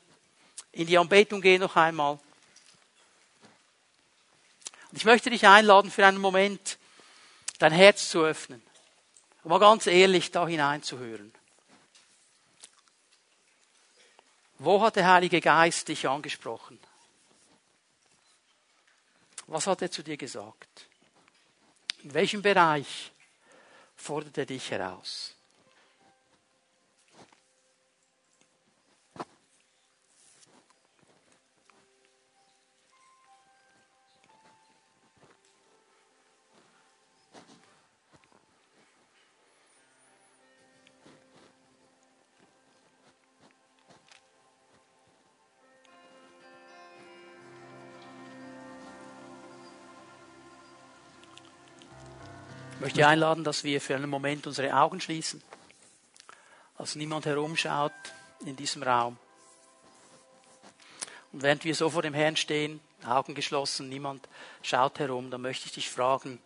in 0.73 0.87
die 0.87 0.99
Anbetung 0.99 1.41
gehen 1.41 1.61
noch 1.61 1.77
einmal. 1.77 2.19
Und 4.91 4.97
ich 4.97 5.05
möchte 5.05 5.31
dich 5.31 5.47
einladen, 5.47 5.91
für 5.91 6.05
einen 6.07 6.19
Moment 6.19 6.79
dein 7.61 7.73
Herz 7.73 8.09
zu 8.09 8.25
öffnen. 8.25 8.63
Und 9.45 9.51
mal 9.51 9.61
ganz 9.61 9.87
ehrlich 9.87 10.33
da 10.33 10.49
hineinzuhören. 10.49 11.33
Wo 14.59 14.83
hat 14.83 14.97
der 14.97 15.07
Heilige 15.07 15.41
Geist 15.41 15.89
dich 15.89 16.09
angesprochen? 16.09 16.79
Was 19.47 19.67
hat 19.67 19.83
er 19.83 19.91
zu 19.91 20.03
dir 20.03 20.17
gesagt? 20.17 20.87
In 22.03 22.15
welchem 22.15 22.43
Bereich 22.43 23.13
fordert 23.97 24.39
er 24.39 24.47
dich 24.47 24.71
heraus? 24.71 25.35
Ich 52.81 52.85
möchte 52.85 53.07
einladen, 53.07 53.45
dass 53.45 53.63
wir 53.63 53.79
für 53.79 53.95
einen 53.95 54.09
Moment 54.09 54.47
unsere 54.47 54.75
Augen 54.75 55.03
schließen, 55.03 55.43
dass 56.79 56.95
niemand 56.95 57.27
herumschaut 57.27 57.93
in 58.47 58.57
diesem 58.57 58.83
Raum. 58.83 59.19
Und 61.31 61.43
während 61.43 61.63
wir 61.65 61.75
so 61.75 61.91
vor 61.91 62.01
dem 62.01 62.15
Herrn 62.15 62.37
stehen, 62.37 62.81
Augen 63.05 63.35
geschlossen, 63.35 63.91
niemand 63.91 64.27
schaut 64.63 64.99
herum, 64.99 65.31
dann 65.31 65.43
möchte 65.43 65.67
ich 65.67 65.73
dich 65.73 65.91
fragen, 65.91 66.41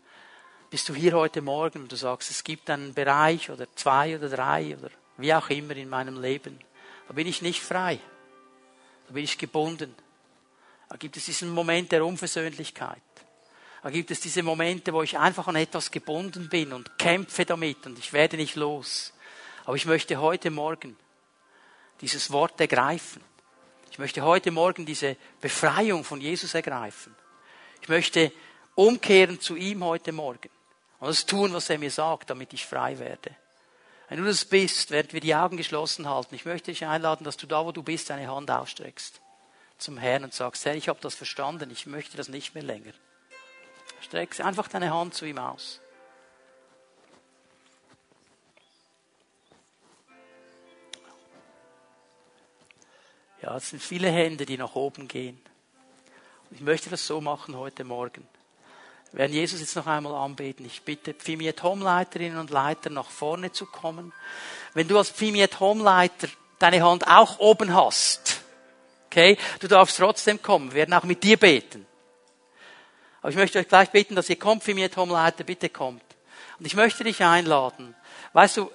bist 0.71 0.89
du 0.89 0.95
hier 0.97 1.13
heute 1.13 1.41
Morgen 1.41 1.83
und 1.83 1.93
du 1.93 1.97
sagst, 1.97 2.33
es 2.33 2.43
gibt 2.43 2.69
einen 2.69 2.95
Bereich 2.95 3.49
oder 3.51 3.69
zwei 3.77 4.17
oder 4.17 4.29
drei 4.29 4.77
oder 4.77 4.91
wie 5.19 5.33
auch 5.33 5.49
immer 5.51 5.77
in 5.77 5.89
meinem 5.89 6.21
Leben, 6.21 6.59
da 7.07 7.15
bin 7.15 7.29
ich 7.29 7.43
nicht 7.43 7.63
frei, 7.63 8.01
da 9.07 9.15
bin 9.15 9.23
ich 9.23 9.39
gebunden. 9.39 9.95
Da 10.89 10.97
gibt 10.97 11.17
es 11.17 11.27
diesen 11.27 11.51
Moment 11.51 11.93
der 11.93 12.05
Unversöhnlichkeit. 12.05 12.99
Da 13.85 13.91
gibt 13.91 14.11
es 14.11 14.19
diese 14.19 14.43
Momente, 14.43 14.95
wo 14.95 15.03
ich 15.03 15.19
einfach 15.19 15.47
an 15.47 15.57
etwas 15.57 15.91
gebunden 15.91 16.49
bin 16.49 16.73
und 16.73 16.99
kämpfe 16.99 17.45
damit 17.45 17.85
und 17.85 17.99
ich 17.99 18.15
werde 18.15 18.39
nicht 18.39 18.57
los. 18.57 19.13
Aber 19.67 19.77
ich 19.77 19.85
möchte 19.85 20.23
heute 20.23 20.51
Morgen 20.51 20.97
dieses 22.01 22.31
Wort 22.31 22.59
ergreifen. 22.59 23.23
Ich 23.91 23.99
möchte 23.99 24.23
heute 24.23 24.53
Morgen 24.53 24.87
diese 24.87 25.19
Befreiung 25.39 26.03
von 26.03 26.23
Jesus 26.23 26.55
ergreifen. 26.55 27.15
Ich 27.83 27.91
möchte 27.91 28.33
umkehren 28.75 29.39
zu 29.39 29.55
ihm 29.55 29.85
heute 29.85 30.13
Morgen 30.13 30.49
und 30.99 31.09
das 31.09 31.27
tun, 31.27 31.53
was 31.53 31.69
er 31.69 31.77
mir 31.77 31.91
sagt, 31.91 32.31
damit 32.31 32.55
ich 32.55 32.65
frei 32.65 32.99
werde. 32.99 33.37
Wenn 34.09 34.17
du 34.17 34.25
das 34.25 34.47
bist, 34.47 34.93
während 34.93 35.13
wir 35.13 35.21
die 35.21 35.35
Augen 35.35 35.59
geschlossen 35.59 36.09
halten, 36.09 36.35
ich 36.35 36.47
möchte 36.47 36.71
dich 36.71 36.87
einladen, 36.87 37.25
dass 37.25 37.37
du 37.37 37.47
da, 37.47 37.67
wo 37.67 37.71
du 37.71 37.83
bist, 37.83 38.09
deine 38.09 38.35
Hand 38.35 38.51
ausstreckst 38.51 39.21
zum 39.77 39.99
Herrn 39.99 40.25
und 40.25 40.33
sagst, 40.33 40.65
Herr, 40.65 40.75
ich 40.75 40.89
habe 40.89 41.01
das 41.03 41.15
verstanden, 41.15 41.71
ich 41.71 41.85
möchte 41.85 42.17
das 42.17 42.31
nicht 42.31 42.55
mehr 42.55 42.65
länger. 42.65 42.95
Streck 44.05 44.39
einfach 44.41 44.69
deine 44.69 44.93
Hand 44.93 45.15
zu 45.15 45.25
ihm 45.25 45.39
aus. 45.39 45.81
Ja, 53.43 53.57
es 53.57 53.71
sind 53.71 53.83
viele 53.83 54.11
Hände, 54.11 54.47
die 54.47 54.57
nach 54.57 54.75
oben 54.75 55.09
gehen. 55.09 55.41
Und 56.51 56.57
ich 56.57 56.61
möchte 56.61 56.91
das 56.91 57.07
so 57.07 57.21
machen 57.21 57.57
heute 57.57 57.85
Morgen. 57.85 58.27
Wir 59.11 59.21
werden 59.21 59.33
Jesus 59.33 59.61
jetzt 59.61 59.77
noch 59.77 59.87
einmal 59.87 60.15
anbeten. 60.15 60.67
Ich 60.67 60.83
bitte 60.83 61.15
Pfimiet 61.15 61.63
Home-Leiterinnen 61.63 62.39
und 62.39 62.51
Leiter 62.51 62.91
nach 62.91 63.09
vorne 63.09 63.53
zu 63.53 63.67
kommen. 63.67 64.13
Wenn 64.75 64.89
du 64.89 64.99
als 64.99 65.11
Pfimiet 65.11 65.61
Home-Leiter 65.61 66.29
deine 66.59 66.83
Hand 66.83 67.07
auch 67.07 67.39
oben 67.39 67.75
hast, 67.75 68.41
okay, 69.07 69.39
du 69.61 69.69
darfst 69.69 69.99
trotzdem 69.99 70.43
kommen. 70.43 70.71
Wir 70.71 70.77
werden 70.77 70.95
auch 70.95 71.05
mit 71.05 71.23
dir 71.23 71.37
beten. 71.37 71.87
Aber 73.25 73.31
ich 73.31 73.37
möchte 73.37 73.59
euch 73.59 73.69
gleich 73.69 73.89
bitten, 73.89 74.15
dass 74.15 74.29
ihr 74.29 74.39
kommt 74.39 74.65
für 74.65 74.75
mir, 74.75 74.91
Tom 74.91 75.09
Leiter, 75.09 75.45
bitte 75.45 75.71
kommt. 75.71 76.05
Und 76.59 76.67
ich 76.67 76.77
möchte 76.77 77.05
dich 77.05 77.25
einladen. 77.25 77.97
Weißt 78.35 78.59
du, 78.59 78.71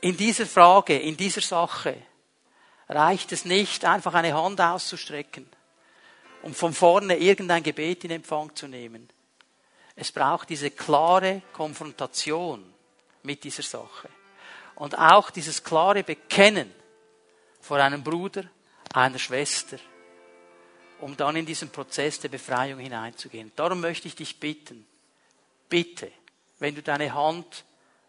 in 0.00 0.16
dieser 0.16 0.44
Frage, 0.44 0.98
in 0.98 1.16
dieser 1.16 1.40
Sache, 1.40 2.02
reicht 2.88 3.30
es 3.30 3.44
nicht, 3.44 3.84
einfach 3.84 4.12
eine 4.14 4.34
Hand 4.34 4.60
auszustrecken, 4.60 5.48
um 6.42 6.52
von 6.52 6.72
vorne 6.72 7.16
irgendein 7.16 7.62
Gebet 7.62 8.02
in 8.02 8.10
Empfang 8.10 8.52
zu 8.56 8.66
nehmen. 8.66 9.08
Es 9.94 10.10
braucht 10.10 10.48
diese 10.50 10.72
klare 10.72 11.42
Konfrontation 11.52 12.74
mit 13.22 13.44
dieser 13.44 13.62
Sache. 13.62 14.08
Und 14.74 14.98
auch 14.98 15.30
dieses 15.30 15.62
klare 15.62 16.02
Bekennen 16.02 16.74
vor 17.60 17.76
einem 17.76 18.02
Bruder, 18.02 18.42
einer 18.92 19.20
Schwester, 19.20 19.78
um 21.00 21.16
dann 21.16 21.36
in 21.36 21.46
diesen 21.46 21.70
Prozess 21.70 22.20
der 22.20 22.28
Befreiung 22.28 22.78
hineinzugehen. 22.78 23.52
Darum 23.56 23.80
möchte 23.80 24.08
ich 24.08 24.16
dich 24.16 24.38
bitten, 24.40 24.86
bitte, 25.68 26.10
wenn 26.58 26.74
du 26.74 26.82
deine 26.82 27.12
Hand 27.12 27.64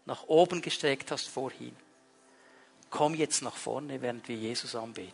nach 0.06 0.24
oben 0.24 0.62
gestreckt 0.62 1.10
hast 1.10 1.28
vorhin, 1.28 1.76
komm 2.90 3.14
jetzt 3.14 3.42
nach 3.42 3.56
vorne, 3.56 4.00
während 4.00 4.26
wir 4.28 4.36
Jesus 4.36 4.74
anbeten. 4.74 5.12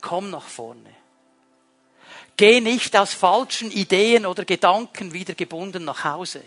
Komm 0.00 0.30
nach 0.30 0.46
vorne. 0.46 0.94
Geh 2.36 2.60
nicht 2.60 2.96
aus 2.96 3.12
falschen 3.12 3.70
Ideen 3.70 4.24
oder 4.24 4.44
Gedanken 4.44 5.12
wieder 5.12 5.34
gebunden 5.34 5.84
nach 5.84 6.04
Hause. 6.04 6.42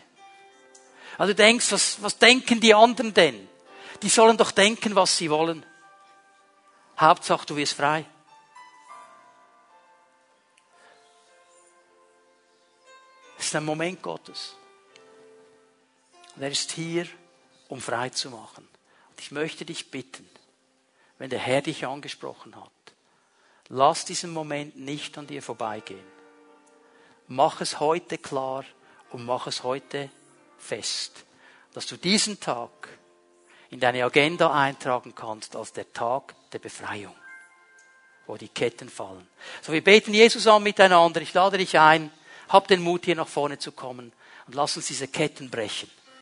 Also 1.17 1.33
du 1.33 1.35
denkst, 1.35 1.71
was, 1.71 2.01
was 2.01 2.17
denken 2.17 2.59
die 2.59 2.73
anderen 2.73 3.13
denn? 3.13 3.47
Die 4.01 4.09
sollen 4.09 4.37
doch 4.37 4.51
denken, 4.51 4.95
was 4.95 5.17
sie 5.17 5.29
wollen. 5.29 5.63
Hauptsache, 6.97 7.45
du 7.45 7.55
wirst 7.55 7.73
frei. 7.73 8.05
Es 13.41 13.47
ist 13.47 13.55
ein 13.55 13.65
Moment 13.65 14.03
Gottes. 14.03 14.55
Und 16.35 16.43
er 16.43 16.51
ist 16.51 16.73
hier, 16.73 17.07
um 17.69 17.81
frei 17.81 18.09
zu 18.09 18.29
machen. 18.29 18.67
Und 19.09 19.19
ich 19.19 19.31
möchte 19.31 19.65
dich 19.65 19.89
bitten, 19.89 20.29
wenn 21.17 21.31
der 21.31 21.39
Herr 21.39 21.63
dich 21.63 21.87
angesprochen 21.87 22.55
hat, 22.55 22.71
lass 23.67 24.05
diesen 24.05 24.31
Moment 24.31 24.77
nicht 24.77 25.17
an 25.17 25.25
dir 25.25 25.41
vorbeigehen. 25.41 26.05
Mach 27.29 27.61
es 27.61 27.79
heute 27.79 28.19
klar 28.19 28.63
und 29.09 29.25
mach 29.25 29.47
es 29.47 29.63
heute 29.63 30.11
fest, 30.59 31.25
dass 31.73 31.87
du 31.87 31.97
diesen 31.97 32.39
Tag 32.39 32.89
in 33.71 33.79
deine 33.79 34.05
Agenda 34.05 34.53
eintragen 34.53 35.15
kannst 35.15 35.55
als 35.55 35.73
der 35.73 35.91
Tag 35.91 36.35
der 36.51 36.59
Befreiung, 36.59 37.15
wo 38.27 38.37
die 38.37 38.49
Ketten 38.49 38.87
fallen. 38.87 39.27
So, 39.63 39.73
wir 39.73 39.83
beten 39.83 40.13
Jesus 40.13 40.45
an 40.45 40.61
miteinander. 40.61 41.21
Ich 41.21 41.33
lade 41.33 41.57
dich 41.57 41.79
ein, 41.79 42.11
hab 42.51 42.67
den 42.67 42.81
Mut, 42.81 43.05
hier 43.05 43.15
nach 43.15 43.27
vorne 43.27 43.59
zu 43.59 43.71
kommen 43.71 44.11
und 44.47 44.55
lass 44.55 44.75
uns 44.77 44.87
diese 44.87 45.07
Ketten 45.07 45.49
brechen. 45.49 45.89